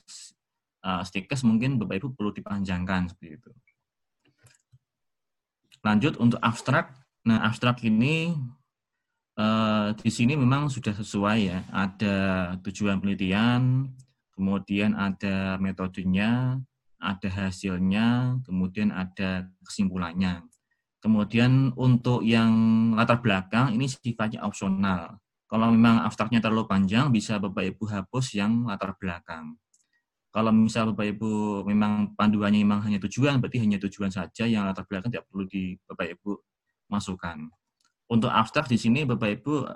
[0.82, 3.50] uh, stikers mungkin Bapak Ibu perlu dipanjangkan seperti itu.
[5.84, 6.96] Lanjut untuk abstrak.
[7.28, 8.32] Nah, abstrak ini
[9.36, 11.58] uh, di sini memang sudah sesuai ya.
[11.70, 12.16] Ada
[12.64, 13.92] tujuan penelitian,
[14.34, 16.60] kemudian ada metodenya,
[17.00, 20.44] ada hasilnya, kemudian ada kesimpulannya.
[21.00, 22.50] Kemudian untuk yang
[22.98, 25.20] latar belakang ini sifatnya opsional.
[25.46, 29.54] Kalau memang abstraknya terlalu panjang, bisa Bapak Ibu hapus yang latar belakang.
[30.34, 34.82] Kalau misal Bapak Ibu memang panduannya memang hanya tujuan, berarti hanya tujuan saja yang latar
[34.90, 36.30] belakang tidak perlu di Bapak Ibu
[36.90, 37.46] masukkan.
[38.06, 39.66] Untuk abstrak di sini Bapak Ibu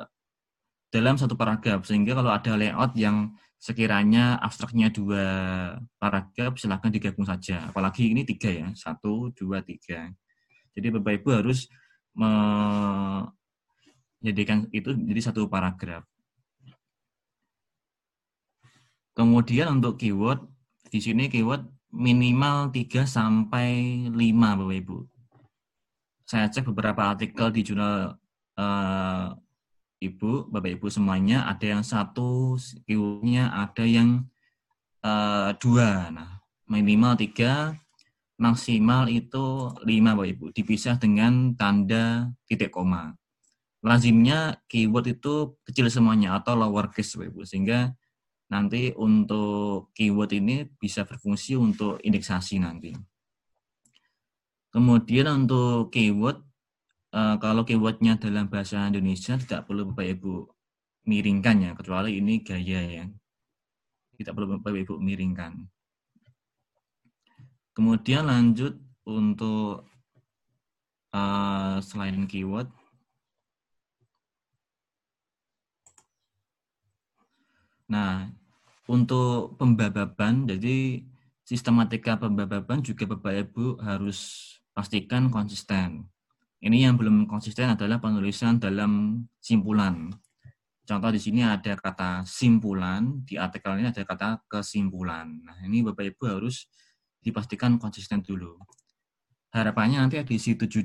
[0.90, 5.26] dalam satu paragraf, sehingga kalau ada layout yang sekiranya abstraknya dua
[5.98, 7.68] paragraf, silahkan digabung saja.
[7.70, 10.10] Apalagi ini tiga ya, satu, dua, tiga.
[10.74, 11.66] Jadi Bapak Ibu harus
[14.22, 16.06] menjadikan itu jadi satu paragraf.
[19.18, 20.46] Kemudian untuk keyword,
[20.86, 25.09] di sini keyword minimal 3 sampai 5 Bapak Ibu.
[26.30, 28.14] Saya cek beberapa artikel di jurnal
[28.54, 29.34] uh,
[29.98, 32.54] Ibu, Bapak Ibu semuanya, ada yang satu
[32.86, 34.30] keywordnya, ada yang
[35.02, 36.14] uh, dua.
[36.14, 36.38] Nah,
[36.70, 37.74] minimal tiga,
[38.38, 43.10] maksimal itu lima Bapak Ibu, dipisah dengan tanda titik koma.
[43.82, 47.90] Lazimnya keyword itu kecil semuanya atau lowercase Bapak Ibu, sehingga
[48.54, 52.94] nanti untuk keyword ini bisa berfungsi untuk indeksasi nanti.
[54.70, 56.38] Kemudian untuk keyword,
[57.10, 60.46] uh, kalau keywordnya dalam bahasa Indonesia tidak perlu Bapak Ibu
[61.10, 63.04] miringkan ya, kecuali ini gaya ya.
[64.14, 65.66] Tidak perlu Bapak Ibu miringkan.
[67.74, 69.90] Kemudian lanjut untuk
[71.10, 72.70] uh, selain keyword,
[77.90, 78.30] Nah,
[78.86, 81.02] untuk pembababan, jadi
[81.42, 86.08] sistematika pembababan juga Bapak Ibu harus pastikan konsisten.
[86.64, 90.08] Ini yang belum konsisten adalah penulisan dalam simpulan.
[90.88, 95.28] Contoh di sini ada kata simpulan, di artikel ini ada kata kesimpulan.
[95.44, 96.64] Nah, ini Bapak Ibu harus
[97.20, 98.56] dipastikan konsisten dulu.
[99.52, 100.80] Harapannya nanti edisi 72,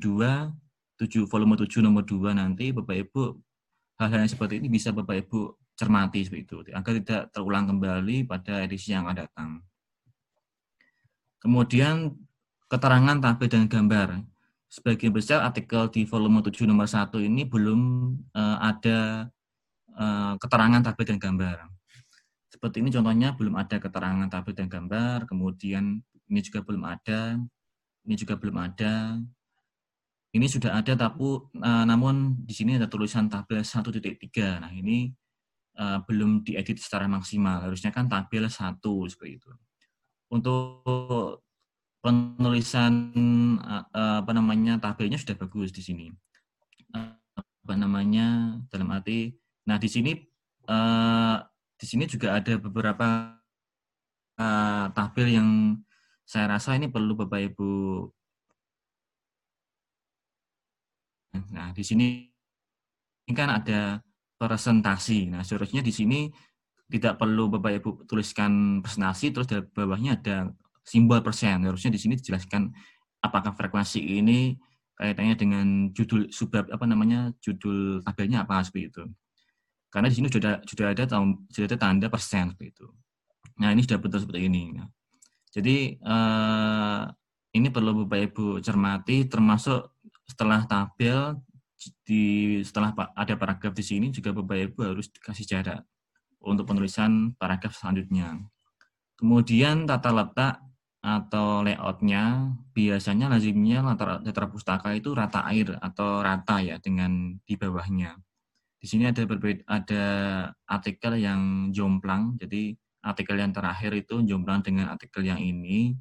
[0.99, 3.23] 7 volume 7 nomor 2 nanti Bapak Ibu
[3.95, 8.59] hal-hal yang seperti ini bisa Bapak Ibu cermati seperti itu agar tidak terulang kembali pada
[8.59, 9.49] edisi yang akan datang.
[11.39, 12.11] Kemudian
[12.70, 14.22] keterangan tabel dan gambar.
[14.66, 17.82] Sebagian besar artikel di volume 7 nomor 1 ini belum
[18.34, 19.30] uh, ada
[19.96, 21.58] uh, keterangan tabel dan gambar.
[22.52, 27.38] Seperti ini contohnya belum ada keterangan tabel dan gambar, kemudian ini juga belum ada,
[28.04, 29.22] ini juga belum ada.
[30.36, 31.24] Ini sudah ada tapi
[31.64, 34.60] uh, namun di sini ada tulisan tabel 1.3.
[34.60, 35.08] Nah, ini
[35.80, 37.64] uh, belum diedit secara maksimal.
[37.64, 39.52] Harusnya kan tabel satu seperti itu.
[40.28, 41.44] Untuk
[42.06, 42.94] penulisan
[43.65, 46.07] uh, apa namanya tabelnya sudah bagus di sini.
[46.94, 47.18] Uh,
[47.65, 49.34] apa namanya dalam arti.
[49.65, 50.14] Nah di sini
[51.76, 53.34] di sini juga ada beberapa
[54.94, 55.49] tabel yang
[56.26, 57.73] saya rasa ini perlu bapak ibu.
[61.49, 62.30] Nah di sini
[63.26, 64.06] ini kan ada
[64.38, 65.34] presentasi.
[65.34, 66.30] Nah, seharusnya di sini
[66.86, 70.53] tidak perlu Bapak Ibu tuliskan presentasi, terus di bawahnya ada
[70.86, 71.66] simbol persen.
[71.66, 72.70] Harusnya di sini dijelaskan
[73.26, 74.53] apakah frekuensi ini
[74.95, 79.03] kaitannya dengan judul subbab apa namanya judul tabelnya apa seperti itu.
[79.90, 81.03] Karena di sini sudah sudah ada
[81.52, 82.88] sudah ada tanda persen seperti itu.
[83.60, 84.72] Nah ini sudah betul seperti ini.
[85.52, 87.02] Jadi eh,
[87.56, 89.95] ini perlu Bapak Ibu cermati termasuk
[90.28, 91.40] setelah tabel
[92.03, 95.82] di setelah ada paragraf di sini juga Bapak Ibu harus dikasih jarak
[96.44, 98.44] untuk penulisan paragraf selanjutnya.
[99.16, 100.65] Kemudian tata letak
[101.06, 107.53] atau layoutnya biasanya lazimnya latar, latar pustaka itu rata air atau rata ya dengan di
[107.53, 108.18] bawahnya.
[108.82, 110.06] Di sini ada berbeda, ada
[110.65, 112.73] artikel yang jomplang, jadi
[113.06, 115.94] artikel yang terakhir itu jomplang dengan artikel yang ini.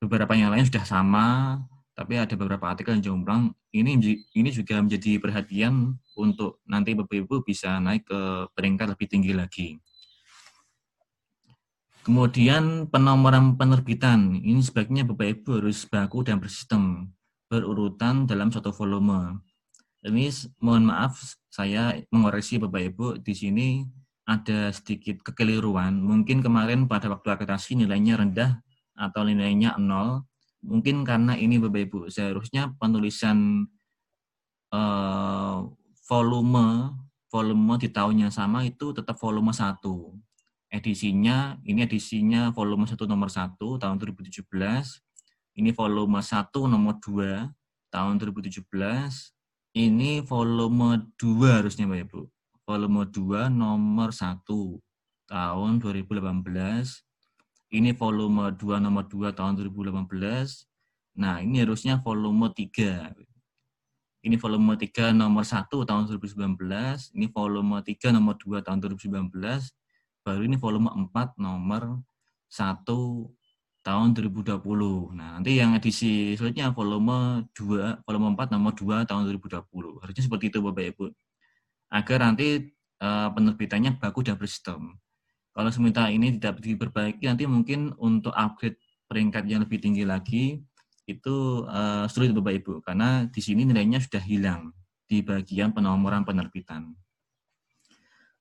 [0.00, 1.56] Beberapa yang lain sudah sama,
[1.96, 7.44] tapi ada beberapa artikel yang jomplang ini ini juga menjadi perhatian untuk nanti Bapak Ibu
[7.44, 8.20] bisa naik ke
[8.52, 9.68] peringkat lebih tinggi lagi.
[12.00, 17.12] Kemudian penomoran penerbitan ini sebaiknya Bapak Ibu harus baku dan bersistem
[17.52, 19.44] berurutan dalam satu volume.
[20.00, 20.32] Ini
[20.64, 21.20] mohon maaf
[21.52, 23.68] saya mengoreksi Bapak Ibu di sini
[24.24, 26.00] ada sedikit kekeliruan.
[26.00, 28.64] Mungkin kemarin pada waktu akreditasi nilainya rendah
[28.96, 30.24] atau nilainya nol
[30.64, 33.68] mungkin karena ini Bapak Ibu, seharusnya penulisan
[34.72, 35.68] uh,
[36.08, 36.96] volume
[37.30, 39.78] volume di tahun yang sama itu tetap volume 1.
[40.70, 45.02] Edisinya, ini edisinya volume 1 nomor 1 tahun 2017.
[45.58, 47.50] Ini volume 1 nomor 2
[47.90, 49.34] tahun 2017.
[49.74, 52.20] Ini volume 2 harusnya Bapak Ibu.
[52.62, 54.78] Volume 2 nomor 1
[55.26, 57.02] tahun 2018
[57.70, 60.66] ini volume 2 nomor 2 tahun 2018.
[61.22, 63.14] Nah, ini harusnya volume 3.
[64.26, 67.14] Ini volume 3 nomor 1 tahun 2019.
[67.14, 69.70] Ini volume 3 nomor 2 tahun 2019.
[70.20, 72.04] Baru ini volume 4 nomor
[72.50, 72.84] 1
[73.80, 75.16] tahun 2020.
[75.16, 80.00] Nah, nanti yang edisi selanjutnya volume 2, volume 4 nomor 2 tahun 2020.
[80.04, 81.06] Harusnya seperti itu Bapak Ibu.
[81.90, 82.70] Agar nanti
[83.00, 85.00] uh, penerbitannya baku dan bersistem.
[85.50, 88.78] Kalau seminta ini tidak diperbaiki, nanti mungkin untuk upgrade
[89.10, 90.62] peringkat yang lebih tinggi lagi
[91.08, 94.70] itu uh, sulit Bapak Ibu karena di sini nilainya sudah hilang
[95.10, 96.94] di bagian penomoran penerbitan.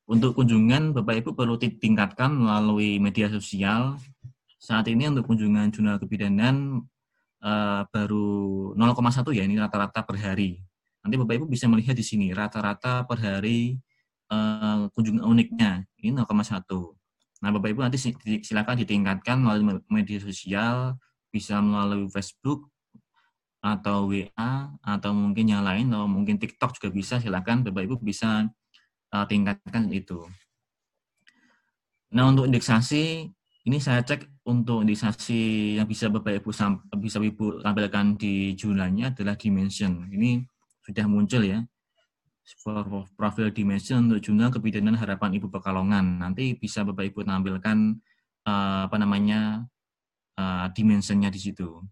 [0.10, 4.02] Untuk kunjungan Bapak Ibu perlu ditingkatkan melalui media sosial
[4.60, 6.84] Saat ini untuk kunjungan jurnal kebidanan
[7.40, 10.60] uh, baru 0,1 ya, ini rata-rata per hari.
[11.00, 13.80] Nanti Bapak Ibu bisa melihat di sini rata-rata per hari
[14.28, 16.68] uh, kunjungan uniknya ini 0,1.
[17.40, 18.04] Nah Bapak Ibu nanti
[18.44, 21.00] silakan ditingkatkan melalui media sosial,
[21.32, 22.68] bisa melalui Facebook
[23.64, 28.44] atau WA atau mungkin yang lain atau mungkin TikTok juga bisa silakan Bapak Ibu bisa
[29.14, 30.26] uh, tingkatkan itu.
[32.10, 33.30] Nah untuk indeksasi
[33.70, 36.50] ini saya cek untuk indeksasi yang bisa Bapak Ibu
[36.98, 40.10] bisa Ibu tampilkan di jurnalnya adalah dimension.
[40.10, 40.42] Ini
[40.82, 41.62] sudah muncul ya.
[43.14, 46.18] Profil dimension untuk jurnal kebidanan harapan Ibu Pekalongan.
[46.18, 47.78] Nanti bisa Bapak Ibu tampilkan
[48.50, 49.70] uh, apa namanya
[50.34, 51.86] uh, dimensionnya di situ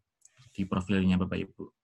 [0.49, 1.76] di profilnya Bapak Ibu.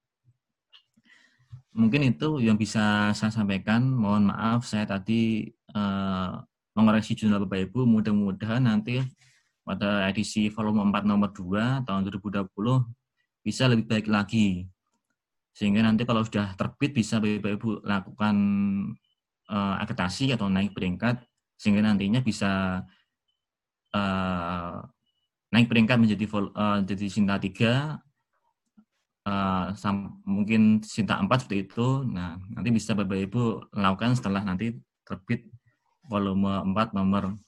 [1.74, 3.82] Mungkin itu yang bisa saya sampaikan.
[3.90, 6.38] Mohon maaf saya tadi uh,
[6.78, 7.90] mengoreksi jurnal Bapak Ibu.
[7.90, 9.02] Mudah-mudahan nanti
[9.66, 12.46] pada edisi volume 4 nomor 2 tahun 2020
[13.42, 14.70] bisa lebih baik lagi.
[15.54, 18.36] Sehingga nanti kalau sudah terbit bisa Bapak Ibu lakukan
[19.50, 21.26] uh, akreditasi atau naik peringkat
[21.58, 22.84] sehingga nantinya bisa
[23.96, 24.78] uh,
[25.54, 28.13] naik peringkat menjadi uh, jadi Sinta 3
[29.80, 32.04] sam, mungkin Sinta 4 seperti itu.
[32.04, 34.76] Nah, nanti bisa Bapak Ibu lakukan setelah nanti
[35.08, 35.48] terbit
[36.08, 37.40] volume 4 nomor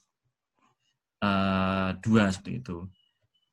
[1.20, 2.88] uh, dua seperti itu.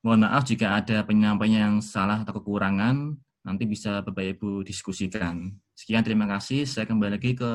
[0.04, 5.52] Mohon maaf jika ada penyampaian yang salah atau kekurangan, nanti bisa Bapak Ibu diskusikan.
[5.76, 6.68] Sekian, terima kasih.
[6.68, 7.52] Saya kembali lagi ke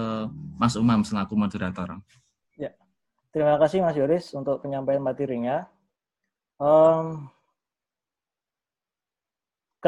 [0.57, 2.01] Mas Umam selaku moderator.
[2.57, 2.73] Ya,
[3.33, 5.69] terima kasih Mas Yoris untuk penyampaian materinya.
[6.59, 7.31] Um,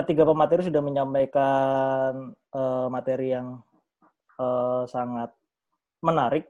[0.02, 3.60] ketiga pemateri sudah menyampaikan uh, materi yang
[4.40, 5.31] uh, sangat
[6.01, 6.48] menarik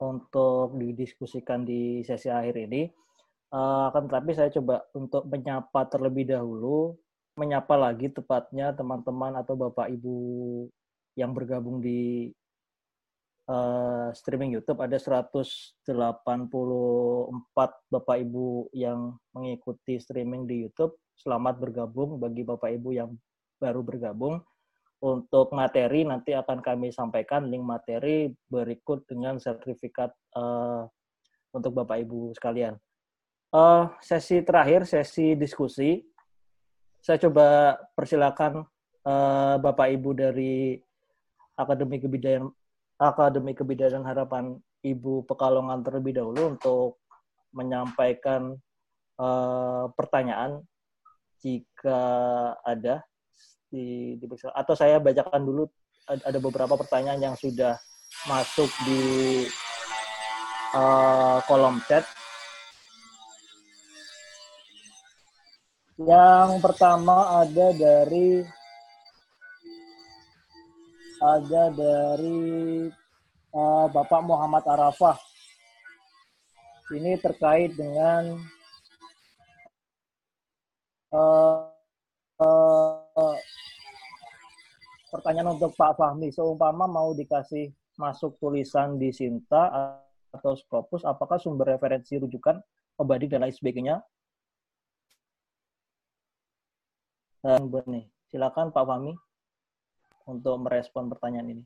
[0.00, 2.88] untuk didiskusikan di sesi akhir ini.
[3.54, 6.98] Uh, akan tetapi saya coba untuk menyapa terlebih dahulu,
[7.38, 10.16] menyapa lagi tepatnya teman-teman atau bapak ibu
[11.14, 12.30] yang bergabung di
[13.48, 14.80] uh, streaming YouTube.
[14.80, 15.84] Ada 184
[17.92, 20.96] bapak ibu yang mengikuti streaming di YouTube.
[21.14, 23.10] Selamat bergabung bagi bapak ibu yang
[23.60, 24.40] baru bergabung.
[25.04, 30.88] Untuk materi nanti akan kami sampaikan link materi berikut dengan sertifikat uh,
[31.52, 32.80] untuk Bapak Ibu sekalian.
[33.52, 36.00] Uh, sesi terakhir, sesi diskusi.
[37.04, 38.64] Saya coba persilakan
[39.04, 40.80] uh, Bapak Ibu dari
[41.52, 42.48] Akademi Kebidayaan
[42.98, 44.54] Akademi Kebidayaan Harapan
[44.84, 47.02] Ibu Pekalongan terlebih dahulu untuk
[47.54, 48.54] menyampaikan
[49.18, 50.62] uh, pertanyaan
[51.42, 52.00] jika
[52.62, 53.02] ada
[53.68, 55.66] di, di atau saya bacakan dulu
[56.06, 57.80] ada beberapa pertanyaan yang sudah
[58.28, 59.02] masuk di
[60.76, 62.04] uh, kolom chat.
[65.94, 68.42] Yang pertama ada dari
[71.24, 72.84] ada dari
[73.56, 75.16] uh, Bapak Muhammad Arafah.
[76.92, 78.36] Ini terkait dengan
[81.16, 81.64] uh,
[82.44, 83.36] uh,
[85.08, 86.28] pertanyaan untuk Pak Fahmi.
[86.28, 89.96] Seumpama mau dikasih masuk tulisan di Sinta
[90.28, 92.60] atau Scopus, apakah sumber referensi rujukan,
[93.00, 93.96] pembanding dan lain sebagainya?
[97.88, 99.23] Nih, silakan Pak Fahmi
[100.24, 101.64] untuk merespon pertanyaan ini.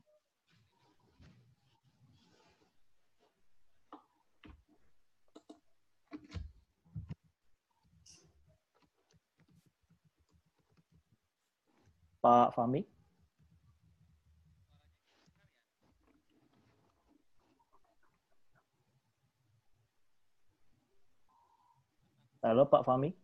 [12.19, 12.83] Pak Fahmi.
[22.43, 23.18] Halo Pak Fahmi.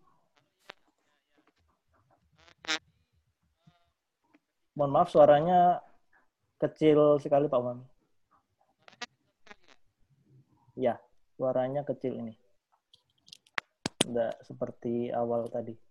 [4.76, 5.80] Mohon maaf suaranya
[6.60, 7.86] kecil sekali Pak Fahmi.
[10.76, 11.00] Ya,
[11.40, 12.36] suaranya kecil ini.
[14.04, 15.85] Tidak seperti awal tadi.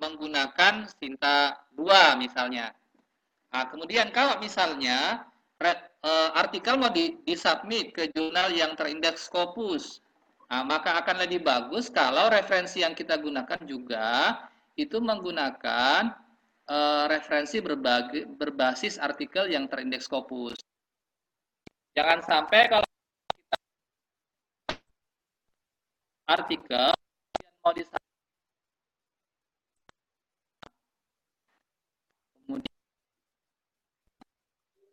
[0.00, 0.88] Menggunakan
[1.76, 2.72] dua misalnya.
[3.52, 5.28] Nah, kemudian kalau misalnya
[5.60, 5.74] re,
[6.04, 10.00] uh, artikel mau di, disubmit ke jurnal yang terindeks Scopus,
[10.48, 14.38] nah, maka akan lebih bagus kalau referensi yang kita gunakan juga
[14.78, 16.14] itu menggunakan
[16.70, 20.54] uh, referensi berbagi, berbasis artikel yang terindeks Scopus.
[21.98, 23.58] Jangan sampai kalau kita
[26.30, 26.86] artikel
[27.42, 28.08] yang mau disubmit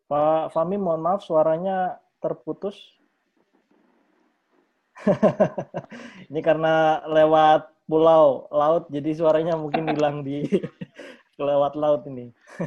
[0.08, 2.96] Pak Fami, mohon maaf suaranya terputus.
[6.32, 10.48] Ini karena lewat pulau laut, jadi suaranya mungkin hilang di
[11.38, 12.34] lewat laut ini.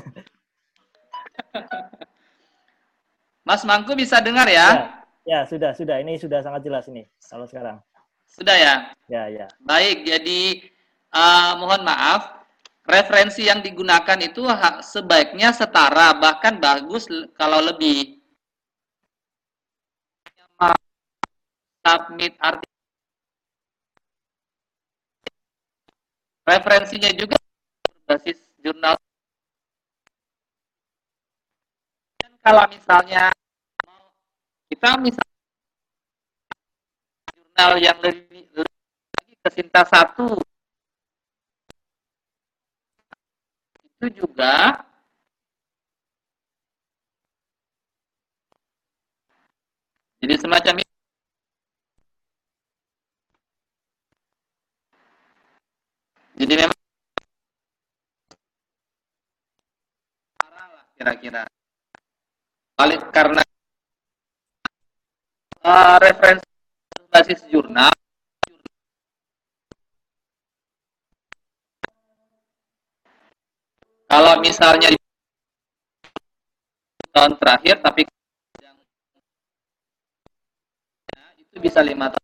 [3.48, 4.68] Mas Mangku bisa dengar ya?
[4.72, 5.02] ya?
[5.22, 6.02] Ya, sudah, sudah.
[6.02, 7.78] Ini sudah sangat jelas ini kalau sekarang.
[8.26, 8.96] Sudah ya?
[9.12, 9.48] Ya, ya.
[9.62, 10.72] Baik, jadi
[11.12, 12.42] uh, mohon maaf
[12.88, 14.48] referensi yang digunakan itu
[14.82, 18.18] sebaiknya setara, bahkan bagus kalau lebih.
[21.82, 22.70] Submit artikel.
[26.46, 27.38] Referensinya juga
[28.06, 28.96] berbasis jurnal.
[32.22, 33.34] Dan kalau misalnya
[34.70, 35.42] kita misalnya
[37.36, 38.78] jurnal yang lebih, lebih
[39.18, 40.40] lagi ke Sinta satu
[44.02, 44.82] itu juga
[50.22, 50.90] jadi semacam ini.
[56.42, 56.81] Jadi memang
[61.02, 61.50] kira-kira.
[62.78, 63.42] Paling karena
[65.66, 66.46] uh, referensi
[67.10, 67.90] basis jurnal
[74.12, 75.00] Kalau misalnya di
[77.16, 78.04] tahun terakhir, tapi
[81.40, 82.21] itu bisa lima tahun.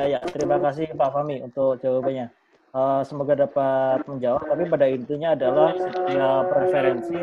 [0.00, 0.20] Ya, ya.
[0.32, 2.32] Terima kasih Pak Fami untuk jawabannya.
[2.72, 4.48] Uh, semoga dapat menjawab.
[4.48, 7.20] Tapi pada intinya adalah setiap referensi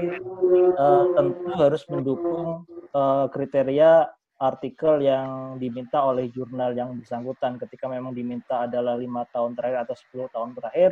[0.77, 4.05] uh, tentu harus mendukung uh, kriteria
[4.37, 9.97] artikel yang diminta oleh jurnal yang bersangkutan ketika memang diminta adalah lima tahun terakhir atau
[10.29, 10.91] 10 tahun terakhir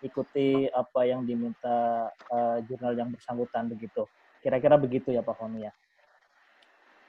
[0.00, 4.08] ikuti apa yang diminta uh, jurnal yang bersangkutan begitu
[4.40, 5.76] kira-kira begitu ya Pak Fahmi ya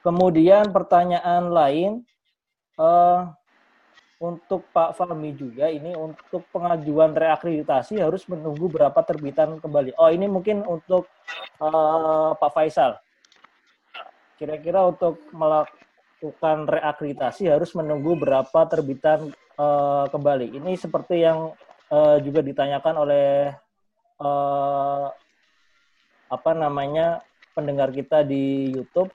[0.04, 2.04] kemudian pertanyaan lain
[2.76, 3.32] uh,
[4.18, 10.26] untuk Pak Fahmi juga ini untuk pengajuan reakreditasi harus menunggu berapa terbitan kembali oh ini
[10.26, 11.06] mungkin untuk
[11.62, 12.98] uh, Pak Faisal
[14.38, 20.54] kira-kira untuk melakukan reakreditasi harus menunggu berapa terbitan uh, kembali.
[20.54, 21.52] Ini seperti yang
[21.90, 23.50] uh, juga ditanyakan oleh
[24.22, 25.10] uh,
[26.30, 27.20] apa namanya
[27.52, 29.10] pendengar kita di YouTube.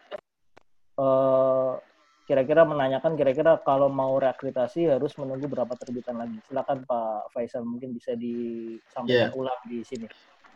[0.99, 1.79] Uh,
[2.23, 6.39] kira-kira menanyakan kira-kira kalau mau reakreditasi harus menunggu berapa terbitan lagi.
[6.47, 9.35] Silakan Pak Faisal mungkin bisa disampaikan yeah.
[9.35, 10.07] ulang di sini.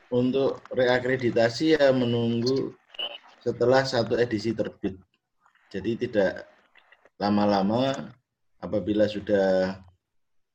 [0.08, 2.72] Untuk reakreditasi ya menunggu
[3.44, 4.96] setelah satu edisi terbit.
[5.68, 6.48] Jadi tidak
[7.20, 7.92] lama-lama
[8.64, 9.76] apabila sudah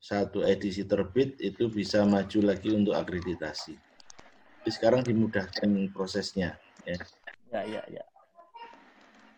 [0.01, 3.77] satu edisi terbit itu bisa maju lagi untuk akreditasi.
[4.65, 6.57] Jadi sekarang dimudahkan prosesnya.
[6.83, 6.97] Ya,
[7.53, 7.83] ya, ya.
[8.01, 8.03] ya.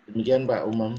[0.05, 0.93] Demikian Pak Umam.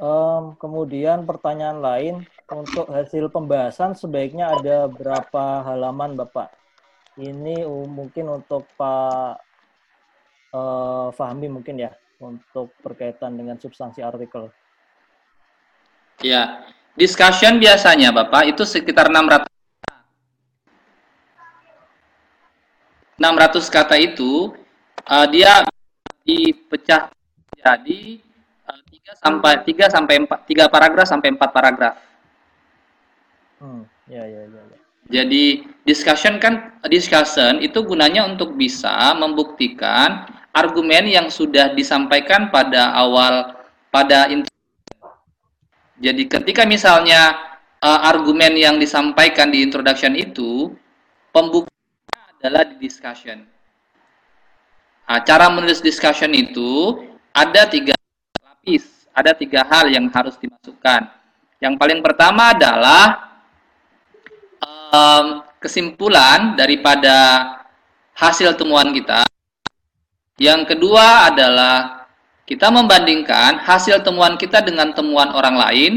[0.00, 2.14] Um, kemudian pertanyaan lain
[2.48, 6.56] untuk hasil pembahasan sebaiknya ada berapa halaman Bapak?
[7.20, 9.44] Ini mungkin untuk Pak
[10.56, 14.48] uh, Fahmi mungkin ya untuk berkaitan dengan substansi artikel.
[16.24, 16.64] Ya,
[16.96, 19.44] discussion biasanya Bapak itu sekitar 600
[23.20, 24.48] 600 kata itu
[25.04, 25.60] uh, dia
[26.24, 27.12] dipecah
[27.52, 28.29] jadi 3
[29.18, 31.94] sampai 3 sampai 4 3 paragraf sampai 4 paragraf.
[33.58, 34.62] Hmm, ya ya ya.
[34.70, 34.78] ya.
[35.10, 43.58] Jadi discussion kan discussion itu gunanya untuk bisa membuktikan argumen yang sudah disampaikan pada awal
[43.90, 44.30] pada
[46.00, 47.36] jadi ketika misalnya
[47.82, 50.72] uh, argumen yang disampaikan di introduction itu
[51.34, 53.44] pembuktiannya adalah di discussion.
[55.10, 57.02] Nah, cara menulis discussion itu
[57.34, 57.92] ada tiga
[58.40, 61.10] lapis, ada tiga hal yang harus dimasukkan.
[61.60, 63.30] Yang paling pertama adalah
[64.90, 67.46] um, kesimpulan daripada
[68.16, 69.28] hasil temuan kita.
[70.40, 72.08] Yang kedua adalah
[72.48, 75.92] kita membandingkan hasil temuan kita dengan temuan orang lain,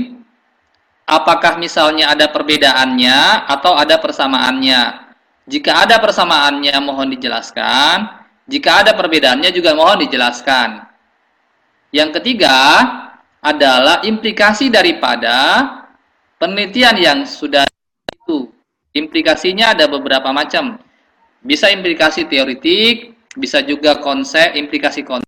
[1.08, 5.12] apakah misalnya ada perbedaannya atau ada persamaannya.
[5.50, 8.06] Jika ada persamaannya mohon dijelaskan,
[8.48, 10.93] jika ada perbedaannya juga mohon dijelaskan.
[11.94, 12.58] Yang ketiga
[13.38, 15.62] adalah implikasi daripada
[16.42, 17.64] penelitian yang sudah
[18.10, 18.50] itu.
[18.98, 20.82] Implikasinya ada beberapa macam.
[21.46, 25.24] Bisa implikasi teoritik, bisa juga konsep, implikasi konsep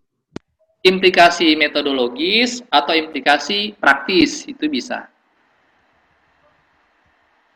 [0.85, 5.09] implikasi metodologis atau implikasi praktis itu bisa.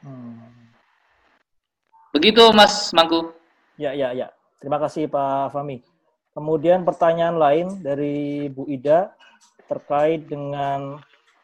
[0.01, 0.49] Hmm.
[2.09, 3.37] Begitu Mas Mangku.
[3.77, 4.33] Ya, ya, ya.
[4.57, 5.85] Terima kasih Pak Fami.
[6.33, 9.11] Kemudian pertanyaan lain dari Bu Ida
[9.65, 10.97] terkait dengan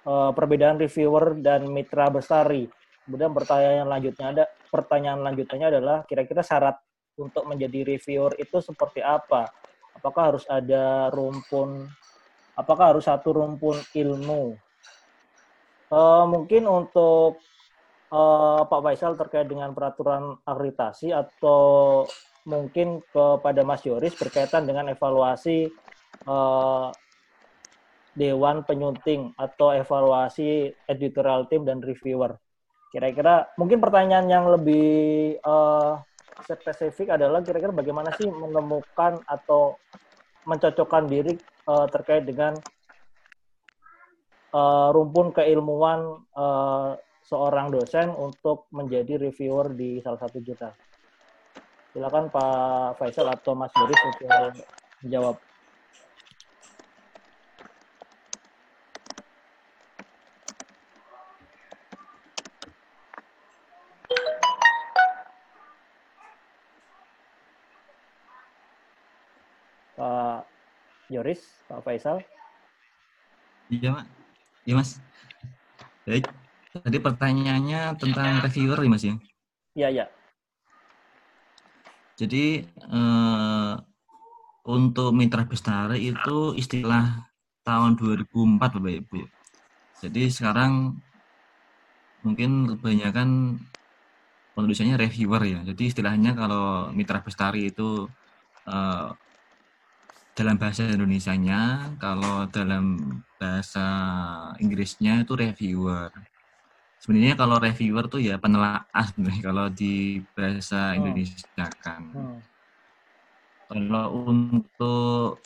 [0.06, 2.70] uh, perbedaan reviewer dan mitra bestari.
[3.06, 6.78] Kemudian pertanyaan lanjutnya ada pertanyaan lanjutnya adalah kira-kira syarat
[7.18, 9.50] untuk menjadi reviewer itu seperti apa?
[9.96, 11.88] apakah harus ada rumpun
[12.60, 14.54] apakah harus satu rumpun ilmu
[15.90, 17.40] uh, mungkin untuk
[18.12, 22.04] uh, Pak Faisal terkait dengan peraturan akreditasi atau
[22.46, 25.70] mungkin kepada Mas Yoris berkaitan dengan evaluasi
[26.30, 26.94] uh,
[28.16, 32.38] dewan penyunting atau evaluasi editorial team dan reviewer.
[32.94, 36.00] Kira-kira mungkin pertanyaan yang lebih uh,
[36.48, 39.76] spesifik adalah kira-kira bagaimana sih menemukan atau
[40.48, 41.36] mencocokkan diri
[41.68, 42.56] uh, terkait dengan
[44.56, 46.96] uh, rumpun keilmuan uh,
[47.26, 50.72] seorang dosen untuk menjadi reviewer di salah satu jurnal.
[51.96, 54.28] Silakan Pak Faisal atau Mas Boris untuk
[55.00, 55.40] menjawab.
[71.08, 72.20] Yoris, Pak Faisal.
[73.72, 74.06] Iya, Pak.
[74.68, 75.00] Iya, Mas.
[76.04, 76.28] Baik.
[76.76, 79.16] Tadi pertanyaannya tentang reviewer ya, Mas ya?
[79.80, 80.06] Iya, iya.
[82.16, 83.74] Jadi eh,
[84.66, 87.28] untuk mitra bestari itu istilah
[87.68, 89.22] tahun 2004 Bapak Ibu.
[90.00, 90.96] Jadi sekarang
[92.26, 93.60] mungkin kebanyakan
[94.56, 95.60] penulisannya reviewer ya.
[95.68, 98.08] Jadi istilahnya kalau mitra bestari itu
[98.66, 99.10] eh,
[100.36, 103.00] dalam bahasa Indonesia-nya, kalau dalam
[103.40, 103.88] bahasa
[104.60, 106.12] Inggrisnya itu reviewer.
[107.06, 108.82] Sebenarnya kalau reviewer tuh ya penelaah
[109.14, 110.98] nih kalau di bahasa oh.
[110.98, 112.02] Indonesia kan.
[112.10, 112.42] Hmm.
[113.70, 115.38] Kalau untuk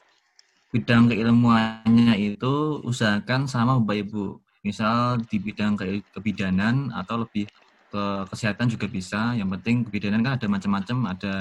[0.72, 4.40] bidang keilmuannya itu usahakan sama Bapak Ibu.
[4.64, 7.52] Misal di bidang ke kebidanan atau lebih
[7.92, 9.36] ke kesehatan juga bisa.
[9.36, 11.34] Yang penting kebidanan kan ada macam-macam, ada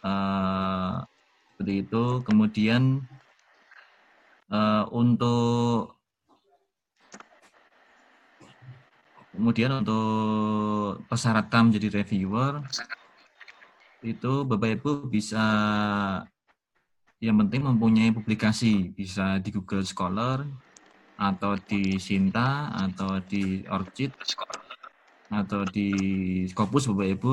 [0.00, 1.04] uh,
[1.52, 3.04] seperti itu kemudian
[4.48, 5.99] uh, untuk
[9.40, 12.60] kemudian untuk persyaratan menjadi reviewer
[14.04, 15.40] itu Bapak Ibu bisa
[17.24, 20.44] yang penting mempunyai publikasi bisa di Google Scholar
[21.16, 24.12] atau di Sinta atau di Orchid
[25.32, 25.88] atau di
[26.52, 27.32] Scopus Bapak Ibu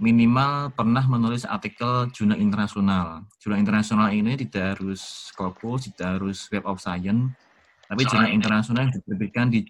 [0.00, 3.28] minimal pernah menulis artikel jurnal internasional.
[3.36, 7.36] Jurnal internasional ini tidak harus Scopus, tidak harus Web of Science,
[7.84, 9.68] tapi jurnal internasional yang diterbitkan di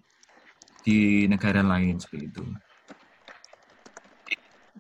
[0.85, 2.45] di negara lain seperti itu.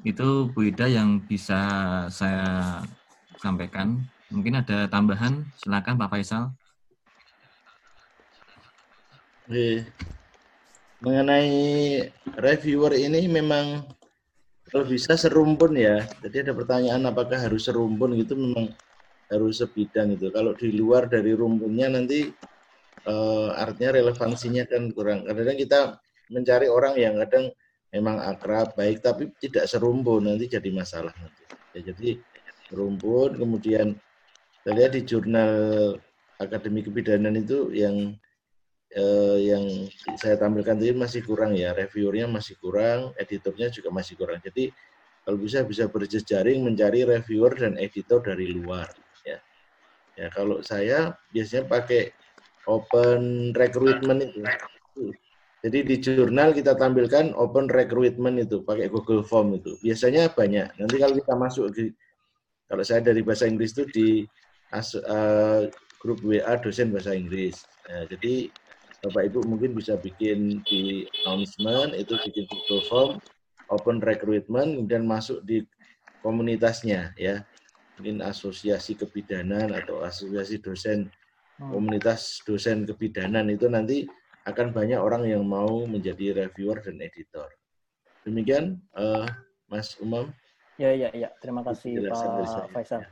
[0.00, 1.60] Itu Bu Ida yang bisa
[2.08, 2.80] saya
[3.36, 4.00] sampaikan.
[4.32, 6.54] Mungkin ada tambahan, silakan Pak Faisal.
[11.02, 11.50] Mengenai
[12.38, 13.82] reviewer ini memang
[14.70, 16.06] kalau bisa serumpun ya.
[16.22, 18.70] Jadi ada pertanyaan apakah harus serumpun gitu memang
[19.26, 20.30] harus sebidang itu.
[20.30, 22.30] Kalau di luar dari rumpunnya nanti
[23.06, 25.24] uh, artinya relevansinya kan kurang.
[25.24, 25.80] Kadang kita
[26.30, 27.52] mencari orang yang kadang
[27.90, 31.42] memang akrab baik tapi tidak serumpun nanti jadi masalah nanti.
[31.74, 32.18] Ya, jadi
[32.70, 33.98] serumpun kemudian
[34.62, 35.52] saya lihat di jurnal
[36.38, 38.14] akademi kebidanan itu yang
[38.94, 39.64] eh, yang
[40.18, 44.38] saya tampilkan tadi masih kurang ya, reviewernya masih kurang, editornya juga masih kurang.
[44.42, 44.70] Jadi
[45.26, 48.88] kalau bisa bisa berjejaring mencari reviewer dan editor dari luar.
[49.26, 49.38] Ya,
[50.16, 52.14] ya kalau saya biasanya pakai
[52.68, 54.42] open recruitment itu.
[55.60, 59.76] Jadi di jurnal kita tampilkan open recruitment itu pakai Google Form itu.
[59.84, 60.72] Biasanya banyak.
[60.80, 61.92] Nanti kalau kita masuk di
[62.70, 64.08] kalau saya dari bahasa Inggris itu di
[64.72, 65.66] uh,
[66.00, 67.66] grup WA dosen bahasa Inggris.
[67.90, 68.48] Nah, jadi
[69.00, 73.10] Bapak Ibu mungkin bisa bikin di announcement, itu bikin Google Form,
[73.72, 75.64] open recruitment, kemudian masuk di
[76.20, 77.44] komunitasnya ya.
[77.96, 81.12] Mungkin asosiasi kebidanan atau asosiasi dosen.
[81.68, 84.08] Komunitas dosen kebidanan itu nanti
[84.48, 87.52] akan banyak orang yang mau menjadi reviewer dan editor.
[88.24, 89.28] Demikian, uh,
[89.68, 90.32] Mas Umam.
[90.80, 91.28] Ya, ya, ya.
[91.44, 92.72] Terima kasih Pak.
[92.72, 93.04] Faisal.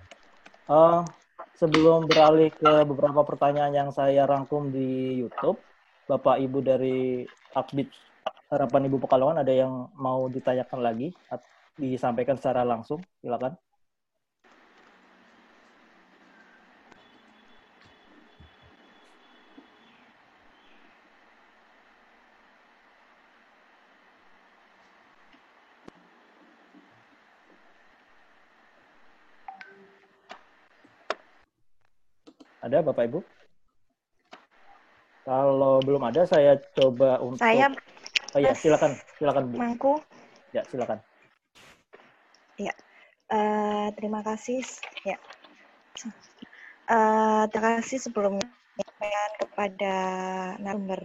[0.64, 1.04] Uh,
[1.52, 5.60] sebelum beralih ke beberapa pertanyaan yang saya rangkum di YouTube,
[6.08, 7.92] Bapak Ibu dari Akbit
[8.48, 11.44] Harapan Ibu Pekalongan ada yang mau ditanyakan lagi, at-
[11.76, 13.54] disampaikan secara langsung, silakan.
[32.68, 33.20] Ada Bapak Ibu?
[35.24, 37.40] Kalau belum ada, saya coba untuk.
[37.40, 37.72] Saya
[38.36, 39.56] Oh ya, silakan, silakan Bu.
[39.56, 39.92] Mangku,
[40.52, 41.00] Ya, silakan.
[43.28, 44.60] eh, terima kasih.
[45.04, 45.16] Ya,
[46.88, 49.94] Eh, terima kasih sebelumnya menyampaikan kepada
[50.56, 51.02] narasumber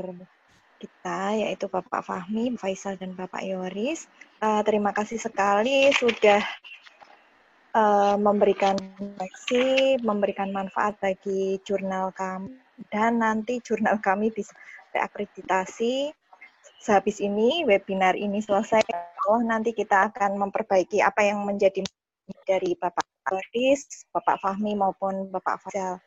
[0.80, 4.08] kita yaitu Bapak Fahmi, Faisal dan Bapak Yoris.
[4.40, 6.40] Eh, terima kasih sekali sudah
[7.74, 12.56] eh, memberikan refleksi, memberikan manfaat bagi jurnal kami
[12.90, 14.54] dan nanti jurnal kami bisa
[14.94, 16.14] reakreditasi.
[16.80, 18.84] Sehabis ini webinar ini selesai,
[19.28, 21.84] oh nanti kita akan memperbaiki apa yang menjadi
[22.44, 26.00] dari Bapak Yoris, Bapak Fahmi maupun Bapak Faisal.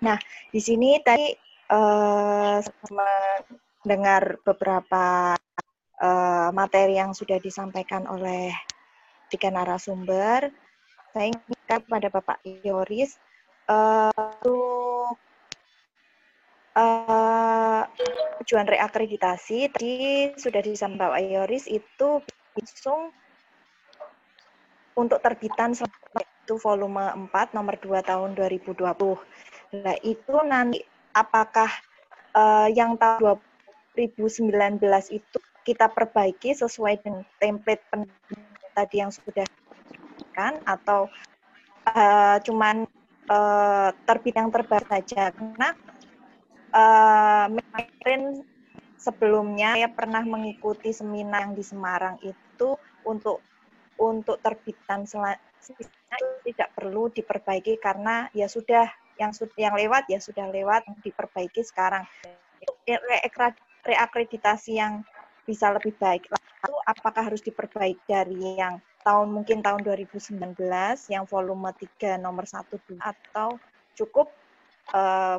[0.00, 0.16] Nah,
[0.52, 1.32] di sini tadi
[1.68, 2.58] eh,
[2.92, 5.36] mendengar beberapa
[6.00, 8.52] eh, materi yang sudah disampaikan oleh
[9.30, 10.50] tiga narasumber.
[11.14, 13.14] Saya ingatkan kepada Bapak Yoris
[13.70, 15.18] eh, untuk
[16.74, 17.82] eh,
[18.42, 19.94] tujuan reakreditasi tadi
[20.34, 22.22] sudah disampaikan Bapak Yoris itu
[22.58, 23.14] langsung
[24.98, 28.82] untuk terbitan itu volume 4 nomor 2 tahun 2020.
[29.80, 30.82] Nah, itu nanti
[31.14, 31.70] apakah
[32.34, 33.38] eh, yang tahun
[33.94, 34.82] 2019
[35.14, 38.10] itu kita perbaiki sesuai dengan template pen-
[38.80, 39.44] tadi yang sudah
[40.32, 41.12] kan atau
[41.92, 42.88] eh, cuman
[43.28, 45.28] eh, terbit yang terbaru saja.
[45.36, 45.68] Karena
[46.72, 48.40] eh, kemarin
[48.96, 53.44] sebelumnya saya pernah mengikuti seminar yang di Semarang itu untuk
[54.00, 58.88] untuk terbitan selanjutnya tidak perlu diperbaiki karena ya sudah
[59.20, 62.08] yang yang lewat ya sudah lewat diperbaiki sekarang.
[63.80, 65.04] Reakreditasi yang
[65.44, 66.28] bisa lebih baik
[66.70, 70.54] lalu apakah harus diperbaiki dari yang tahun mungkin tahun 2019
[71.10, 73.58] yang volume 3 nomor 1 2 atau
[73.98, 74.30] cukup
[74.94, 75.38] eh,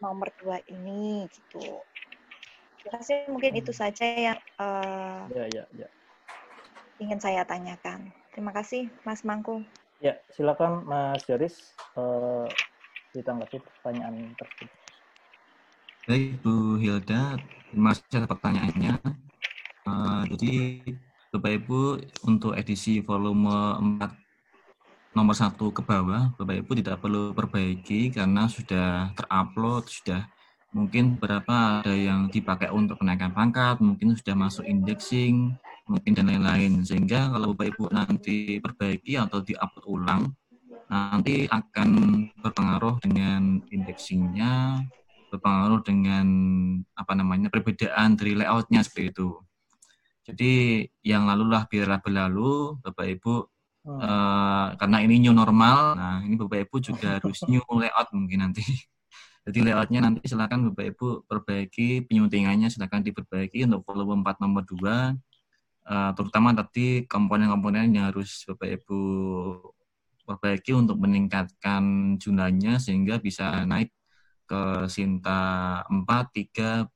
[0.00, 1.60] nomor 2 ini gitu.
[2.80, 5.88] Terima kasih mungkin itu saja yang eh, Ya, ya, ya.
[6.96, 8.08] ingin saya tanyakan.
[8.32, 9.60] Terima kasih, Mas Mangku.
[10.00, 12.48] Ya, silakan Mas Yoris eh,
[13.12, 14.72] ditanggapi pertanyaan tersebut.
[16.08, 17.36] Baik, Bu Hilda,
[17.70, 19.22] terima kasih atas pertanyaannya.
[19.82, 20.54] Eh, jadi,
[21.34, 21.80] Bapak Ibu,
[22.30, 23.50] untuk edisi volume
[23.98, 24.14] 4
[25.12, 30.30] nomor 1 ke bawah, Bapak Ibu tidak perlu perbaiki karena sudah terupload, sudah
[30.72, 35.50] mungkin berapa ada yang dipakai untuk kenaikan pangkat, mungkin sudah masuk indexing,
[35.90, 36.86] mungkin dan lain-lain.
[36.86, 40.22] Sehingga kalau Bapak Ibu nanti perbaiki atau di-upload ulang,
[40.86, 41.90] nanti akan
[42.38, 44.78] berpengaruh dengan indexingnya,
[45.34, 46.26] berpengaruh dengan
[46.94, 49.42] apa namanya perbedaan dari layoutnya seperti itu.
[50.22, 53.34] Jadi yang lalulah biarlah berlalu, Bapak Ibu
[53.82, 53.98] Hmm.
[53.98, 58.62] eh, karena ini new normal, nah ini Bapak Ibu juga harus new layout mungkin nanti.
[59.46, 65.18] Jadi layoutnya nanti silakan Bapak Ibu perbaiki, penyuntingannya silakan diperbaiki untuk volume 4 nomor 2,
[65.90, 69.00] eh, terutama tadi komponen-komponen yang harus Bapak Ibu
[70.22, 73.90] perbaiki untuk meningkatkan jumlahnya sehingga bisa naik
[74.46, 76.86] ke Sinta 4, 3,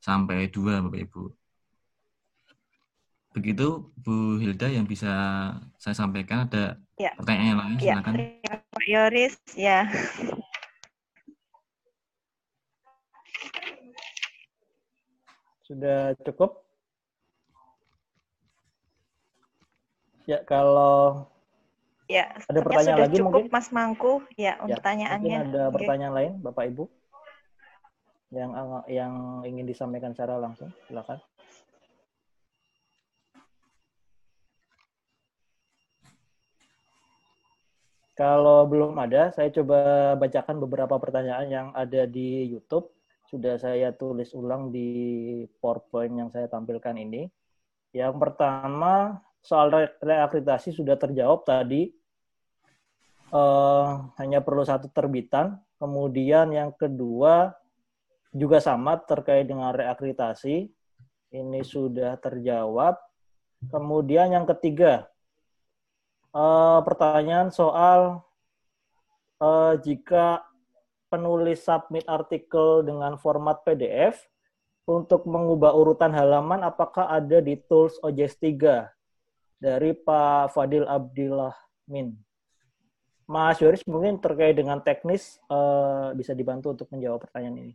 [0.00, 1.22] sampai 2 Bapak Ibu.
[3.30, 5.10] Begitu Bu Hilda yang bisa
[5.78, 7.14] saya sampaikan ada Ya.
[7.14, 8.14] pertanyaan yang lain Ya, silakan.
[8.74, 9.34] Pak Yoris.
[9.56, 9.86] Ya,
[15.70, 16.66] Sudah cukup?
[20.26, 21.30] Ya, kalau
[22.10, 22.26] ya.
[22.50, 23.54] Ada sepertinya pertanyaan sudah lagi cukup, mungkin?
[23.54, 24.12] Mas Mangku.
[24.34, 25.38] Ya, ya, untuk pertanyaannya.
[25.38, 25.74] mungkin ada Oke.
[25.78, 26.84] pertanyaan lain, Bapak Ibu,
[28.34, 28.50] yang
[28.90, 29.12] yang
[29.46, 31.22] ingin disampaikan secara langsung, silakan.
[38.20, 42.92] Kalau belum ada, saya coba bacakan beberapa pertanyaan yang ada di YouTube.
[43.24, 47.32] Sudah saya tulis ulang di PowerPoint yang saya tampilkan ini.
[47.96, 51.96] Yang pertama, soal re- reakreditasi sudah terjawab tadi.
[53.32, 53.88] Eh,
[54.20, 55.56] hanya perlu satu terbitan.
[55.80, 57.56] Kemudian yang kedua
[58.36, 60.68] juga sama terkait dengan reakreditasi.
[61.32, 63.00] Ini sudah terjawab.
[63.72, 65.08] Kemudian yang ketiga,
[66.34, 68.22] uh, pertanyaan soal
[69.42, 70.44] uh, jika
[71.10, 74.30] penulis submit artikel dengan format PDF
[74.86, 78.86] untuk mengubah urutan halaman apakah ada di tools OJS 3
[79.60, 81.54] dari Pak Fadil Abdillah
[81.90, 82.14] Min.
[83.30, 87.74] Mas Yoris mungkin terkait dengan teknis uh, bisa dibantu untuk menjawab pertanyaan ini.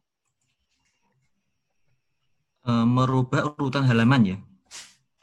[2.68, 4.38] Uh, merubah urutan halaman ya?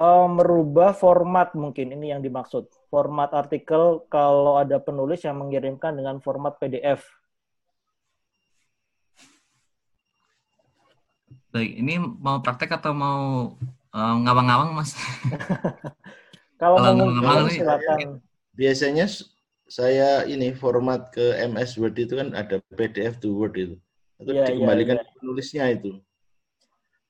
[0.01, 2.65] Uh, merubah format mungkin ini yang dimaksud.
[2.93, 7.01] Format artikel kalau ada penulis yang mengirimkan dengan format PDF.
[11.49, 13.57] Baik, ini mau praktek atau mau
[13.97, 14.93] ngawang-ngawang, uh, Mas?
[16.61, 18.21] kalau mau ngawang silakan.
[18.53, 19.09] Biasanya
[19.73, 23.77] saya ini format ke MS Word itu kan ada PDF to Word itu.
[24.21, 25.13] Itu ya, dikembalikan ya, ya.
[25.17, 25.97] penulisnya itu.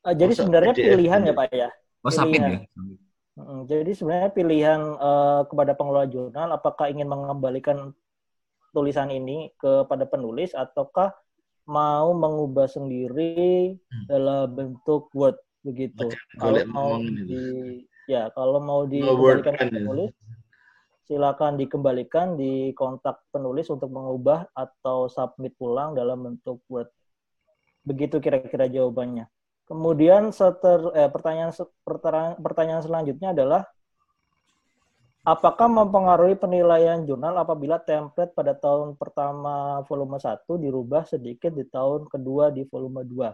[0.07, 1.71] Uh, jadi Masa sebenarnya PDF pilihan ya Pak ya.
[2.07, 2.51] Oh, pilihan.
[2.55, 3.02] ya.
[3.65, 7.97] Jadi sebenarnya pilihan uh, kepada pengelola jurnal apakah ingin mengembalikan
[8.77, 11.17] tulisan ini kepada penulis ataukah
[11.69, 14.07] mau mengubah sendiri hmm.
[14.11, 16.11] dalam bentuk Word begitu.
[16.37, 20.13] Kalau mau di ya kalau mau dikembalikan ke penulis
[21.07, 26.89] silakan dikembalikan di kontak penulis untuk mengubah atau submit ulang dalam bentuk Word.
[27.85, 29.27] Begitu kira-kira jawabannya.
[29.67, 31.55] Kemudian seter, eh, pertanyaan,
[32.39, 33.63] pertanyaan selanjutnya adalah
[35.23, 42.11] apakah mempengaruhi penilaian jurnal apabila template pada tahun pertama volume 1 dirubah sedikit di tahun
[42.11, 43.31] kedua di volume 2?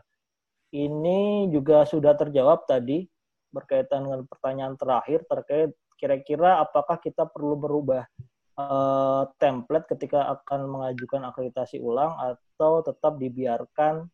[0.77, 3.09] Ini juga sudah terjawab tadi
[3.49, 8.05] berkaitan dengan pertanyaan terakhir terkait kira-kira apakah kita perlu berubah
[8.61, 14.07] uh, template ketika akan mengajukan akreditasi ulang atau tetap dibiarkan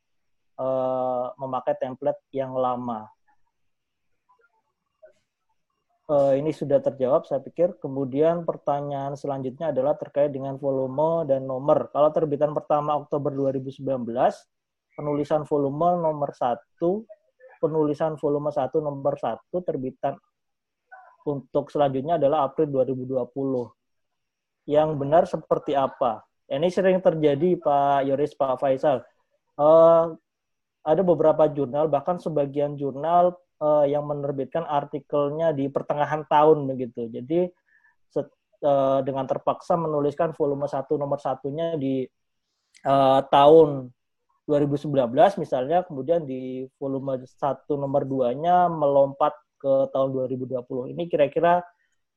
[0.59, 3.07] uh, memakai template yang lama.
[6.05, 7.81] Uh, ini sudah terjawab, saya pikir.
[7.81, 11.89] Kemudian pertanyaan selanjutnya adalah terkait dengan volume dan nomor.
[11.97, 13.81] Kalau terbitan pertama Oktober 2019,
[14.95, 16.61] penulisan volume nomor 1,
[17.57, 20.15] penulisan volume 1 nomor 1 terbitan
[21.25, 24.69] untuk selanjutnya adalah April 2020.
[24.69, 26.21] Yang benar seperti apa?
[26.45, 29.01] Ini sering terjadi Pak Yoris, Pak Faisal.
[29.57, 30.13] Uh,
[30.85, 33.33] ada beberapa jurnal, bahkan sebagian jurnal
[33.65, 37.09] uh, yang menerbitkan artikelnya di pertengahan tahun begitu.
[37.09, 37.49] Jadi
[38.13, 38.29] set,
[38.61, 42.05] uh, dengan terpaksa menuliskan volume satu nomor satunya di
[42.85, 43.89] uh, tahun
[44.45, 44.93] 2019
[45.41, 51.65] misalnya, kemudian di volume satu nomor duanya melompat ke tahun 2020 ini kira-kira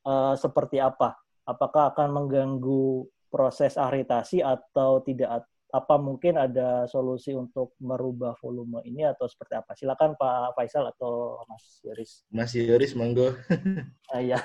[0.03, 1.15] uh, seperti apa?
[1.47, 5.47] Apakah akan mengganggu proses akreditasi atau tidak?
[5.67, 9.75] Apa mungkin ada solusi untuk merubah volume ini atau seperti apa?
[9.75, 12.11] Silakan Pak Faisal atau Mas Yoris.
[12.31, 13.35] Mas Yoris, monggo.
[14.07, 14.39] Ah, iya,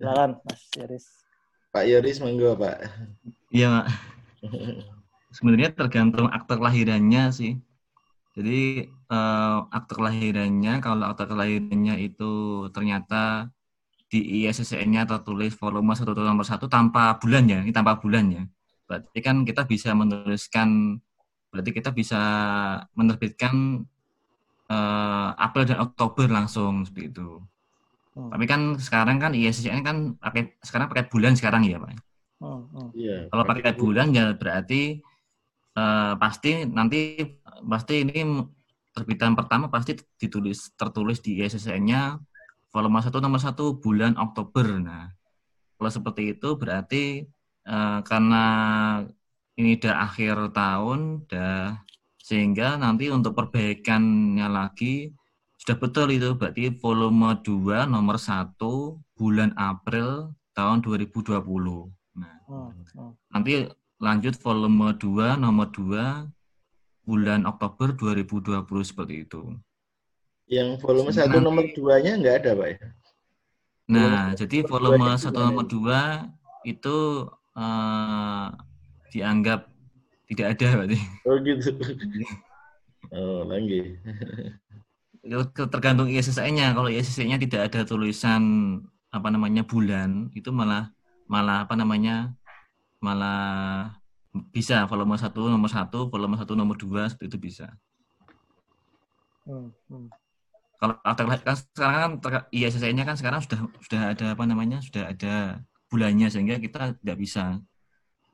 [0.00, 1.06] silakan Mas Yoris.
[1.68, 2.76] Pak Yoris, monggo Pak.
[3.52, 3.86] Iya, Pak.
[5.36, 7.60] Sebenarnya tergantung akte kelahirannya sih.
[8.34, 13.52] Jadi uh, akte kelahirannya, kalau akte kelahirannya itu ternyata
[14.08, 18.42] di ISSN-nya tertulis volume satu nomor satu tanpa bulan ya, ini tanpa bulan ya.
[18.84, 21.00] Berarti kan kita bisa menuliskan,
[21.48, 22.20] berarti kita bisa
[22.92, 23.86] menerbitkan
[24.68, 27.40] uh, April dan Oktober langsung seperti itu.
[28.14, 28.30] Hmm.
[28.30, 31.98] Tapi kan sekarang kan ISSN kan pakai sekarang pakai bulan sekarang ya pak.
[32.38, 32.62] Hmm.
[32.70, 32.88] Hmm.
[32.94, 35.02] Yeah, Kalau pakai bulan ya berarti
[35.74, 37.24] uh, pasti nanti
[37.64, 38.22] pasti ini
[38.94, 42.22] terbitan pertama pasti ditulis tertulis di ISSN-nya
[42.70, 44.78] volume 1 nomor 1 bulan Oktober.
[44.78, 45.10] Nah,
[45.78, 47.26] kalau seperti itu berarti
[47.68, 48.44] uh, karena
[49.54, 51.78] ini udah akhir tahun, dah
[52.24, 55.12] sehingga nanti untuk perbaikannya lagi
[55.60, 58.56] sudah betul itu berarti volume 2 nomor 1
[59.16, 61.40] bulan April tahun 2020.
[62.16, 63.12] Nah, oh, oh.
[63.28, 63.68] nanti
[64.00, 66.28] lanjut volume 2 nomor 2
[67.04, 69.56] bulan Oktober 2020 seperti itu.
[70.48, 72.78] Yang volume satu nomor 2-nya nggak ada, Pak ya?
[73.88, 76.96] Nah, volume jadi volume satu nomor 2 itu
[77.54, 78.50] uh,
[79.10, 79.70] dianggap
[80.30, 80.98] tidak ada berarti.
[81.26, 81.70] Oh gitu.
[83.16, 83.98] oh, lagi.
[85.56, 86.74] Tergantung ISSN-nya.
[86.76, 88.42] Kalau ISSN-nya tidak ada tulisan
[89.14, 90.90] apa namanya bulan, itu malah
[91.30, 92.34] malah apa namanya?
[93.04, 93.92] malah
[94.48, 97.68] bisa volume satu nomor satu volume satu nomor dua seperti itu bisa
[99.44, 100.08] hmm, hmm.
[100.80, 105.60] kalau kan sekarang kan ISSN-nya kan sekarang sudah sudah ada apa namanya sudah ada
[105.94, 107.62] bulannya sehingga kita tidak bisa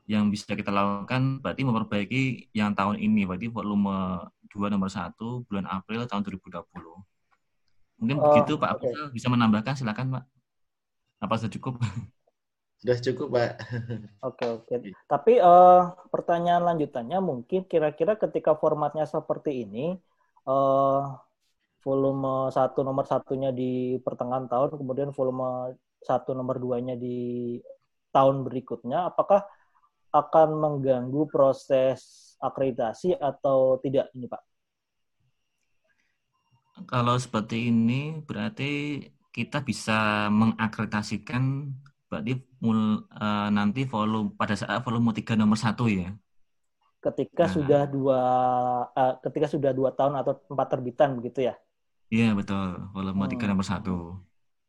[0.09, 2.21] yang bisa kita lakukan berarti memperbaiki
[2.57, 5.13] yang tahun ini, berarti volume 2 nomor 1
[5.45, 6.65] bulan April tahun 2020.
[8.01, 8.81] Mungkin Oh, begitu Pak.
[8.81, 10.23] Abdul bisa menambahkan silakan Pak.
[11.21, 11.77] Apa sudah cukup?
[12.81, 13.51] Sudah cukup, Pak.
[14.25, 14.73] Oke oke.
[15.05, 19.93] Tapi eh, pertanyaan lanjutannya mungkin kira-kira ketika formatnya seperti ini,
[20.49, 21.01] eh,
[21.85, 27.57] volume satu nomor satunya di pertengahan tahun, kemudian volume satu nomor duanya di
[28.15, 29.41] tahun berikutnya, apakah
[30.11, 31.99] akan mengganggu proses
[32.43, 34.41] akreditasi atau tidak ini Pak?
[36.91, 37.93] Kalau seperti ini
[38.27, 38.65] berarti
[39.35, 39.93] kita bisa
[40.39, 41.43] mengakreditasikan
[42.09, 42.31] berarti
[42.63, 42.79] mul,
[43.23, 46.11] eh, nanti volume pada saat volume 3 nomor satu ya.
[47.05, 47.53] Ketika Nah.
[47.55, 48.19] sudah dua,
[49.01, 51.53] eh, ketika sudah dua tahun atau empat terbitan begitu ya?
[52.13, 53.49] Iya betul, volume 3 Hmm.
[53.49, 53.91] nomor satu.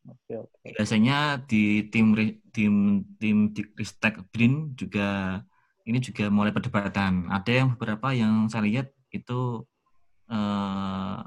[0.09, 0.67] Oke oke.
[0.75, 2.15] Biasanya di tim
[2.51, 5.41] tim tim di Ristek Brin juga
[5.87, 7.31] ini juga mulai perdebatan.
[7.31, 9.63] Ada yang beberapa yang saya lihat itu
[10.31, 11.19] eh,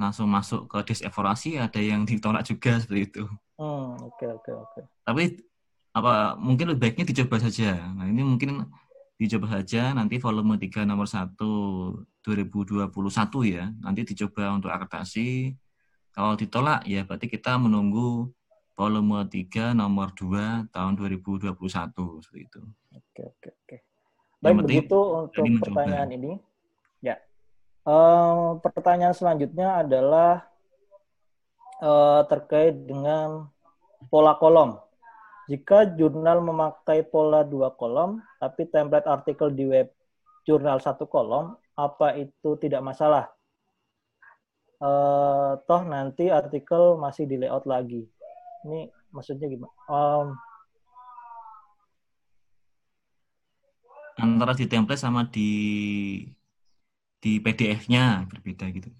[0.00, 3.24] langsung masuk ke disevaluasi, ada yang ditolak juga seperti itu.
[3.56, 4.80] Hmm, oke oke oke.
[5.04, 5.38] Tapi
[5.92, 7.92] apa mungkin lebih baiknya dicoba saja.
[7.92, 8.64] Nah, ini mungkin
[9.20, 11.36] dicoba saja nanti volume 3 nomor 1
[12.24, 12.88] 2021
[13.44, 13.68] ya.
[13.80, 15.52] Nanti dicoba untuk akreditasi.
[16.12, 18.28] Kalau ditolak ya berarti kita menunggu
[18.76, 21.56] volume 3 nomor 2 tahun 2021
[22.20, 22.60] seperti itu.
[22.92, 23.76] Oke, oke, oke.
[24.42, 25.64] Yang Baik, penting begitu untuk mencoba.
[25.64, 26.32] pertanyaan ini.
[27.00, 27.16] Ya.
[27.88, 30.32] Eh, pertanyaan selanjutnya adalah
[31.80, 33.48] eh, terkait dengan
[34.12, 34.76] pola kolom.
[35.48, 39.88] Jika jurnal memakai pola dua kolom, tapi template artikel di web
[40.44, 43.31] jurnal satu kolom, apa itu tidak masalah?
[44.82, 48.02] Eh, toh nanti artikel masih di layout lagi.
[48.66, 49.70] Ini maksudnya gimana?
[49.86, 50.26] Em,
[54.18, 55.50] Antara di template sama di
[57.22, 58.90] di PDF-nya berbeda gitu.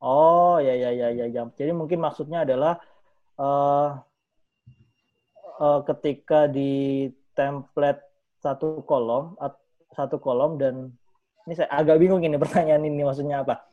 [0.00, 1.42] Oh ya ya ya ya ya.
[1.52, 2.80] Jadi mungkin maksudnya adalah
[3.36, 3.88] eh
[5.60, 6.70] eh, ketika di
[7.36, 8.00] template
[8.40, 9.60] satu kolom at-
[9.92, 10.92] satu kolom dan
[11.46, 13.65] ini saya agak bingung ini pertanyaan ini maksudnya apa?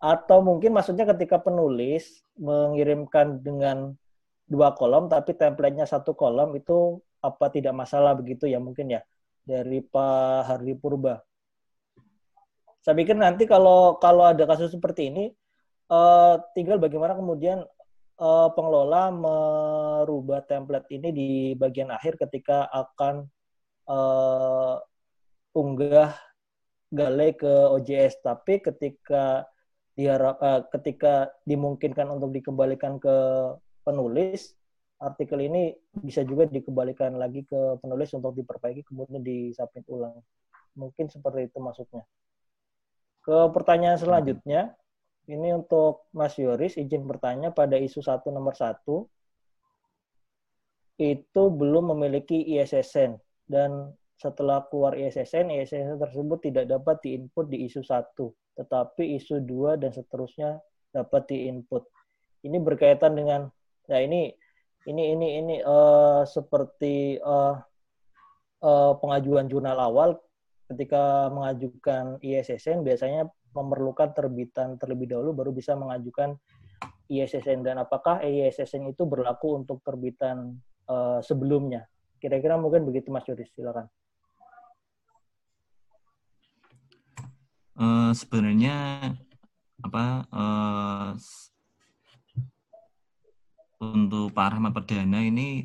[0.00, 3.92] Atau mungkin maksudnya ketika penulis mengirimkan dengan
[4.48, 9.04] dua kolom tapi template-nya satu kolom itu apa tidak masalah begitu ya mungkin ya
[9.44, 11.20] dari Pak Hardi Purba.
[12.80, 15.28] Saya pikir nanti kalau kalau ada kasus seperti ini
[15.92, 17.60] eh, tinggal bagaimana kemudian
[18.16, 23.28] eh, pengelola merubah template ini di bagian akhir ketika akan
[23.84, 24.74] eh,
[25.52, 26.16] unggah
[26.88, 28.24] gale ke OJS.
[28.24, 29.44] Tapi ketika
[29.94, 33.16] diharap eh, ketika dimungkinkan untuk dikembalikan ke
[33.82, 34.54] penulis,
[35.00, 40.20] artikel ini bisa juga dikembalikan lagi ke penulis untuk diperbaiki kemudian disubmit ulang.
[40.76, 42.04] Mungkin seperti itu maksudnya.
[43.20, 44.76] Ke pertanyaan selanjutnya,
[45.28, 48.80] ini untuk Mas Yoris, izin bertanya pada isu 1 nomor 1,
[51.00, 53.16] itu belum memiliki ISSN.
[53.44, 59.80] Dan setelah keluar ISSN, ISSN tersebut tidak dapat diinput di isu 1, tetapi isu 2
[59.80, 60.60] dan seterusnya
[60.92, 61.88] dapat diinput.
[62.44, 63.48] Ini berkaitan dengan,
[63.88, 64.28] ya ini
[64.84, 67.54] ini ini ini eh, seperti eh,
[68.60, 70.20] eh, pengajuan jurnal awal
[70.68, 73.26] ketika mengajukan ISSN biasanya
[73.56, 76.38] memerlukan terbitan terlebih dahulu baru bisa mengajukan
[77.10, 81.88] ISSN dan apakah ISSN itu berlaku untuk terbitan eh, sebelumnya?
[82.20, 83.88] Kira-kira mungkin begitu Mas Yoris, silakan.
[87.80, 88.76] Eh, sebenarnya
[89.80, 90.04] apa
[91.16, 91.48] s-
[93.80, 95.64] untuk Pak Rahmat Perdana ini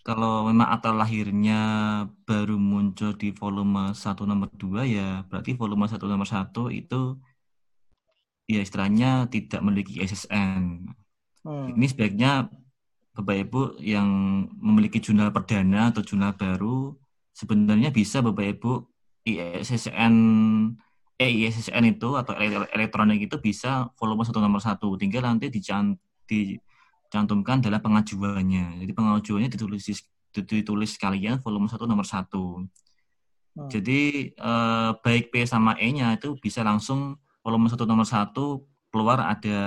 [0.00, 1.60] kalau memang akta lahirnya
[2.24, 7.20] baru muncul di volume 1 nomor 2 ya berarti volume 1 nomor 1 itu
[8.48, 10.88] ya istilahnya tidak memiliki SSN.
[11.44, 11.76] Hmm.
[11.76, 12.48] Ini sebaiknya
[13.12, 14.08] Bapak Ibu yang
[14.56, 16.96] memiliki jurnal perdana atau jurnal baru
[17.36, 18.93] sebenarnya bisa Bapak Ibu
[19.24, 20.14] ISSN
[21.14, 25.94] eh ISSN itu atau ele- elektronik itu bisa volume 1 nomor 1 tinggal nanti dican,
[26.26, 28.82] dicantumkan dalam pengajuannya.
[28.82, 29.86] Jadi pengajuannya ditulis
[30.34, 32.66] ditulis sekalian volume 1 nomor 1.
[33.54, 33.70] Hmm.
[33.70, 37.14] Jadi eh, baik P sama E-nya itu bisa langsung
[37.46, 38.34] volume 1 nomor 1
[38.90, 39.58] keluar ada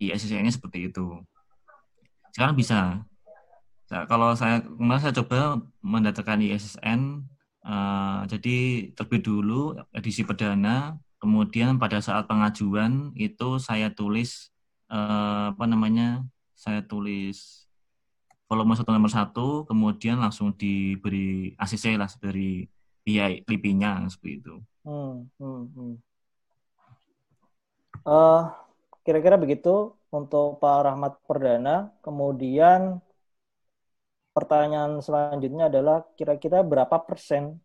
[0.00, 1.20] ISSN-nya seperti itu.
[2.32, 3.04] Sekarang bisa.
[3.86, 7.24] Nah, kalau saya kemarin saya coba mendatangkan ISSN,
[7.66, 8.56] eh, jadi
[8.94, 9.60] terlebih dulu
[9.90, 14.54] edisi perdana, kemudian pada saat pengajuan itu saya tulis
[14.88, 16.22] eh, apa namanya,
[16.54, 17.66] saya tulis
[18.46, 22.64] volume satu nomor satu, kemudian langsung diberi ACC lah dari
[23.02, 24.54] PI LIPI-nya seperti itu.
[24.86, 25.94] Hmm, hmm, hmm.
[28.06, 28.54] Uh,
[29.02, 31.90] kira-kira begitu untuk Pak Rahmat Perdana.
[32.02, 33.02] Kemudian
[34.36, 37.56] pertanyaan selanjutnya adalah kira-kira berapa persen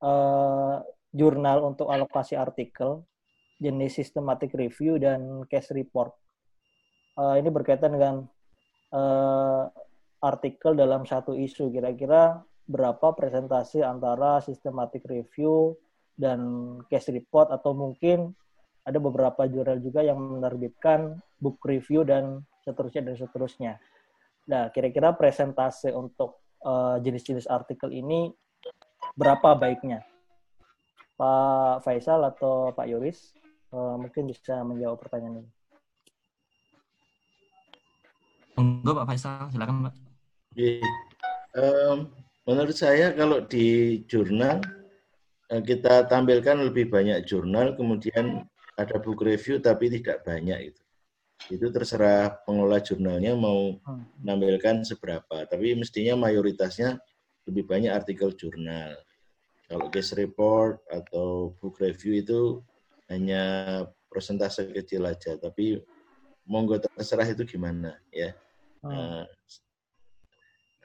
[0.00, 0.80] uh,
[1.12, 3.04] jurnal untuk alokasi artikel,
[3.60, 6.16] jenis systematic review dan case report.
[7.20, 8.24] Uh, ini berkaitan dengan
[8.96, 9.68] uh,
[10.24, 11.68] artikel dalam satu isu.
[11.68, 15.76] Kira-kira berapa presentasi antara systematic review
[16.16, 16.40] dan
[16.88, 18.32] case report atau mungkin
[18.88, 23.72] ada beberapa jurnal juga yang menerbitkan book review dan seterusnya dan seterusnya.
[24.46, 28.30] Nah, kira-kira presentase untuk uh, jenis-jenis artikel ini
[29.18, 30.06] berapa baiknya?
[31.16, 33.34] Pak Faisal atau Pak Yoris
[33.74, 35.52] uh, mungkin bisa menjawab pertanyaan ini.
[38.56, 39.94] Enggak Pak Faisal, silakan Pak.
[41.56, 41.98] Um,
[42.46, 44.62] menurut saya kalau di jurnal
[45.52, 48.46] eh, kita tampilkan lebih banyak jurnal, kemudian
[48.78, 50.85] ada book review tapi tidak banyak itu.
[51.46, 54.24] Itu terserah pengelola jurnalnya mau hmm.
[54.24, 56.98] menampilkan seberapa, tapi mestinya mayoritasnya
[57.46, 58.98] lebih banyak artikel jurnal.
[59.66, 62.40] Kalau case report atau book review itu
[63.10, 65.78] hanya persentase kecil aja, tapi
[66.46, 68.30] monggo terserah itu gimana ya.
[68.82, 68.94] Hmm.
[68.94, 69.24] Uh,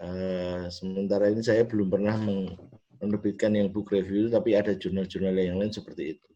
[0.01, 2.17] uh, sementara ini saya belum pernah
[3.01, 6.30] menerbitkan yang book review, tapi ada jurnal-jurnal yang lain seperti itu.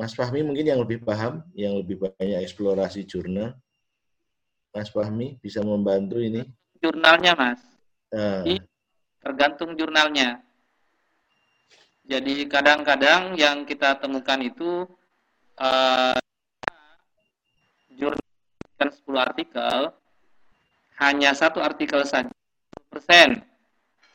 [0.00, 3.52] Mas Fahmi mungkin yang lebih paham, yang lebih banyak eksplorasi jurnal.
[4.72, 6.48] Mas Fahmi bisa membantu ini?
[6.80, 7.60] Jurnalnya, Mas.
[8.08, 8.56] Uh.
[9.20, 10.40] tergantung jurnalnya.
[12.08, 14.88] Jadi kadang-kadang yang kita temukan itu
[15.60, 16.16] uh,
[17.92, 18.16] jurnal
[18.80, 19.92] 10 artikel,
[20.96, 22.32] hanya satu artikel saja
[22.88, 23.44] persen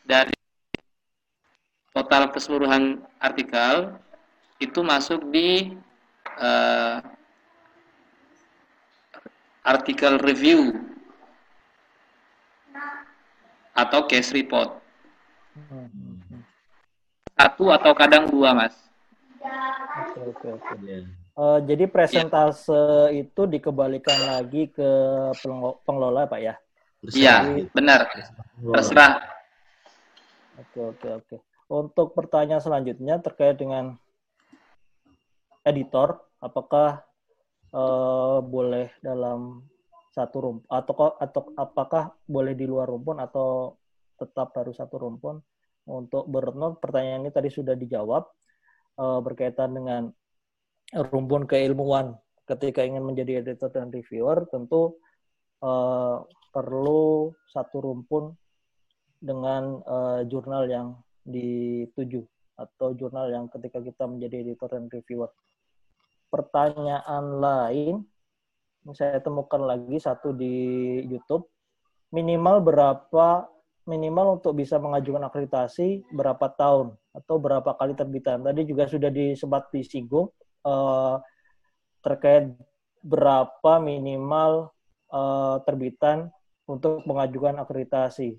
[0.01, 0.33] dari
[1.93, 3.93] total keseluruhan artikel
[4.59, 5.75] itu masuk di
[6.39, 7.03] uh,
[9.65, 10.71] artikel review
[13.75, 14.79] atau case report.
[17.35, 18.75] Satu atau kadang dua, Mas.
[19.95, 20.75] Oke, oke, oke.
[21.35, 23.27] Uh, jadi presentase ya.
[23.27, 24.89] itu dikembalikan lagi ke
[25.83, 26.55] pengelola, Pak ya?
[27.11, 28.07] Iya, benar.
[28.63, 29.19] Terserah.
[30.55, 31.35] Oke, oke, oke.
[31.67, 33.99] Untuk pertanyaan selanjutnya terkait dengan
[35.65, 37.01] editor apakah
[37.73, 39.65] uh, boleh dalam
[40.13, 43.75] satu rumpun atau atau apakah boleh di luar rumpun atau
[44.15, 45.41] tetap harus satu rumpun?
[45.85, 48.23] Untuk Berno pertanyaan ini tadi sudah dijawab
[48.97, 50.09] uh, berkaitan dengan
[50.93, 52.15] rumpun keilmuan.
[52.45, 55.01] Ketika ingin menjadi editor dan reviewer tentu
[55.65, 56.21] uh,
[56.53, 58.33] perlu satu rumpun
[59.17, 60.87] dengan uh, jurnal yang
[61.25, 62.21] dituju
[62.55, 65.27] atau jurnal yang ketika kita menjadi editor dan reviewer
[66.35, 67.95] pertanyaan lain
[68.91, 70.53] saya temukan lagi satu di
[71.07, 71.47] YouTube.
[72.11, 73.47] Minimal berapa
[73.87, 78.43] minimal untuk bisa mengajukan akreditasi berapa tahun atau berapa kali terbitan.
[78.43, 80.29] Tadi juga sudah disempat disinggung
[80.67, 81.17] uh,
[82.03, 82.51] terkait
[83.01, 84.69] berapa minimal
[85.09, 86.29] uh, terbitan
[86.69, 88.37] untuk mengajukan akreditasi.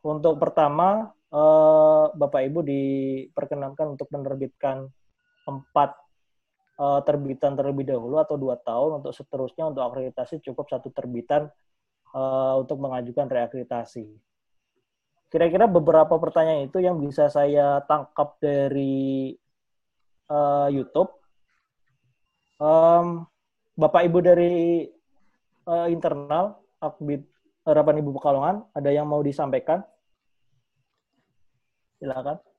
[0.00, 4.88] Untuk pertama uh, Bapak Ibu diperkenankan untuk menerbitkan
[5.44, 5.92] empat
[6.80, 11.52] uh, terbitan terlebih dahulu atau dua tahun untuk seterusnya untuk akreditasi cukup satu terbitan
[12.16, 14.08] uh, untuk mengajukan reakreditasi.
[15.30, 19.36] Kira-kira beberapa pertanyaan itu yang bisa saya tangkap dari
[20.26, 21.12] uh, YouTube.
[22.58, 23.30] Um,
[23.78, 24.90] Bapak Ibu dari
[25.70, 27.22] uh, internal Akbid
[27.62, 29.86] Harapan Ibu Pekalongan, ada yang mau disampaikan?
[32.02, 32.49] Silakan.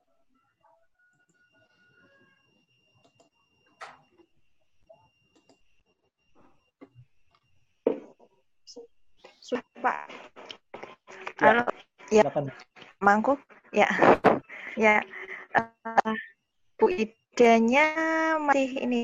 [9.82, 10.06] Pak.
[11.42, 11.50] Ya.
[11.50, 11.62] Halo.
[12.14, 12.22] Ya.
[13.02, 13.42] Mangkuk.
[13.74, 13.90] Ya.
[14.78, 15.02] Ya.
[15.52, 16.14] Uh,
[16.78, 17.90] Bu idenya
[18.38, 19.00] masih ini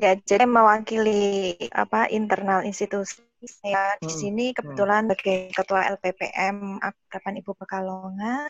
[0.00, 4.18] ya jadi mewakili apa internal institusi saya di hmm.
[4.18, 4.56] sini hmm.
[4.56, 8.48] kebetulan sebagai ketua LPPM Akraban Ibu Pekalongan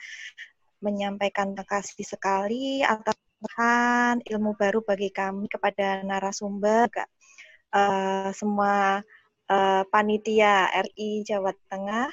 [0.81, 3.19] menyampaikan terima kasih sekali atas
[4.25, 6.89] ilmu baru bagi kami kepada narasumber
[7.77, 9.05] uh, semua
[9.51, 12.09] uh, panitia RI Jawa Tengah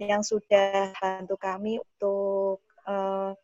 [0.00, 3.36] yang sudah bantu kami untuk uh,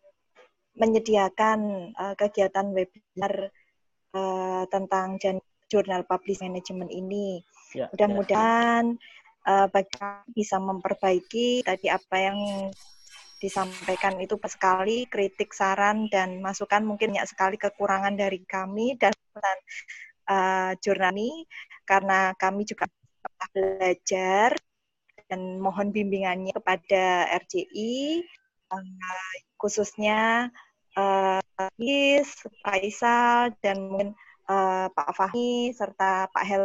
[0.76, 3.52] menyediakan uh, kegiatan webinar
[4.16, 5.20] uh, tentang
[5.68, 7.44] jurnal publish management ini.
[7.76, 8.96] Ya, Mudah-mudahan
[9.44, 10.00] uh, bagi
[10.32, 12.38] bisa memperbaiki tadi apa yang
[13.36, 19.12] disampaikan itu sekali kritik saran dan masukan mungkin banyak sekali kekurangan dari kami dan
[20.30, 21.46] uh, jurnali
[21.86, 22.86] karena kami juga
[23.50, 24.54] belajar
[25.26, 28.22] dan mohon bimbingannya kepada RJI
[28.70, 30.50] uh, khususnya
[30.94, 31.42] uh,
[31.80, 32.30] Is,
[32.62, 34.10] Faisal dan mungkin
[34.50, 36.64] uh, Pak Fahmi serta Pak Hel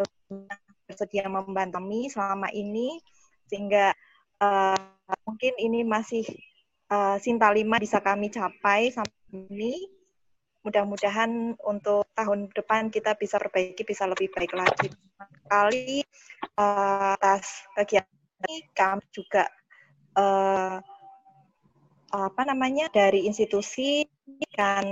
[0.85, 2.99] bersedia membantu kami selama ini
[3.47, 3.95] sehingga
[4.43, 4.77] uh,
[5.27, 6.23] mungkin ini masih
[6.91, 10.00] uh, Sinta 5 bisa kami capai sampai ini.
[10.61, 14.93] Mudah-mudahan untuk tahun depan kita bisa perbaiki, bisa lebih baik lagi.
[15.49, 16.05] Kali
[16.57, 18.13] uh, atas kegiatan
[18.45, 19.49] ini kami juga
[20.17, 20.77] uh,
[22.11, 24.05] apa namanya dari institusi
[24.53, 24.85] kan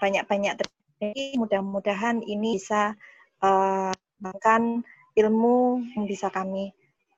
[0.00, 1.36] banyak-banyak terjadi.
[1.36, 2.94] Mudah-mudahan ini bisa
[3.42, 3.92] uh,
[5.12, 5.58] ilmu
[5.98, 6.72] yang bisa kami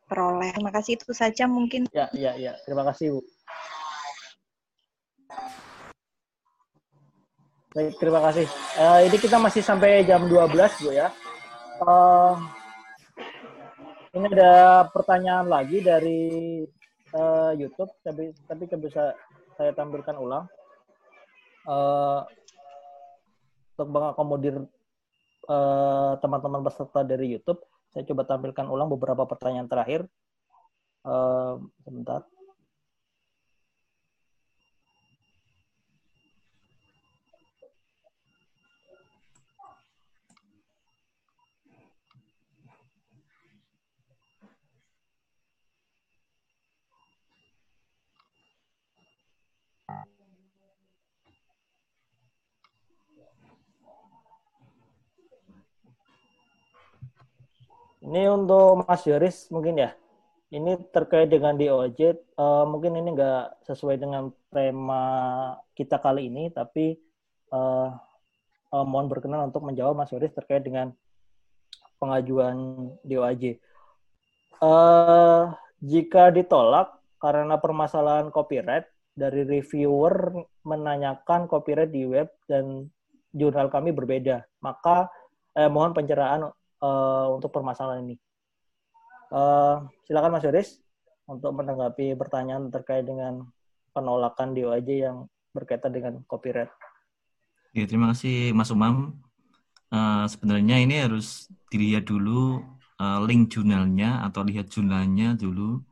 [0.09, 0.51] peroleh.
[0.55, 1.87] Terima kasih itu saja mungkin.
[1.93, 2.59] Ya, ya, ya.
[2.66, 3.34] Terima kasih Bu.
[7.75, 8.47] Baik, terima kasih.
[8.79, 11.11] Uh, ini kita masih sampai jam 12, Bu ya.
[11.83, 12.39] Uh,
[14.15, 16.63] ini ada pertanyaan lagi dari
[17.19, 19.19] uh, YouTube, tapi tapi bisa
[19.59, 20.47] saya tampilkan ulang.
[21.67, 22.23] Uh,
[23.75, 24.55] untuk mengakomodir
[26.23, 27.59] teman-teman uh, peserta dari YouTube,
[27.91, 30.07] saya coba tampilkan ulang beberapa pertanyaan terakhir.
[31.03, 32.23] Uh, sebentar.
[58.05, 59.97] Ini untuk Mas Yoris mungkin ya.
[60.52, 65.02] Ini terkait dengan DOJ, uh, eh, mungkin ini nggak sesuai dengan tema
[65.74, 66.94] kita kali ini, tapi
[67.51, 67.90] uh,
[68.70, 70.94] uh, mohon berkenan untuk menjawab Mas Yoris terkait dengan
[71.98, 72.55] pengajuan
[73.02, 73.59] DOJ.
[74.62, 75.51] Uh,
[75.82, 82.90] jika ditolak karena permasalahan copyright, dari reviewer menanyakan copyright di web dan
[83.31, 85.06] jurnal kami berbeda, maka
[85.55, 86.51] eh, mohon pencerahan
[86.85, 88.16] uh, untuk permasalahan ini.
[89.32, 90.85] Uh, silakan Mas Yoris
[91.24, 93.48] untuk menanggapi pertanyaan terkait dengan
[93.97, 95.16] penolakan DOAJ yang
[95.56, 96.70] berkaitan dengan copyright.
[97.73, 99.19] Ya, terima kasih Mas Umam.
[99.89, 102.62] Uh, sebenarnya ini harus dilihat dulu
[102.98, 105.82] uh, link jurnalnya atau lihat jurnalnya dulu.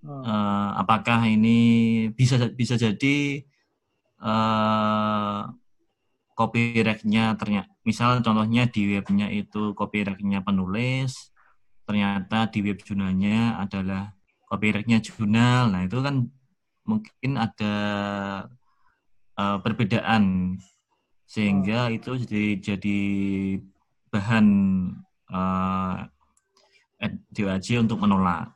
[0.00, 3.44] Uh, apakah ini bisa bisa jadi
[4.16, 5.44] uh,
[6.40, 11.28] copyrightnya ternyata misal contohnya di webnya itu copyrightnya penulis
[11.84, 14.16] ternyata di web jurnalnya adalah
[14.48, 16.24] copyrightnya jurnal nah itu kan
[16.88, 17.74] mungkin ada
[19.36, 20.56] uh, perbedaan
[21.28, 22.98] sehingga itu jadi jadi
[24.10, 24.46] bahan
[25.30, 26.02] uh,
[26.98, 28.50] eh, DOAJ untuk menolak.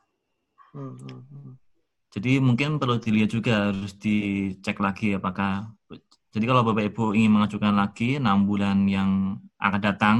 [0.75, 1.53] Hmm, hmm, hmm.
[2.11, 5.71] Jadi mungkin perlu dilihat juga harus dicek lagi apakah
[6.35, 10.17] jadi kalau Bapak Ibu ingin mengajukan lagi enam bulan yang akan datang,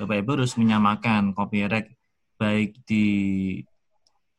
[0.00, 1.92] Bapak Ibu harus menyamakan copyright
[2.40, 3.04] baik di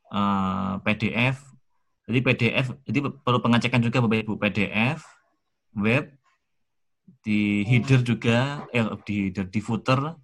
[0.09, 1.37] uh, eh, PDF.
[2.09, 5.05] Jadi PDF, jadi perlu pengecekan juga Bapak Ibu PDF,
[5.77, 6.09] web,
[7.21, 10.17] di header juga, eh, di header, di footer,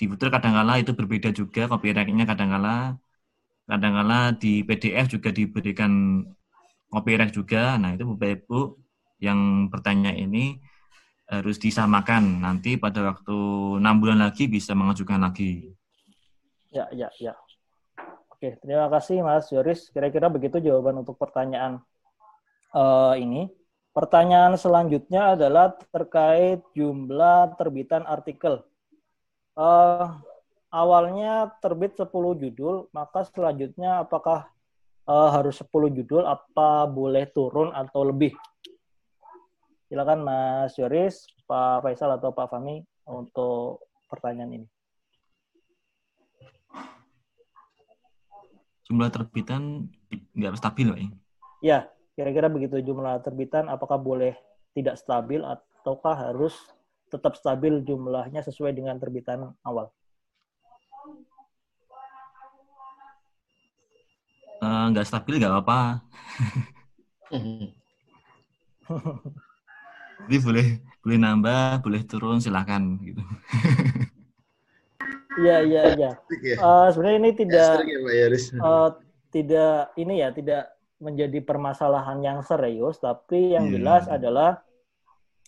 [0.00, 2.96] di footer kadang-kala itu berbeda juga copyrightnya kadang-kala,
[3.68, 6.24] kadang-kala di PDF juga diberikan
[6.88, 7.76] copyright juga.
[7.76, 8.81] Nah itu Bapak Ibu
[9.22, 10.58] yang bertanya ini
[11.30, 12.42] harus disamakan.
[12.42, 13.36] Nanti pada waktu
[13.78, 15.70] enam bulan lagi bisa mengajukan lagi.
[16.74, 17.38] Ya, ya, ya.
[18.34, 19.86] Oke, terima kasih Mas Yoris.
[19.94, 21.78] Kira-kira begitu jawaban untuk pertanyaan
[22.74, 23.48] uh, ini.
[23.92, 28.64] Pertanyaan selanjutnya adalah terkait jumlah terbitan artikel.
[29.52, 30.16] Uh,
[30.72, 32.08] awalnya terbit 10
[32.40, 34.48] judul, maka selanjutnya apakah
[35.04, 38.32] uh, harus 10 judul, apa boleh turun atau lebih?
[39.92, 44.64] Silakan Mas Yoris, Pak Faisal atau Pak Fahmi untuk pertanyaan ini.
[48.88, 49.92] Jumlah terbitan
[50.32, 51.12] nggak stabil, Pak?
[51.60, 53.68] Ya, kira-kira begitu jumlah terbitan.
[53.68, 54.32] Apakah boleh
[54.72, 56.56] tidak stabil ataukah harus
[57.12, 59.92] tetap stabil jumlahnya sesuai dengan terbitan awal?
[64.56, 66.00] Uh, nggak stabil nggak apa-apa.
[70.28, 70.66] Jadi boleh
[71.02, 73.22] boleh nambah, boleh turun, silahkan gitu.
[75.32, 76.10] Iya, iya, iya.
[76.44, 76.56] Ya.
[76.60, 78.26] Uh, sebenarnya ini tidak ya,
[78.60, 78.88] uh,
[79.32, 83.72] tidak ini ya, tidak menjadi permasalahan yang serius, tapi yang Iya.
[83.80, 84.60] jelas adalah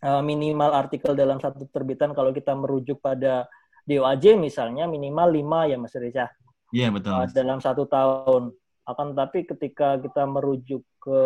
[0.03, 3.45] uh, minimal artikel dalam satu terbitan kalau kita merujuk pada
[3.85, 6.27] DOAJ misalnya minimal 5 ya Mas Reza
[6.73, 7.13] Iya betul.
[7.15, 8.51] uh, dalam satu tahun.
[8.85, 11.20] Akan tetapi ketika kita merujuk ke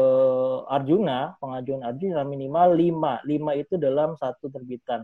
[0.70, 3.26] Arjuna, pengajuan Arjuna minimal 5.
[3.26, 5.02] 5 itu dalam satu terbitan.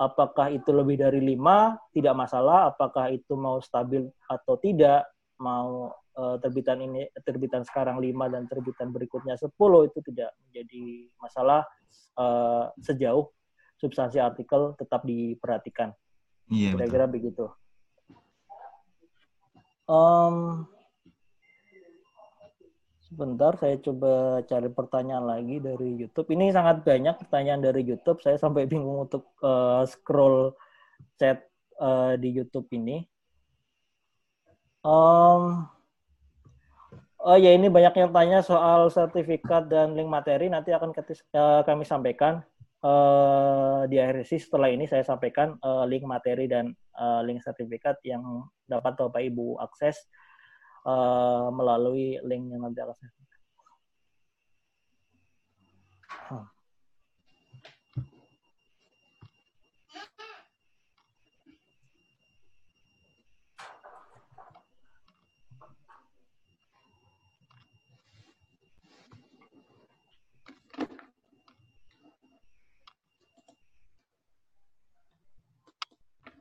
[0.00, 1.92] Apakah itu lebih dari 5?
[1.92, 2.72] Tidak masalah.
[2.72, 5.04] Apakah itu mau stabil atau tidak?
[5.44, 9.52] Mau eh, terbitan ini terbitan sekarang 5 dan terbitan berikutnya 10
[9.92, 10.84] itu tidak menjadi
[11.20, 11.68] masalah
[12.16, 13.28] eh, sejauh
[13.76, 15.92] substansi artikel tetap diperhatikan.
[16.48, 16.74] Iya.
[16.74, 17.44] Kira-kira begitu.
[19.88, 20.64] Em,
[23.08, 26.28] sebentar, saya coba cari pertanyaan lagi dari YouTube.
[26.28, 28.20] Ini sangat banyak pertanyaan dari YouTube.
[28.20, 30.52] Saya sampai bingung untuk eh, scroll
[31.16, 31.40] chat
[31.80, 33.00] eh, di YouTube ini.
[34.84, 35.42] Em,
[37.18, 40.52] oh ya, ini banyak yang tanya soal sertifikat dan link materi.
[40.52, 42.44] Nanti akan ketis- eh, kami sampaikan
[42.84, 44.36] eh, di akhir sesi.
[44.44, 49.64] Setelah ini saya sampaikan eh, link materi dan eh, link sertifikat yang dapat Bapak Ibu
[49.64, 49.96] akses
[50.88, 53.12] eh, melalui link yang nanti akan saya.
[56.28, 56.44] Hmm.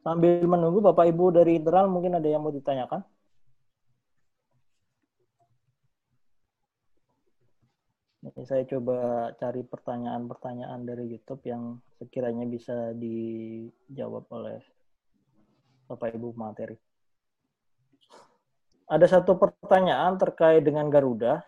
[0.07, 3.16] Sambil menunggu Bapak Ibu dari internal mungkin ada yang mau ditanyakan?
[8.37, 14.61] Ini saya coba cari pertanyaan-pertanyaan dari YouTube yang sekiranya bisa dijawab oleh
[15.89, 16.77] Bapak Ibu materi.
[18.93, 21.41] Ada satu pertanyaan terkait dengan Garuda.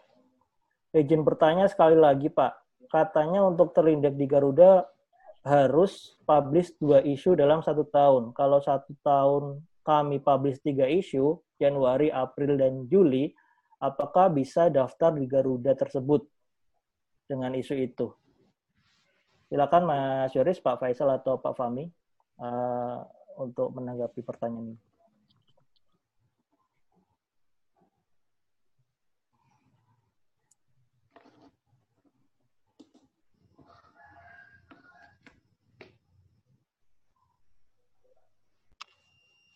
[0.90, 2.58] Izin bertanya sekali lagi Pak,
[2.90, 4.82] katanya untuk terindek di Garuda
[5.46, 8.34] harus publish dua isu dalam satu tahun.
[8.34, 13.30] Kalau satu tahun kami publish tiga isu, Januari, April, dan Juli,
[13.78, 16.26] apakah bisa daftar di Garuda tersebut
[17.30, 18.10] dengan isu itu?
[19.54, 21.86] Silakan Mas Yoris, Pak Faisal, atau Pak Fahmi
[22.42, 23.06] uh,
[23.38, 24.78] untuk menanggapi pertanyaan ini.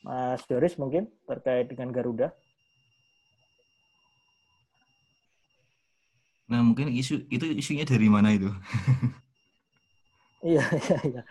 [0.03, 2.35] Mas Yoris mungkin terkait dengan Garuda.
[6.53, 8.45] Nah mungkin isu itu isunya dari mana itu?
[10.45, 11.21] Iya, iya, iya.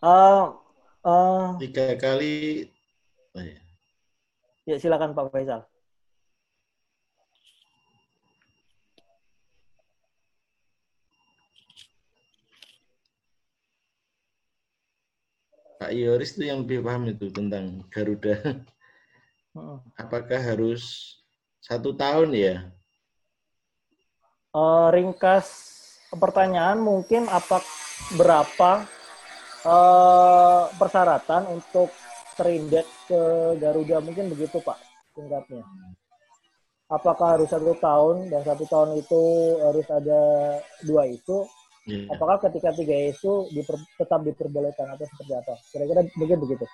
[0.00, 0.56] Uh,
[1.04, 2.64] uh, Tiga kali.
[3.36, 3.60] Oh, ya.
[4.64, 5.68] ya silakan Pak Faisal.
[15.76, 18.64] Pak Yoris itu yang lebih paham itu tentang Garuda.
[19.52, 19.84] Hmm.
[20.00, 21.16] Apakah harus
[21.60, 22.56] satu tahun ya?
[24.50, 25.46] Uh, ringkas
[26.10, 27.62] pertanyaan mungkin apa
[28.18, 28.82] berapa
[29.62, 31.94] uh, persyaratan untuk
[32.34, 33.20] terindeks ke
[33.62, 34.74] Garuda mungkin begitu Pak
[35.14, 35.62] singkatnya.
[36.90, 39.22] Apakah harus satu tahun dan satu tahun itu
[39.62, 40.22] harus ada
[40.82, 41.46] dua isu?
[41.86, 42.10] Ya.
[42.10, 45.54] Apakah ketika tiga isu diper- tetap diperbolehkan atau seperti apa?
[45.70, 46.66] Kira-kira mungkin begitu.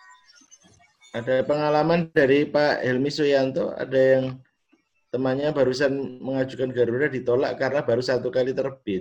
[1.12, 4.40] Ada pengalaman dari Pak Helmi Suyanto, ada yang
[5.17, 9.01] temannya barusan mengajukan Garuda ditolak karena baru satu kali terbit.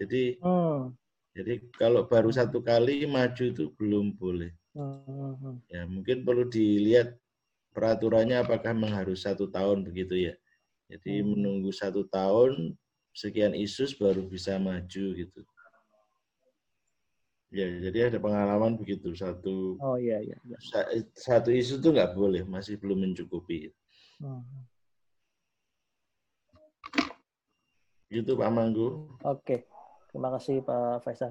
[0.00, 0.96] Jadi Hmm.
[1.36, 4.56] jadi kalau baru satu kali maju itu belum boleh.
[4.72, 5.60] Hmm.
[5.68, 7.20] Ya mungkin perlu dilihat
[7.76, 10.34] peraturannya apakah memang harus satu tahun begitu ya.
[10.88, 11.36] Jadi Hmm.
[11.36, 12.72] menunggu satu tahun
[13.12, 15.40] sekian isu baru bisa maju gitu.
[17.52, 20.38] Ya jadi ada pengalaman begitu satu Oh iya iya.
[20.46, 20.56] iya.
[20.62, 20.86] sa-
[21.18, 23.68] satu isu tuh nggak boleh masih belum mencukupi.
[24.22, 24.40] Hmm.
[28.10, 29.06] Gitu Pak Manggu.
[29.22, 29.70] Oke,
[30.10, 31.30] terima kasih Pak Faisal.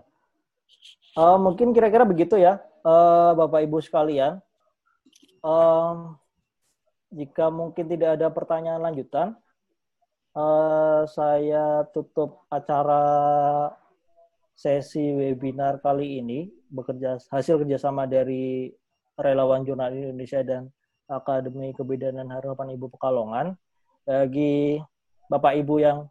[1.20, 4.40] Eh, mungkin kira-kira begitu ya, eh, Bapak Ibu sekalian.
[5.44, 5.98] Em,
[7.12, 9.36] jika mungkin tidak ada pertanyaan lanjutan,
[10.40, 13.04] eh, saya tutup acara
[14.56, 18.72] sesi webinar kali ini bekerja hasil kerjasama dari
[19.20, 20.72] relawan jurnal Indonesia dan
[21.12, 23.58] Akademi Kebidanan Harapan Ibu Pekalongan.
[24.08, 24.80] Bagi
[25.28, 26.08] Bapak Ibu yang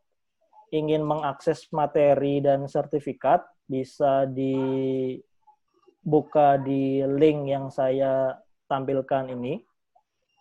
[0.72, 5.26] ingin mengakses materi dan sertifikat bisa dibuka
[6.60, 8.36] di link yang saya
[8.68, 9.60] tampilkan ini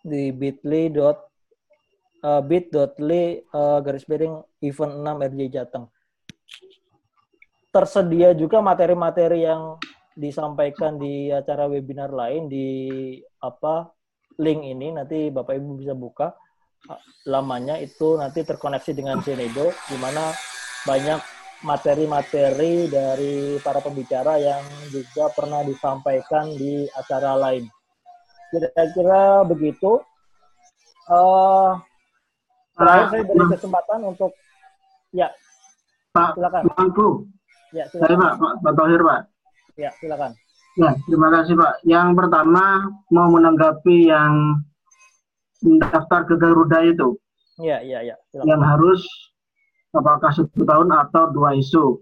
[0.04, 1.28] di bit.ly dot
[2.24, 5.86] uh, bit.ly uh, garis miring event 6 RJ Jateng.
[7.68, 9.76] Tersedia juga materi-materi yang
[10.18, 12.66] disampaikan di acara webinar lain di
[13.38, 13.86] apa
[14.40, 16.34] link ini nanti Bapak Ibu bisa buka
[17.28, 20.32] lamanya itu nanti terkoneksi dengan Zenedo di mana
[20.88, 21.20] banyak
[21.66, 24.62] materi-materi dari para pembicara yang
[24.94, 27.66] juga pernah disampaikan di acara lain.
[28.54, 30.00] Kira-kira begitu.
[31.08, 31.80] Uh,
[32.76, 34.30] terakhir saya beri kesempatan untuk
[35.10, 35.32] ya
[36.12, 36.62] Pak silakan.
[36.76, 37.08] Mangku.
[37.72, 38.18] Ya Saya silakan.
[38.20, 39.20] Pak, Pak, Pak Tohir Pak.
[39.76, 40.32] Ya silakan.
[40.78, 41.74] Ya, terima kasih Pak.
[41.82, 42.64] Yang pertama
[43.10, 44.62] mau menanggapi yang
[45.62, 47.18] daftar ke Garuda itu,
[47.58, 48.46] Ya ya ya silakan.
[48.46, 49.02] yang harus
[49.90, 51.98] apakah satu tahun atau dua isu.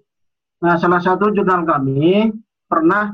[0.61, 2.33] Nah, salah satu jurnal kami
[2.69, 3.13] pernah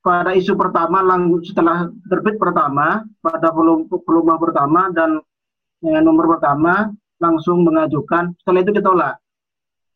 [0.00, 1.04] pada isu pertama
[1.44, 5.20] setelah terbit pertama pada volume volume pertama dan
[5.84, 6.88] eh, nomor pertama
[7.20, 8.32] langsung mengajukan.
[8.40, 9.14] Setelah itu ditolak.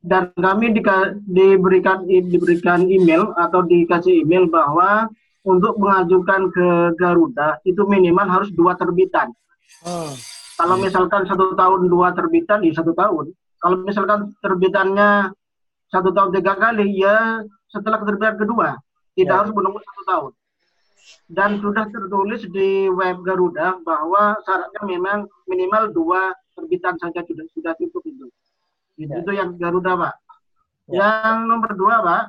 [0.05, 5.09] Dan kami dika- diberikan diberikan email atau dikasih email bahwa
[5.45, 6.69] untuk mengajukan ke
[7.01, 9.33] Garuda itu minimal harus dua terbitan
[9.85, 10.13] Hmm.
[10.57, 15.33] kalau misalkan satu tahun dua terbitan ya satu tahun kalau misalkan terbitannya
[15.93, 18.79] satu tahun tiga kali ya setelah terbitan kedua
[19.15, 19.39] tidak Ya.
[19.45, 20.33] harus menunggu satu tahun
[21.31, 27.73] dan sudah tertulis di web Garuda bahwa syaratnya memang minimal dua terbitan saja sudah sudah
[27.77, 28.27] cukup itu
[28.97, 29.21] itu, Ya.
[29.21, 30.15] itu yang Garuda pak
[30.89, 31.05] Ya.
[31.29, 32.23] yang nomor dua pak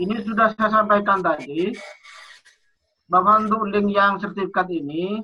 [0.00, 1.72] ini sudah saya sampaikan tadi
[3.08, 5.20] bahwa untuk link yang sertifikat ini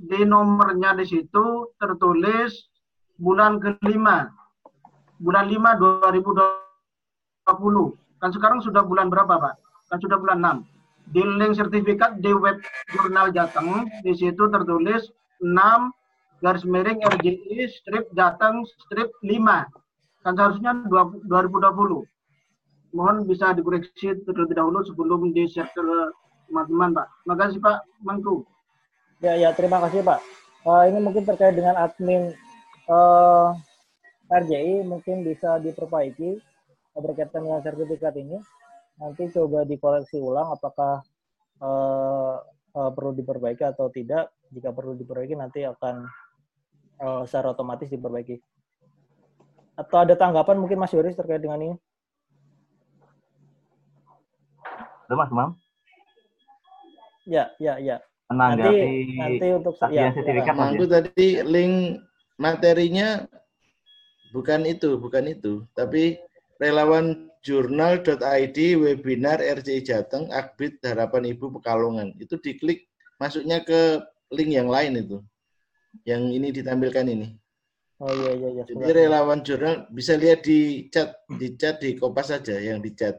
[0.00, 2.72] di nomornya di situ tertulis
[3.20, 4.32] bulan kelima.
[5.20, 5.76] Bulan 5
[6.08, 6.24] 2020
[8.20, 9.60] kan sekarang sudah bulan berapa pak?
[9.92, 10.64] Kan sudah bulan 6
[11.10, 12.62] di link sertifikat di web
[12.94, 15.10] jurnal Jateng di situ tertulis
[15.42, 15.50] 6
[16.40, 22.06] garis miring RJI strip Jateng strip 5 kan seharusnya 20 2020
[22.94, 25.82] mohon bisa dikoreksi terlebih dahulu sebelum di share ke
[26.50, 27.06] teman-teman pak.
[27.22, 27.78] Terima kasih pak.
[28.02, 28.42] Mangku
[29.20, 30.20] Ya, ya, terima kasih Pak.
[30.64, 32.32] Eh, ini mungkin terkait dengan admin
[32.88, 33.48] eh,
[34.32, 36.40] RJI, mungkin bisa diperbaiki
[36.96, 38.40] eh, berkaitan dengan sertifikat ini.
[38.96, 41.04] Nanti coba dikoreksi ulang apakah
[41.60, 42.36] eh,
[42.80, 44.32] eh, perlu diperbaiki atau tidak.
[44.56, 46.08] Jika perlu diperbaiki, nanti akan
[47.04, 48.40] eh, secara otomatis diperbaiki.
[49.76, 51.76] Atau ada tanggapan mungkin Mas Yoris terkait dengan ini?
[55.04, 55.60] Itu Mas Mam,
[57.28, 58.00] Ya, ya, ya.
[58.30, 61.02] Menanggapi nanti untuk tagihan ya, sertifikat Mangku ya?
[61.02, 61.74] tadi link
[62.38, 63.26] materinya
[64.30, 66.16] bukan itu, bukan itu, tapi
[66.62, 72.14] relawan jurnal.id webinar RCI Jateng Akbit Harapan Ibu Pekalongan.
[72.20, 72.86] Itu diklik
[73.18, 74.00] masuknya ke
[74.30, 75.18] link yang lain itu.
[76.06, 77.28] Yang ini ditampilkan ini.
[78.00, 78.62] Oh iya iya iya.
[78.64, 83.18] Jadi relawan jurnal bisa lihat di chat, di chat di Kopas saja yang di chat.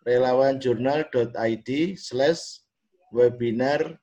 [0.00, 1.68] relawanjurnal.id
[2.00, 2.64] slash
[3.12, 4.00] webinar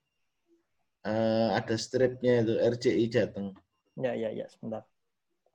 [1.07, 3.55] eh, ada stripnya itu RCI Jateng.
[3.97, 4.83] Ya ya ya sebentar.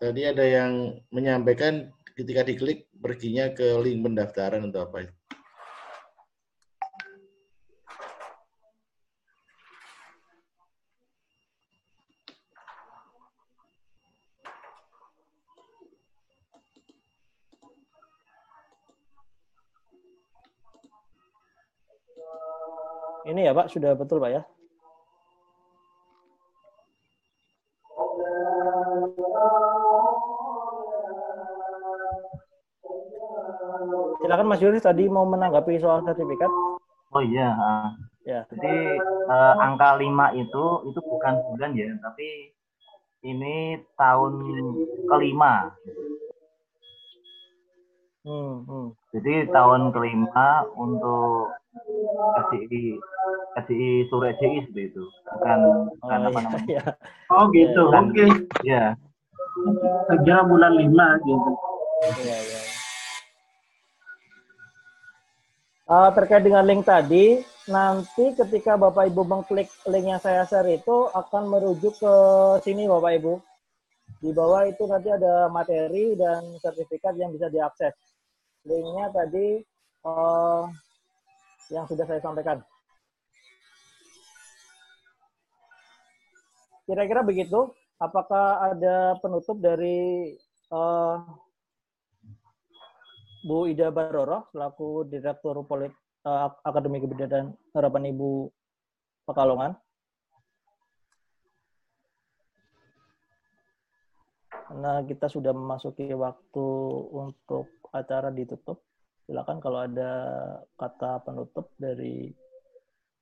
[0.00, 5.14] Tadi ada yang menyampaikan ketika diklik perginya ke link pendaftaran atau apa itu.
[23.22, 24.42] Ini ya Pak, sudah betul Pak ya?
[34.18, 36.50] Silakan Mas Yuris tadi mau menanggapi soal sertifikat.
[37.12, 37.90] Oh iya, ah.
[38.22, 38.46] Ya.
[38.54, 40.06] jadi eh, angka 5
[40.38, 42.54] itu itu bukan bulan ya, tapi
[43.22, 44.32] ini tahun
[45.10, 45.74] kelima.
[48.22, 48.86] Hmm, hmm.
[49.10, 51.50] Jadi tahun kelima untuk
[52.38, 52.94] KCI
[53.58, 55.58] KCI Sore CI seperti itu, bukan
[55.98, 56.62] bukan Oh, apa iya, namanya?
[56.70, 56.82] iya.
[57.28, 58.24] oh gitu oke
[58.62, 58.84] Ya,
[60.06, 61.50] saya kira bulan 5 gitu
[62.22, 62.60] Iya, iya.
[65.92, 71.12] Eh, terkait dengan link tadi, nanti ketika Bapak Ibu mengklik link yang saya share itu
[71.12, 72.14] akan merujuk ke
[72.64, 73.36] sini Bapak Ibu.
[74.24, 77.92] Di bawah itu nanti ada materi dan sertifikat yang bisa diakses.
[78.64, 79.60] Linknya tadi
[80.08, 80.62] eh,
[81.76, 82.64] yang sudah saya sampaikan.
[86.88, 87.68] Kira-kira begitu.
[88.00, 90.32] Apakah ada penutup dari
[90.72, 91.16] eh,
[93.42, 95.90] Bu Ida Baroro selaku Direktur Polit
[96.22, 98.46] uh, Akademi Kebudayaan Harapan Ibu
[99.26, 99.74] Pekalongan.
[104.72, 106.68] Nah, kita sudah memasuki waktu
[107.10, 108.80] untuk acara ditutup.
[109.26, 110.10] Silakan kalau ada
[110.78, 112.30] kata penutup dari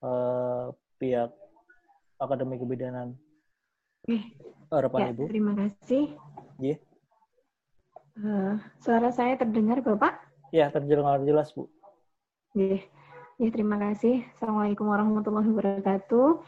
[0.04, 0.68] uh,
[1.00, 1.32] pihak
[2.20, 3.16] Akademi Kebidanan.
[4.68, 5.24] Harapan ya, Ibu.
[5.32, 6.12] Terima kasih.
[6.60, 6.89] Yeah.
[8.20, 10.20] Uh, suara saya terdengar, Bapak?
[10.52, 11.72] Ya, terdengar jelas, Bu.
[12.52, 12.84] Yeah.
[13.40, 14.28] Ya, terima kasih.
[14.36, 16.44] Assalamualaikum warahmatullahi wabarakatuh.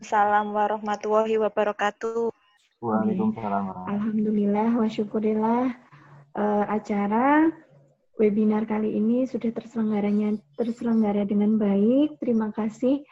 [0.00, 2.32] Assalamualaikum warahmatullahi wabarakatuh.
[2.80, 3.84] Waalaikumsalam.
[3.92, 5.76] Alhamdulillah wa syukurillah
[6.32, 7.52] uh, acara
[8.16, 12.16] webinar kali ini sudah terselenggaranya terselenggara dengan baik.
[12.24, 13.04] Terima kasih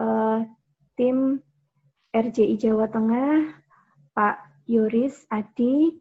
[0.00, 0.40] uh,
[0.96, 1.44] tim
[2.16, 3.52] RJI Jawa Tengah,
[4.16, 6.00] Pak Yoris Adi,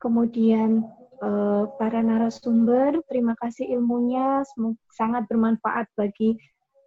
[0.00, 0.88] kemudian
[1.20, 2.98] uh, para narasumber.
[3.06, 6.34] Terima kasih ilmunya, semoga sangat bermanfaat bagi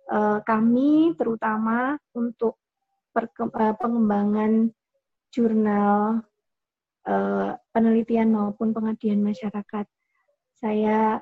[0.09, 2.57] uh, kami, terutama untuk
[3.15, 4.73] uh, pengembangan
[5.29, 6.25] jurnal
[7.05, 9.85] uh, penelitian maupun pengabdian masyarakat.
[10.57, 11.21] Saya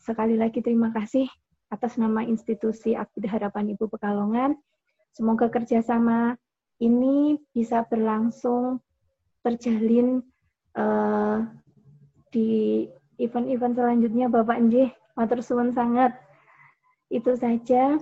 [0.00, 1.28] sekali lagi terima kasih
[1.70, 4.58] atas nama institusi Akbid Harapan Ibu Pekalongan.
[5.14, 6.34] Semoga kerjasama
[6.80, 8.82] ini bisa berlangsung
[9.44, 10.24] terjalin
[10.76, 11.46] uh,
[12.30, 12.86] di
[13.18, 14.90] event-event selanjutnya Bapak Njih.
[15.18, 16.14] Matur suwun sangat.
[17.10, 17.98] Itu saja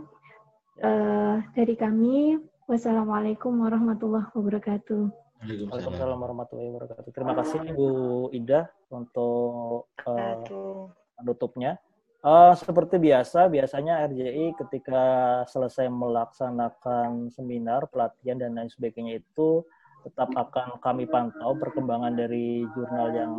[0.85, 2.39] uh, dari kami.
[2.69, 5.09] Wassalamualaikum warahmatullahi wabarakatuh.
[5.41, 7.11] Waalaikumsalam warahmatullahi wabarakatuh.
[7.17, 7.89] Terima kasih Ibu
[8.37, 10.45] Ida untuk uh,
[11.17, 11.81] penutupnya.
[12.19, 15.03] Uh, seperti biasa, biasanya RJI ketika
[15.47, 19.63] selesai melaksanakan seminar, pelatihan, dan lain sebagainya itu
[20.07, 23.33] tetap akan kami pantau perkembangan dari jurnal yang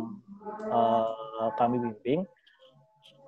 [0.68, 2.22] uh, kami bimbing.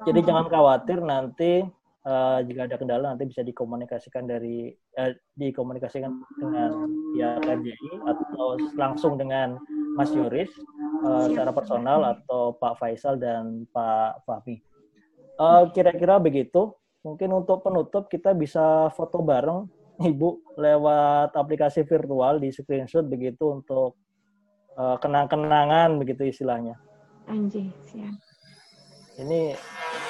[0.03, 1.63] Jadi jangan khawatir nanti
[2.07, 6.71] uh, jika ada kendala nanti bisa dikomunikasikan dari uh, dikomunikasikan dengan
[7.15, 9.57] pihak RJI atau langsung dengan
[9.95, 10.51] Mas Yoris
[11.07, 14.59] uh, secara personal atau Pak Faisal dan Pak Fahmi.
[15.39, 16.75] Uh, kira-kira begitu.
[17.03, 19.67] Mungkin untuk penutup kita bisa foto bareng
[20.01, 24.01] Ibu lewat aplikasi virtual di screenshot begitu untuk
[24.77, 26.81] uh, kenang-kenangan begitu istilahnya.
[27.29, 28.17] Anjing, siap.
[29.21, 29.53] Ini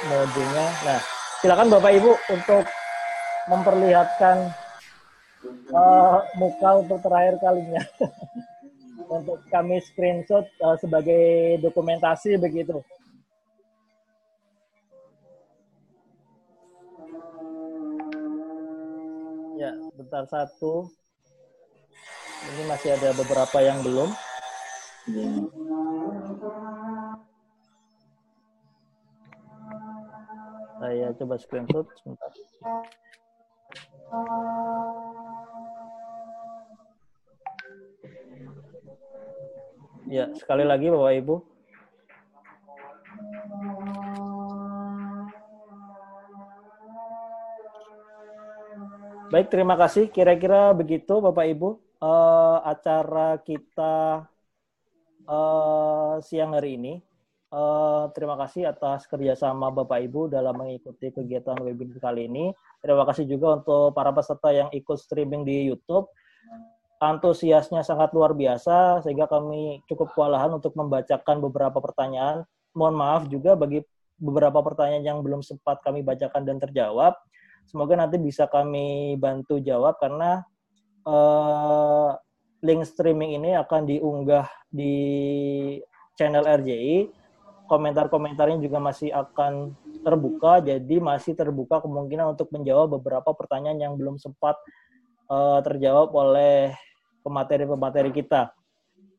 [0.07, 0.67] modenya.
[0.87, 1.01] Nah,
[1.43, 2.65] silakan Bapak Ibu untuk
[3.51, 4.37] memperlihatkan
[5.75, 7.83] uh, muka untuk terakhir kalinya.
[9.13, 12.81] untuk kami screenshot uh, sebagai dokumentasi begitu.
[19.63, 20.91] Ya, bentar satu.
[22.51, 24.11] Ini masih ada beberapa yang belum.
[30.83, 32.31] Saya coba screenshot sebentar.
[40.11, 41.52] Ya, sekali lagi Bapak Ibu.
[49.33, 50.13] Baik, terima kasih.
[50.13, 54.29] Kira-kira begitu Bapak Ibu uh, acara kita
[55.25, 57.01] uh, siang hari ini.
[57.49, 62.53] Uh, terima kasih atas kerjasama Bapak Ibu dalam mengikuti kegiatan webinar kali ini.
[62.85, 66.13] Terima kasih juga untuk para peserta yang ikut streaming di YouTube.
[67.01, 72.45] Antusiasnya sangat luar biasa sehingga kami cukup kewalahan untuk membacakan beberapa pertanyaan.
[72.77, 73.81] Mohon maaf juga bagi
[74.21, 77.17] beberapa pertanyaan yang belum sempat kami bacakan dan terjawab.
[77.67, 80.45] Semoga nanti bisa kami bantu jawab karena
[81.09, 82.15] uh,
[82.63, 84.95] link streaming ini akan diunggah di
[86.15, 87.11] channel RJI.
[87.67, 89.73] Komentar-komentarnya juga masih akan
[90.05, 94.61] terbuka, jadi masih terbuka kemungkinan untuk menjawab beberapa pertanyaan yang belum sempat
[95.33, 96.77] uh, terjawab oleh
[97.25, 98.53] pemateri-pemateri kita.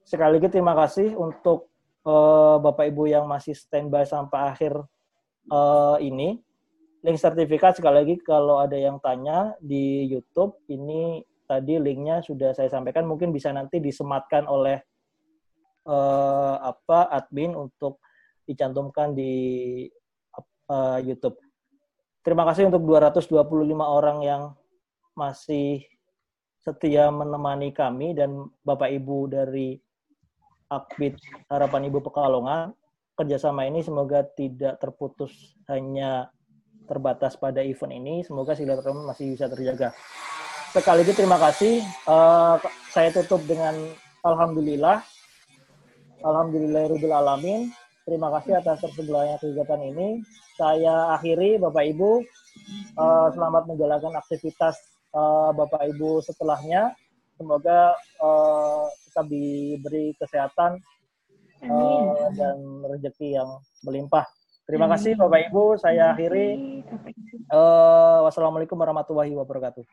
[0.03, 1.71] Sekali lagi terima kasih untuk
[2.03, 4.75] uh, Bapak Ibu yang masih standby sampai akhir
[5.49, 6.43] uh, ini.
[7.03, 12.71] Link sertifikat sekali lagi kalau ada yang tanya di YouTube ini tadi linknya sudah saya
[12.71, 14.79] sampaikan mungkin bisa nanti disematkan oleh
[15.83, 17.99] uh, apa admin untuk
[18.47, 19.31] dicantumkan di
[20.71, 21.35] uh, YouTube.
[22.23, 23.35] Terima kasih untuk 225
[23.83, 24.43] orang yang
[25.11, 25.83] masih
[26.63, 29.75] setia menemani kami dan Bapak Ibu dari
[30.71, 31.19] Akbid
[31.51, 32.71] Harapan Ibu Pekalongan.
[33.13, 36.31] Kerjasama ini semoga tidak terputus hanya
[36.85, 38.15] terbatas pada event ini.
[38.23, 39.95] Semoga silaturahmi masih bisa terjaga.
[40.73, 41.85] Sekali lagi terima kasih.
[42.09, 42.57] Uh,
[42.89, 43.77] saya tutup dengan
[44.25, 45.05] Alhamdulillah.
[46.23, 47.69] Alhamdulillahirabbil alamin.
[48.03, 50.23] Terima kasih atas tersebelahnya kegiatan ini.
[50.59, 52.11] Saya akhiri Bapak Ibu.
[52.99, 54.75] Uh, selamat menjalankan aktivitas
[55.15, 56.95] uh, Bapak Ibu setelahnya.
[57.33, 60.77] semoga uh, tetap diberi kesehatan
[61.65, 63.49] uh, dan rezeki yang
[63.81, 64.23] melimpah.
[64.63, 64.95] Terima Amin.
[64.95, 66.79] kasih Bapak Ibu, saya akhiri.
[67.51, 69.83] Uh, wassalamualaikum warahmatullahi wabarakatuh.